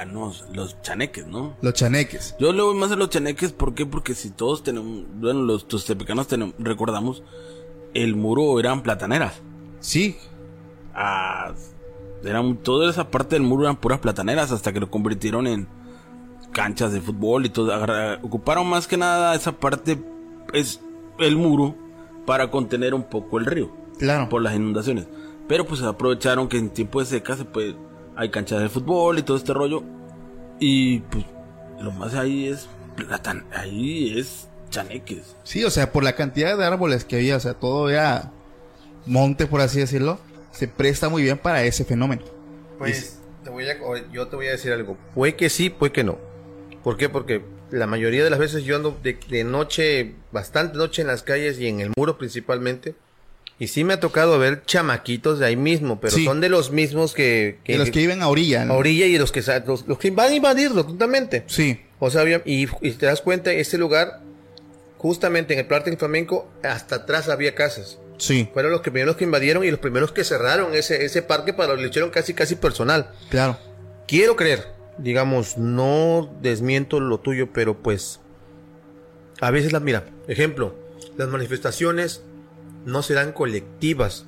[0.00, 1.56] ah, no, los chaneques, ¿no?
[1.62, 2.34] Los chaneques.
[2.38, 3.86] Yo le voy más a los chaneques, ¿por qué?
[3.86, 7.22] Porque si todos tenemos, bueno, los tustepecanos tenemos, recordamos,
[7.94, 9.40] el muro eran plataneras.
[9.80, 10.16] Sí,
[10.94, 11.52] Ah,
[12.24, 15.66] eran, toda esa parte del muro eran puras plataneras hasta que lo convirtieron en
[16.52, 17.72] canchas de fútbol y todo.
[17.74, 20.00] Agarra- ocuparon más que nada esa parte,
[20.52, 20.80] es
[21.18, 21.74] el muro,
[22.26, 24.28] para contener un poco el río claro.
[24.28, 25.06] por las inundaciones.
[25.48, 27.74] Pero pues aprovecharon que en tiempo de seca se puede,
[28.16, 29.82] hay canchas de fútbol y todo este rollo.
[30.60, 31.24] Y pues
[31.80, 35.36] lo más ahí es platan, ahí es chaneques.
[35.42, 38.32] Sí, o sea, por la cantidad de árboles que había, o sea, todo era
[39.06, 40.18] monte, por así decirlo,
[40.52, 42.22] se presta muy bien para ese fenómeno.
[42.78, 43.76] Pues te voy a,
[44.12, 44.96] yo te voy a decir algo.
[45.14, 46.18] Puede que sí, puede que no.
[46.82, 47.08] ¿Por qué?
[47.08, 51.22] Porque la mayoría de las veces yo ando de, de noche, bastante noche en las
[51.22, 52.94] calles y en el muro principalmente.
[53.58, 56.24] Y sí me ha tocado ver chamaquitos de ahí mismo, pero Sí.
[56.24, 57.58] son de los mismos que...
[57.64, 58.64] Y los que viven a orilla.
[58.64, 58.74] ¿no?
[58.74, 61.44] a orilla y los que, los, los que van a invadirlo totalmente.
[61.46, 64.20] Sí, O sea, había- y, y te das cuenta, este lugar,
[64.98, 67.98] justamente en el Parque del Flamenco, hasta atrás había casas.
[68.18, 71.74] sí, Fueron los primeros que invadieron y los primeros que cerraron ese, ese parque para
[71.74, 73.10] lo hicieron casi casi personal.
[73.30, 73.56] claro.
[74.06, 74.66] Quiero creer,
[74.98, 78.20] digamos, no desmiento lo tuyo, pero pues
[79.40, 80.74] a veces las mira, ejemplo,
[81.16, 82.22] las manifestaciones
[82.84, 84.26] no serán colectivas.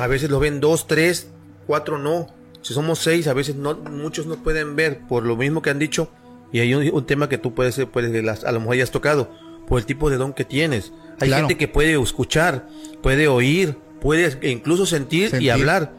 [0.00, 1.28] A veces lo ven dos, tres,
[1.66, 2.26] cuatro no.
[2.62, 5.78] Si somos seis, a veces no, muchos no pueden ver por lo mismo que han
[5.78, 6.08] dicho.
[6.52, 9.28] Y hay un, un tema que tú puedes, puedes las- a lo mejor hayas tocado,
[9.66, 10.92] por el tipo de don que tienes.
[11.20, 11.46] Hay Claro.
[11.46, 12.66] gente que puede escuchar,
[13.02, 15.46] puede oír, puede incluso sentir, Sentir.
[15.46, 15.92] y hablar.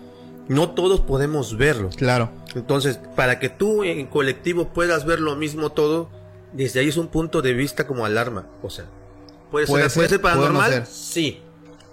[0.47, 1.89] No todos podemos verlo.
[1.95, 2.29] Claro.
[2.53, 6.09] Entonces, para que tú en colectivo puedas ver lo mismo todo,
[6.53, 8.47] desde ahí es un punto de vista como alarma.
[8.61, 8.85] O sea,
[9.63, 10.93] puede, Puede ser, puede ser, paranormal, puede no ser.
[10.95, 11.39] sí.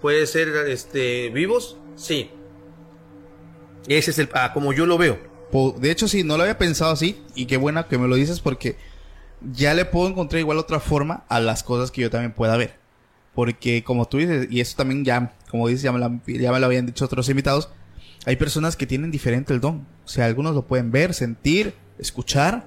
[0.01, 2.29] Puede ser este vivos, sí.
[3.87, 5.19] Ese es el ah, como yo lo veo.
[5.79, 7.23] De hecho, sí, no lo había pensado así.
[7.35, 8.77] Y qué buena que me lo dices porque
[9.53, 12.75] ya le puedo encontrar igual otra forma a las cosas que yo también pueda ver.
[13.35, 16.59] Porque como tú dices, y eso también ya, como dices, ya me, la- ya me
[16.61, 17.69] lo habían dicho otros invitados,
[18.25, 19.87] hay personas que tienen diferente el don.
[20.05, 22.67] O sea, algunos lo pueden ver, sentir, escuchar.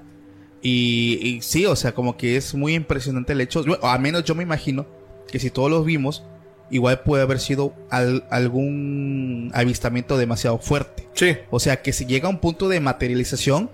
[0.68, 3.64] Y, y sí, o sea, como que es muy impresionante el hecho.
[3.64, 4.88] yo- al menos yo me imagino
[5.28, 6.24] que si todos los vimos,
[6.72, 11.08] igual puede haber sido al- algún avistamiento demasiado fuerte.
[11.14, 11.38] Sí.
[11.52, 13.70] O sea, que si llega a un punto de materialización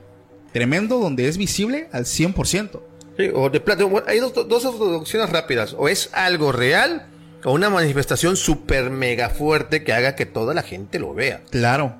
[0.51, 2.81] tremendo donde es visible al 100%.
[3.17, 3.85] Sí, o de plata.
[3.85, 5.73] bueno, hay dos, dos opciones rápidas.
[5.77, 7.05] O es algo real
[7.45, 11.41] o una manifestación súper mega fuerte que haga que toda la gente lo vea.
[11.51, 11.95] Claro.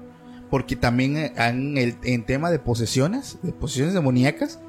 [0.50, 4.60] Porque también eh, en, el, en tema de posesiones, de posesiones demoníacas,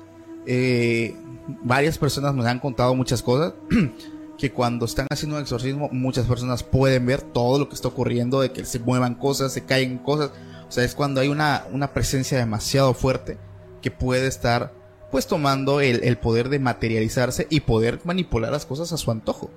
[0.47, 1.15] eh,
[1.63, 3.55] varias personas nos han contado muchas cosas.
[4.39, 8.41] que cuando están haciendo un exorcismo, muchas personas pueden ver todo lo que está ocurriendo,
[8.41, 10.31] de que se muevan cosas, se caen cosas.
[10.69, 13.39] O sea, es cuando hay una, una presencia demasiado fuerte
[13.83, 14.73] que puede estar
[15.13, 19.51] pues tomando el, el poder de materializarse y poder manipular las cosas a su antojo.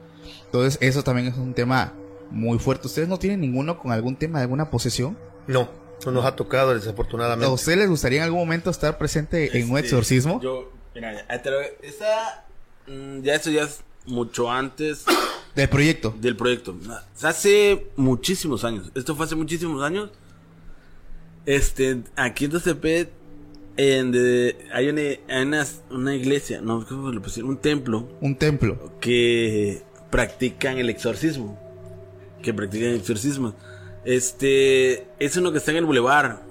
[0.46, 1.94] Entonces, eso también es un tema
[2.30, 2.88] muy fuerte.
[2.88, 5.18] ¿Ustedes no tienen ninguno con algún tema de alguna posesión?
[5.48, 5.70] No,
[6.06, 7.52] no nos ha tocado ¿A desafortunadamente.
[7.52, 10.42] ustedes les gustaría en algún momento estar presente en un Este, exorcismo?
[10.42, 12.46] Yo, mira, lo- esa,
[12.88, 15.04] mm, ya eso ya es mucho antes
[15.56, 16.14] Del proyecto.
[16.20, 16.76] del proyecto.
[17.22, 18.92] Hace muchísimos años.
[18.96, 20.10] Esto fue hace muchísimos años.
[21.46, 23.12] Este, aquí en Tostepet,
[23.78, 27.52] en de, hay una, hay una, una iglesia, no, ¿cómo le pusieron?
[27.52, 28.98] Un templo Un templo.
[29.00, 31.60] que practican el exorcismo.
[32.42, 33.54] que practican exorcismos.
[34.04, 36.44] Este es uno que está en el bulevar.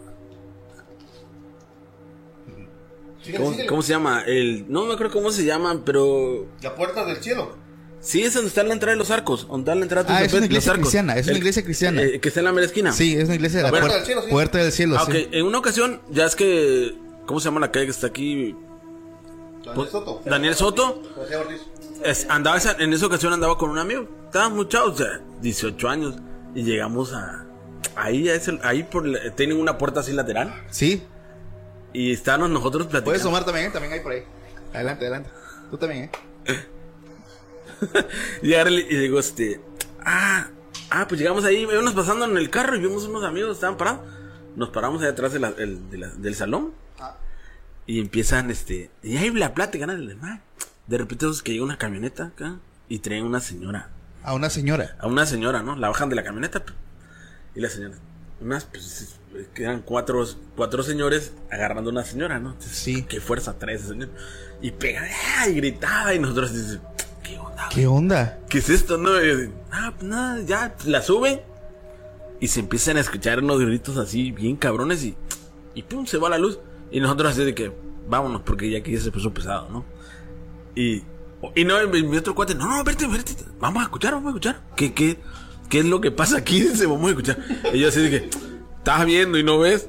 [3.36, 4.22] ¿Cómo, cómo se llama?
[4.26, 7.56] El, no me acuerdo cómo se llama, pero La puerta del cielo.
[8.00, 10.24] sí es donde está la entrada de los arcos, donde está la entrada de Ah,
[10.24, 10.82] es una iglesia los arcos.
[10.90, 12.02] cristiana, es una El- iglesia cristiana.
[12.02, 12.92] eh, que está en la mera esquina.
[12.92, 14.30] Sí, es una iglesia de la, La puerta puerta, del cielo, sí.
[14.30, 14.96] puerta del cielo.
[14.98, 15.10] Ah, sí.
[15.12, 15.28] ok.
[15.32, 16.94] En una ocasión, ya es que.
[17.26, 18.54] ¿Cómo se llama la calle que está aquí?
[19.64, 20.22] Daniel Soto.
[20.26, 21.02] Daniel Soto.
[21.14, 21.60] José Ortiz.
[22.04, 24.06] Es- andaba esa- en esa ocasión andaba con un amigo.
[24.26, 26.14] Estábamos muy chavos, o sea, 18 años.
[26.54, 27.46] Y llegamos a.
[27.96, 29.04] Ahí, a ese- ahí por
[29.36, 30.52] tienen una puerta así lateral.
[30.70, 31.02] Sí.
[31.94, 33.04] Y estábamos nosotros platicando.
[33.06, 33.70] Puedes sumar también, ¿eh?
[33.70, 34.24] también hay por ahí.
[34.74, 35.30] Adelante, adelante.
[35.70, 36.10] Tú también, ¿eh?
[38.42, 39.60] Y y digo, este.
[40.04, 40.48] Ah,
[40.90, 44.00] ah, pues llegamos ahí, íbamos pasando en el carro y vimos unos amigos, estaban parados.
[44.56, 46.72] Nos paramos ahí atrás de la- el- de la- del salón.
[47.86, 48.90] Y empiezan, este.
[49.02, 49.94] Y ahí la plática, ¿no?
[49.96, 50.40] De "Ah".
[50.86, 52.56] De repente vemos que llega una camioneta acá
[52.88, 53.90] y traen una señora.
[54.22, 54.96] A una señora.
[55.00, 55.76] A una señora, ¿no?
[55.76, 56.64] La bajan de la camioneta.
[57.54, 57.96] Y la señora.
[58.40, 59.16] Unas, pues,
[59.54, 60.24] quedan cuatro,
[60.56, 62.50] cuatro señores agarrando a una señora, ¿no?
[62.52, 63.02] Entonces, Sí.
[63.02, 64.10] Qué fuerza trae ese señor.
[64.60, 65.02] Y pega,
[65.38, 65.48] ¡ah!
[65.48, 66.14] y gritaba.
[66.14, 66.80] Y nosotros, dices,
[67.22, 67.68] ¿qué onda?
[67.70, 68.38] ¿Qué onda?
[68.48, 68.96] ¿Qué es esto?
[68.96, 71.40] No, yo ah, pues nada, ya, la suben
[72.40, 75.16] y se empiezan a escuchar unos gritos así bien cabrones y,
[75.74, 76.58] y pum, se va la luz.
[76.90, 77.72] Y nosotros así de que,
[78.08, 79.84] vámonos, porque ya aquí ya se puso pesado, ¿no?
[80.74, 81.02] Y,
[81.54, 84.30] y no, mi, mi otro cuate, no, no, vete, vete, vamos a escuchar, vamos a
[84.30, 84.60] escuchar.
[84.76, 85.18] ¿Qué, qué,
[85.68, 86.60] qué es lo que pasa aquí?
[86.68, 87.38] Dice, vamos a escuchar.
[87.72, 88.30] Y yo así de que,
[88.84, 89.88] ¿estás viendo y no ves?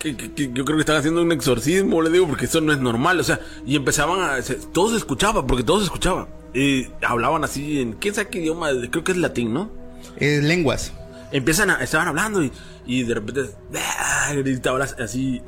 [0.00, 2.72] Que, que- que yo creo que están haciendo un exorcismo, le digo, porque eso no
[2.72, 3.20] es normal.
[3.20, 4.42] O sea, y empezaban a.
[4.42, 6.28] se- todo se escuchaba, porque todo se escuchaba.
[6.52, 7.92] Y hablaban así en.
[7.94, 8.68] ¿Quién sabe qué idioma?
[8.90, 9.70] Creo que es latín, ¿no?
[10.18, 10.92] Eh, lenguas.
[11.32, 11.82] Empiezan a.
[11.82, 12.52] Estaban hablando y,
[12.86, 13.50] y de repente.
[13.98, 14.32] ¡ah!
[14.34, 15.40] Gritaban así.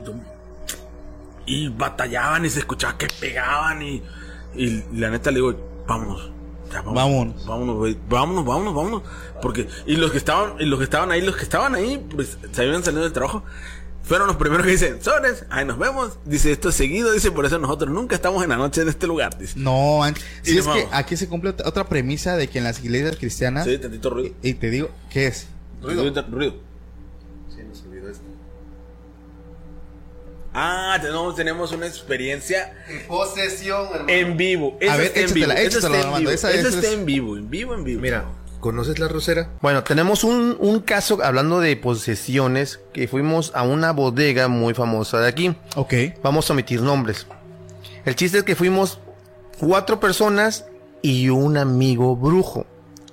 [1.44, 4.02] Y batallaban y se escuchaba que pegaban y.
[4.54, 6.30] Y la neta le digo, vámonos.
[6.84, 7.46] Ya, Vámonos.
[7.46, 7.96] Vámonos, güey.
[8.08, 9.02] Vámonos, vámonos, vámonos.
[9.42, 9.68] Porque.
[9.86, 10.54] Y los que estaban.
[10.60, 13.42] Y los que estaban ahí, los que estaban ahí, pues se habían salido del trabajo.
[14.02, 16.18] Fueron los primeros que dicen, Sobres, ahí nos vemos.
[16.24, 19.08] Dice, esto es seguido, dice, por eso nosotros nunca estamos en la noche en este
[19.08, 19.36] lugar.
[19.36, 19.54] Dice.
[19.58, 20.00] No,
[20.42, 23.16] Si nos es que aquí se cumple otra- otra premisa de que en las iglesias
[23.16, 23.64] cristianas.
[23.64, 24.32] Sí, tantito ruido.
[24.42, 25.48] Y te digo, ¿qué es?
[25.82, 26.04] Ruido.
[26.30, 26.54] ruido.
[30.58, 32.72] Ah, tenemos, tenemos una experiencia
[33.06, 34.08] Posesión, hermano.
[34.08, 34.78] en vivo.
[34.80, 35.60] Esa A ver, está en échatela, vivo.
[35.60, 36.30] Esa échatela, está en Armando, vivo.
[36.30, 38.00] esa- Esa esa está es- en vivo, en vivo, en vivo.
[38.00, 38.24] Mira,
[38.60, 39.50] ¿conoces la rosera?
[39.60, 45.20] Bueno, tenemos un, un caso hablando de posesiones que fuimos a una bodega muy famosa
[45.20, 45.54] de aquí.
[45.76, 45.92] Ok.
[46.22, 47.26] Vamos a omitir nombres.
[48.06, 48.98] El chiste es que fuimos
[49.60, 50.64] cuatro personas
[51.02, 52.64] y un amigo brujo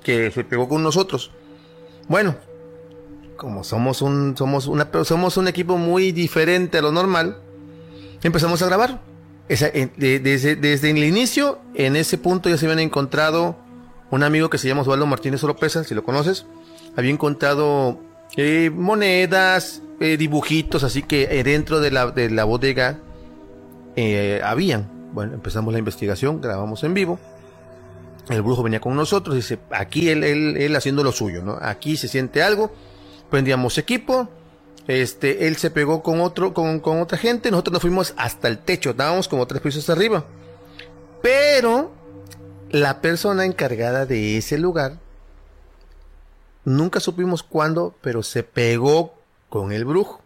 [0.02, 1.32] que se pegó con nosotros.
[2.08, 2.36] Bueno,
[3.38, 7.38] como somos un somos una somos un equipo muy diferente a lo normal,
[8.24, 9.02] empezamos a grabar.
[9.50, 13.58] Esa- de- desde, desde el inicio, en ese punto ya se habían encontrado
[14.12, 16.46] un amigo que se llama Osvaldo Martínez Oropesa, si lo conoces.
[16.96, 18.00] Había encontrado
[18.38, 23.00] eh, monedas, eh, dibujitos, así que eh, dentro de la, de la bodega
[24.44, 24.90] habían.
[25.14, 27.20] Bueno, empezamos la investigación, grabamos en vivo.
[28.30, 31.58] El brujo venía con nosotros, dice, aquí él, él, él haciendo lo suyo, ¿no?
[31.62, 32.72] Aquí se siente algo,
[33.34, 34.30] prendíamos equipo,
[34.88, 38.60] este, él se pegó con otro, con, con otra gente, nosotros nos fuimos hasta el
[38.60, 40.24] techo, estábamos como tres pisos arriba.
[41.24, 41.92] Pero
[42.70, 45.00] la persona encargada de ese lugar,
[46.64, 49.16] nunca supimos cuándo, pero se pegó
[49.50, 50.22] con el brujo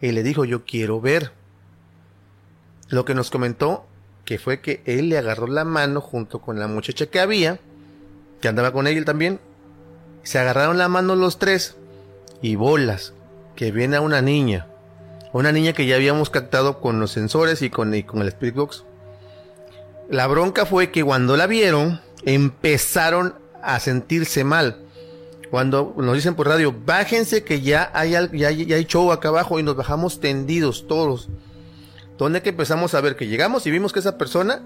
[0.00, 1.30] y le dijo, yo quiero ver.
[2.88, 3.86] Lo que nos comentó
[4.24, 7.60] que fue que él le agarró la mano junto con la muchacha que había,
[8.40, 9.38] que andaba con él también.
[10.24, 11.76] Se agarraron la mano los tres
[12.42, 13.12] y bolas,
[13.56, 14.66] que viene a una niña.
[15.32, 18.84] Una niña que ya habíamos captado con los sensores y con, el Spirit Box.
[20.08, 24.82] La bronca fue que cuando la vieron, empezaron a sentirse mal.
[25.50, 29.58] Cuando nos dicen por radio, bájense que ya hay, ya, ya hay show acá abajo
[29.58, 31.28] y nos bajamos tendidos todos.
[32.18, 34.62] Donde que empezamos a ver que llegamos y vimos que esa persona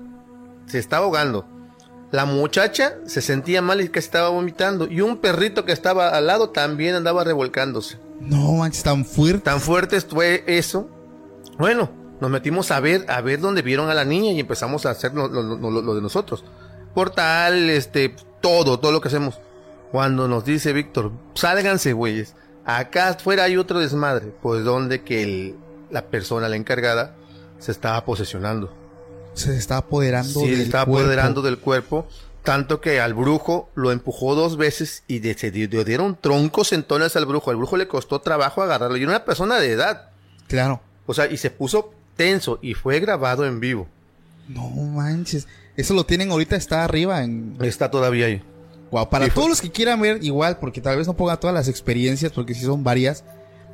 [0.67, 1.47] se estaba ahogando.
[2.15, 4.87] La muchacha se sentía mal y que estaba vomitando.
[4.89, 7.99] Y un perrito que estaba al lado también andaba revolcándose.
[8.21, 9.41] No manches, tan fuerte.
[9.41, 10.89] Tan fuerte fue eso.
[11.59, 14.91] Bueno, nos metimos a ver, a ver dónde vieron a la niña y empezamos a
[14.91, 16.45] hacer lo, lo- lo- lo de nosotros.
[16.95, 19.41] Portal, este, todo, todo lo que hacemos.
[19.91, 22.37] Cuando nos dice Víctor, sálganse, güeyes.
[22.65, 24.33] Acá afuera hay otro desmadre.
[24.41, 25.57] Pues donde que el-
[25.91, 27.17] la persona, la encargada,
[27.59, 28.73] se estaba posesionando.
[29.35, 30.79] Se está apoderando Sí, del cuerpo.
[30.79, 32.07] apoderando del cuerpo.
[32.43, 36.73] Tanto que al brujo lo empujó dos veces y de- se dio- le dieron troncos
[36.73, 37.51] entones al brujo.
[37.51, 38.97] Al brujo le costó trabajo agarrarlo.
[38.97, 40.11] Y era una persona de edad.
[40.47, 40.81] Claro.
[41.07, 43.89] O sea, y se puso tenso y fue grabado en vivo.
[44.49, 45.47] No manches.
[45.77, 47.57] Eso lo tienen ahorita, está arriba en...
[47.61, 48.43] Está todavía ahí.
[48.91, 51.39] Wow, para Y fue- todos los que quieran ver, igual, porque tal vez no ponga
[51.39, 53.25] todas las experiencias, porque si son varias,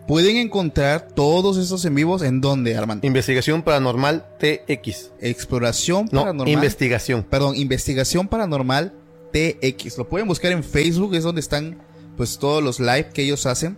[0.06, 3.06] pueden encontrar todos esos en vivos en donde, Armando.
[3.06, 5.12] Investigación Paranormal TX.
[5.20, 6.52] Exploración No, paranormal.
[6.52, 7.22] investigación.
[7.22, 8.92] Perdón, investigación paranormal
[9.32, 9.98] TX.
[9.98, 11.78] Lo pueden buscar en Facebook, es donde están
[12.16, 13.76] pues todos los live que ellos hacen.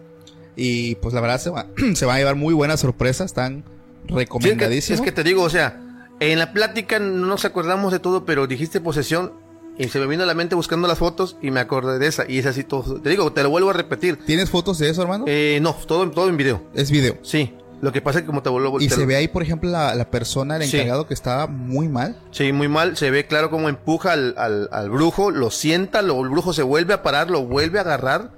[0.57, 4.09] Y pues la verdad se, va, se van a llevar muy buenas sorpresas, están Sí,
[4.09, 5.01] es, que, recomendadísimos.
[5.01, 8.47] es que te digo, o sea, en la plática no nos acordamos de todo, pero
[8.47, 9.32] dijiste posesión
[9.78, 12.24] y se me vino a la mente buscando las fotos y me acordé de esa.
[12.28, 13.01] Y es así todo.
[13.01, 14.19] Te digo, te lo vuelvo a repetir.
[14.24, 15.24] ¿Tienes fotos de eso, hermano?
[15.27, 16.62] Eh, no, todo, todo en video.
[16.74, 17.16] es video.
[17.23, 17.55] Sí.
[17.81, 19.69] Lo que pasa es que como te vuelvo Y te se ve ahí, por ejemplo,
[19.69, 20.77] la, la persona, el Sí.
[20.77, 22.16] encargado que estaba muy mal.
[22.31, 22.97] Sí, muy mal.
[22.97, 26.62] Se ve claro cómo empuja al, al, al brujo, lo sienta, lo, el brujo se
[26.62, 28.31] vuelve a parar, lo vuelve a agarrar,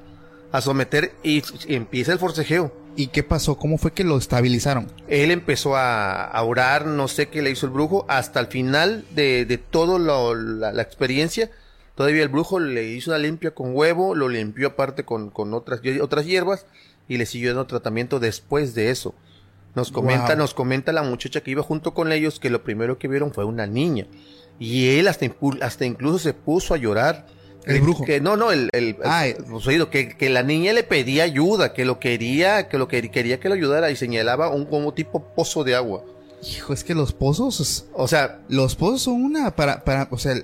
[0.51, 2.73] a someter y, y empieza el forcejeo.
[2.97, 3.57] ¿Y qué pasó?
[3.57, 4.87] ¿Cómo fue que lo estabilizaron?
[5.09, 9.05] Él empezó a, a orar, no sé qué le hizo el brujo, hasta el final
[9.15, 11.51] de, de toda la, la experiencia.
[11.97, 15.81] Todavía el brujo le hizo una limpia con huevo, lo limpió aparte con, con otras,
[16.01, 16.66] otras hierbas
[17.09, 19.15] y le siguió dando tratamiento después de eso.
[19.75, 20.37] Nos comenta, Wow.
[20.37, 23.45] nos comenta la muchacha que iba junto con ellos que lo primero que vieron fue
[23.45, 24.07] una niña.
[24.61, 25.27] Y él hasta,
[25.62, 27.27] hasta incluso se puso a llorar.
[27.66, 28.05] El brujo.
[28.05, 29.36] Que, no, no, el, el, Ah, el-
[29.66, 33.41] oído, que, que la niña le pedía ayuda, que lo quería, que lo que quería
[33.41, 36.05] que lo ayudara y señalaba un como tipo pozo de agua.
[36.43, 40.19] Hijo, es que los pozos, es- O sea, los pozos son una para, para, o
[40.19, 40.35] sea,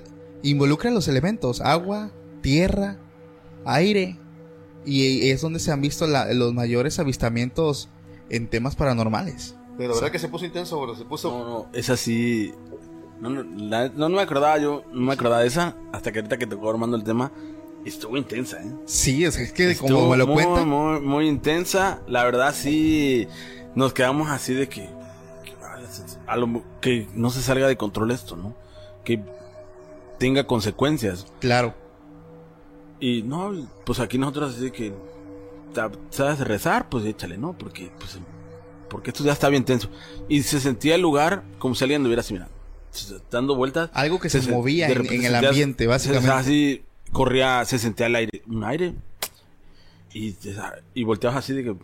[0.41, 2.09] involucran los elementos, agua,
[2.41, 2.97] tierra,
[3.65, 4.17] aire,
[4.85, 7.87] y es donde se han visto la- los mayores avistamientos
[8.31, 9.55] en temas paranormales.
[9.77, 11.29] pero la verdad que se puso intenso, bro, se puso...
[11.31, 12.51] No, no, esa sí.
[13.21, 16.19] No, no, la- no, no me acordaba yo, no me acordaba de esa, hasta que
[16.19, 17.31] ahorita que tocó armando el tema,
[17.85, 18.71] estuvo intensa, ¿eh?
[18.85, 23.27] Sí, es, es que Estuvo como me lo muy, Muy, muy intensa, la verdad sí,
[23.75, 24.89] nos quedamos así de que,
[25.45, 25.53] que,
[26.27, 28.55] a lo- que no se salga de control esto, ¿no?
[29.03, 29.23] Que
[30.19, 31.25] tenga consecuencias.
[31.39, 31.75] claro.
[32.99, 33.51] Y no,
[33.83, 34.93] pues aquí nosotros así de que,
[36.11, 36.87] ¿sabes rezar?
[36.89, 37.53] Pues échale, ¿no?
[37.57, 38.19] Porque, pues,
[38.89, 39.89] porque esto ya está bien tenso.
[40.29, 42.47] Y se sentía el lugar como si alguien anduviera así, mira,
[43.31, 43.89] dando vueltas.
[43.93, 46.29] Algo que se, movía en, el ambiente, se- básicamente.
[46.31, 48.93] así corría, se sentía el aire, un aire.
[50.13, 50.35] Y,
[50.93, 51.75] y volteabas así de que,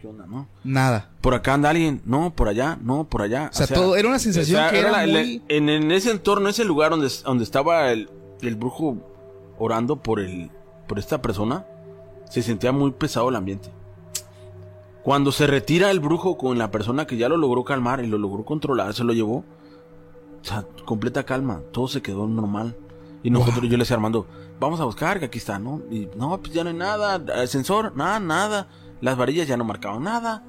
[0.00, 0.46] ¿qué onda, no?
[0.64, 1.10] Nada.
[1.20, 3.50] Por acá anda alguien, no, por allá, no, por allá.
[3.52, 6.48] O sea, todo- era una sensación que era la- la- muy- en, en ese entorno,
[6.48, 8.10] ese lugar donde, donde estaba el,
[8.42, 8.98] el brujo
[9.58, 10.50] orando por el
[10.86, 11.64] por esta persona,
[12.28, 13.70] se sentía muy pesado el ambiente.
[15.02, 18.18] Cuando se retira el brujo con la persona que ya lo logró calmar y lo
[18.18, 19.44] logró controlar, se lo llevó.
[20.44, 22.76] O sea, completa calma, todo se quedó normal.
[23.22, 24.26] Y nosotros, yo le decía a Armando,
[24.60, 25.80] vamos a buscar, que aquí está, ¿no?
[25.90, 28.68] Y no, pues ya no hay nada, el sensor, nada, nada.
[29.00, 30.44] Las varillas ya no marcaban nada.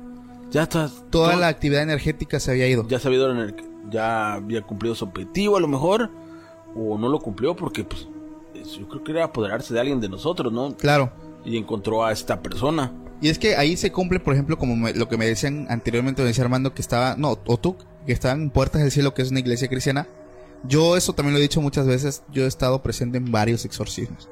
[0.51, 0.89] Ya está.
[1.09, 2.85] Toda todo- la actividad energética se había ido.
[2.87, 3.55] ya se había, el-
[3.89, 6.09] ya había cumplido su objetivo a lo mejor
[6.75, 8.07] o no lo cumplió porque pues
[8.53, 10.75] es- yo creo que era apoderarse de alguien de nosotros, ¿no?
[10.75, 11.11] Claro.
[11.45, 12.91] Y encontró a esta persona.
[13.21, 16.21] Y es que ahí se cumple, por ejemplo, como me- lo que me decían anteriormente,
[16.21, 19.21] me decía Armando que estaba, no, o tú, que estaban en Puertas del Cielo, que
[19.21, 20.07] es una iglesia cristiana.
[20.67, 24.29] Yo eso también lo he dicho muchas veces, yo he estado presente en varios exorcismos.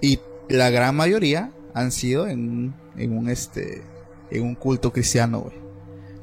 [0.00, 0.18] Y
[0.48, 3.82] la gran mayoría han sido en, en un este,
[4.30, 5.54] en un culto cristiano, güey.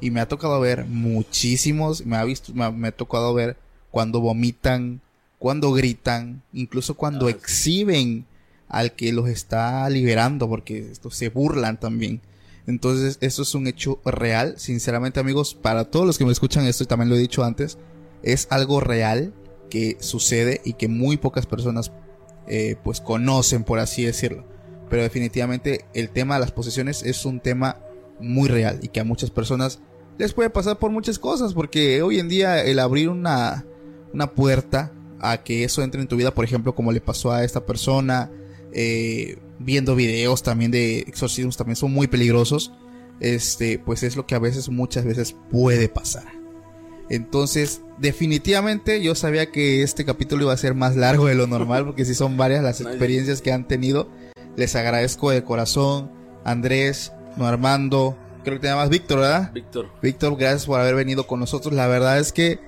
[0.00, 3.56] Y me ha tocado ver muchísimos, me ha visto, me ha, me ha tocado ver
[3.90, 5.00] cuando vomitan,
[5.38, 8.24] cuando gritan, incluso cuando exhiben
[8.68, 12.20] al que los está liberando, porque estos se burlan también.
[12.68, 14.54] Entonces, eso es un hecho real.
[14.58, 17.78] Sinceramente, amigos, para todos los que me escuchan esto, y también lo he dicho antes,
[18.22, 19.32] es algo real
[19.70, 21.92] que sucede y que muy pocas personas
[22.46, 24.44] eh, pues conocen, por así decirlo.
[24.90, 27.78] Pero definitivamente el tema de las posesiones es un tema
[28.20, 29.80] muy real y que a muchas personas
[30.18, 33.64] les puede pasar por muchas cosas, porque hoy en día el abrir una,
[34.12, 37.44] una puerta a que eso entre en tu vida, por ejemplo, como le pasó a
[37.44, 38.30] esta persona,
[38.72, 42.72] eh, viendo videos también de exorcismos también son muy peligrosos,
[43.20, 46.26] este, pues es lo que a veces, muchas veces puede pasar.
[47.10, 51.86] Entonces, definitivamente yo sabía que este capítulo iba a ser más largo de lo normal,
[51.86, 54.08] porque si son varias las experiencias que han tenido.
[54.56, 56.10] Les agradezco de corazón,
[56.44, 59.52] Andrés, no Armando, creo que te llamas Víctor, ¿verdad?
[59.52, 59.88] Víctor.
[60.02, 61.72] Víctor, gracias por haber venido con nosotros.
[61.74, 62.58] La verdad es que,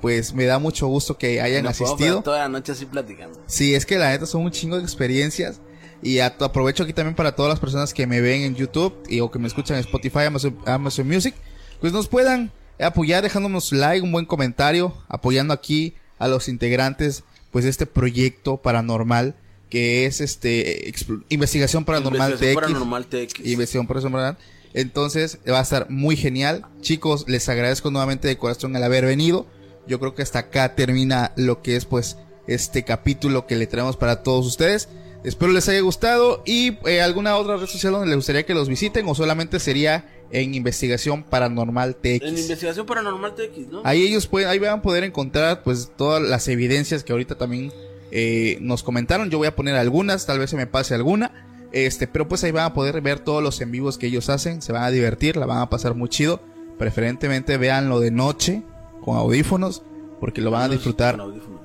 [0.00, 2.22] pues, me da mucho gusto que hayan Nos asistido.
[2.22, 3.40] toda la noche así platicando.
[3.46, 5.60] Sí, es que la neta son un chingo de experiencias.
[6.02, 9.30] Y aprovecho aquí también para todas las personas que me ven en YouTube y, o
[9.30, 11.34] que me escuchan en Spotify, Amazon, Amazon Music,
[11.80, 12.50] pues nos puedan
[12.80, 18.58] apoyar dejándonos like, un buen comentario, apoyando aquí a los integrantes pues de este proyecto
[18.58, 19.34] paranormal
[19.70, 20.92] que es este
[21.28, 22.72] investigación paranormal Investigación TX.
[22.72, 23.46] Paranormal TX.
[23.46, 24.38] Investigación paranormal.
[24.74, 26.66] Entonces va a estar muy genial.
[26.80, 29.46] Chicos, les agradezco nuevamente de corazón el haber venido.
[29.86, 33.96] Yo creo que hasta acá termina lo que es pues este capítulo que le traemos
[33.96, 34.88] para todos ustedes.
[35.22, 38.68] Espero les haya gustado y eh, alguna otra red social donde les gustaría que los
[38.68, 42.22] visiten o solamente sería en Investigación Paranormal TX.
[42.22, 43.82] En Investigación Paranormal TX, ¿no?
[43.84, 47.70] Ahí ellos pueden, ahí van a poder encontrar pues todas las evidencias que ahorita también
[48.10, 49.28] eh, nos comentaron.
[49.28, 51.46] Yo voy a poner algunas, tal vez se me pase alguna.
[51.72, 54.60] Este, pero pues ahí van a poder ver todos los en vivos que ellos hacen,
[54.60, 56.40] se van a divertir, la van a pasar muy chido.
[56.78, 58.62] Preferentemente veanlo de noche
[59.04, 59.82] con audífonos,
[60.18, 61.18] porque lo van a disfrutar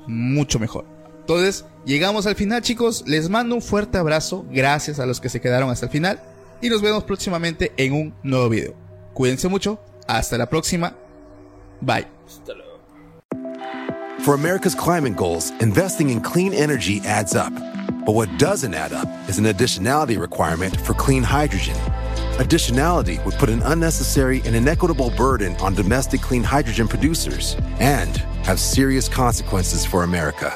[0.08, 0.95] mucho mejor.
[1.28, 3.04] Entonces, llegamos al final, chicos.
[3.08, 4.46] Les mando un fuerte abrazo.
[4.52, 6.22] Gracias a los que se quedaron hasta el final.
[6.62, 8.76] Y nos vemos próximamente en un nuevo video.
[9.16, 9.80] Cuídense mucho.
[10.08, 10.96] Hasta la próxima.
[11.82, 12.06] Bye.
[12.28, 12.80] Hasta luego.
[14.20, 17.52] For America's climate goals, investing in clean energy adds up.
[18.06, 21.76] But what doesn't add up is an additionality requirement for clean hydrogen.
[22.38, 28.60] Additionality would put an unnecessary and inequitable burden on domestic clean hydrogen producers and have
[28.60, 30.56] serious consequences for America.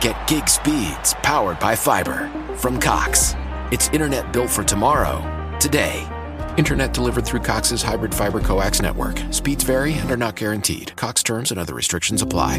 [0.00, 3.34] Get gig speeds powered by fiber from Cox.
[3.70, 5.20] It's internet built for tomorrow,
[5.60, 6.08] today.
[6.56, 9.20] Internet delivered through Cox's hybrid fiber coax network.
[9.30, 10.96] Speeds vary and are not guaranteed.
[10.96, 12.56] Cox terms and other restrictions apply.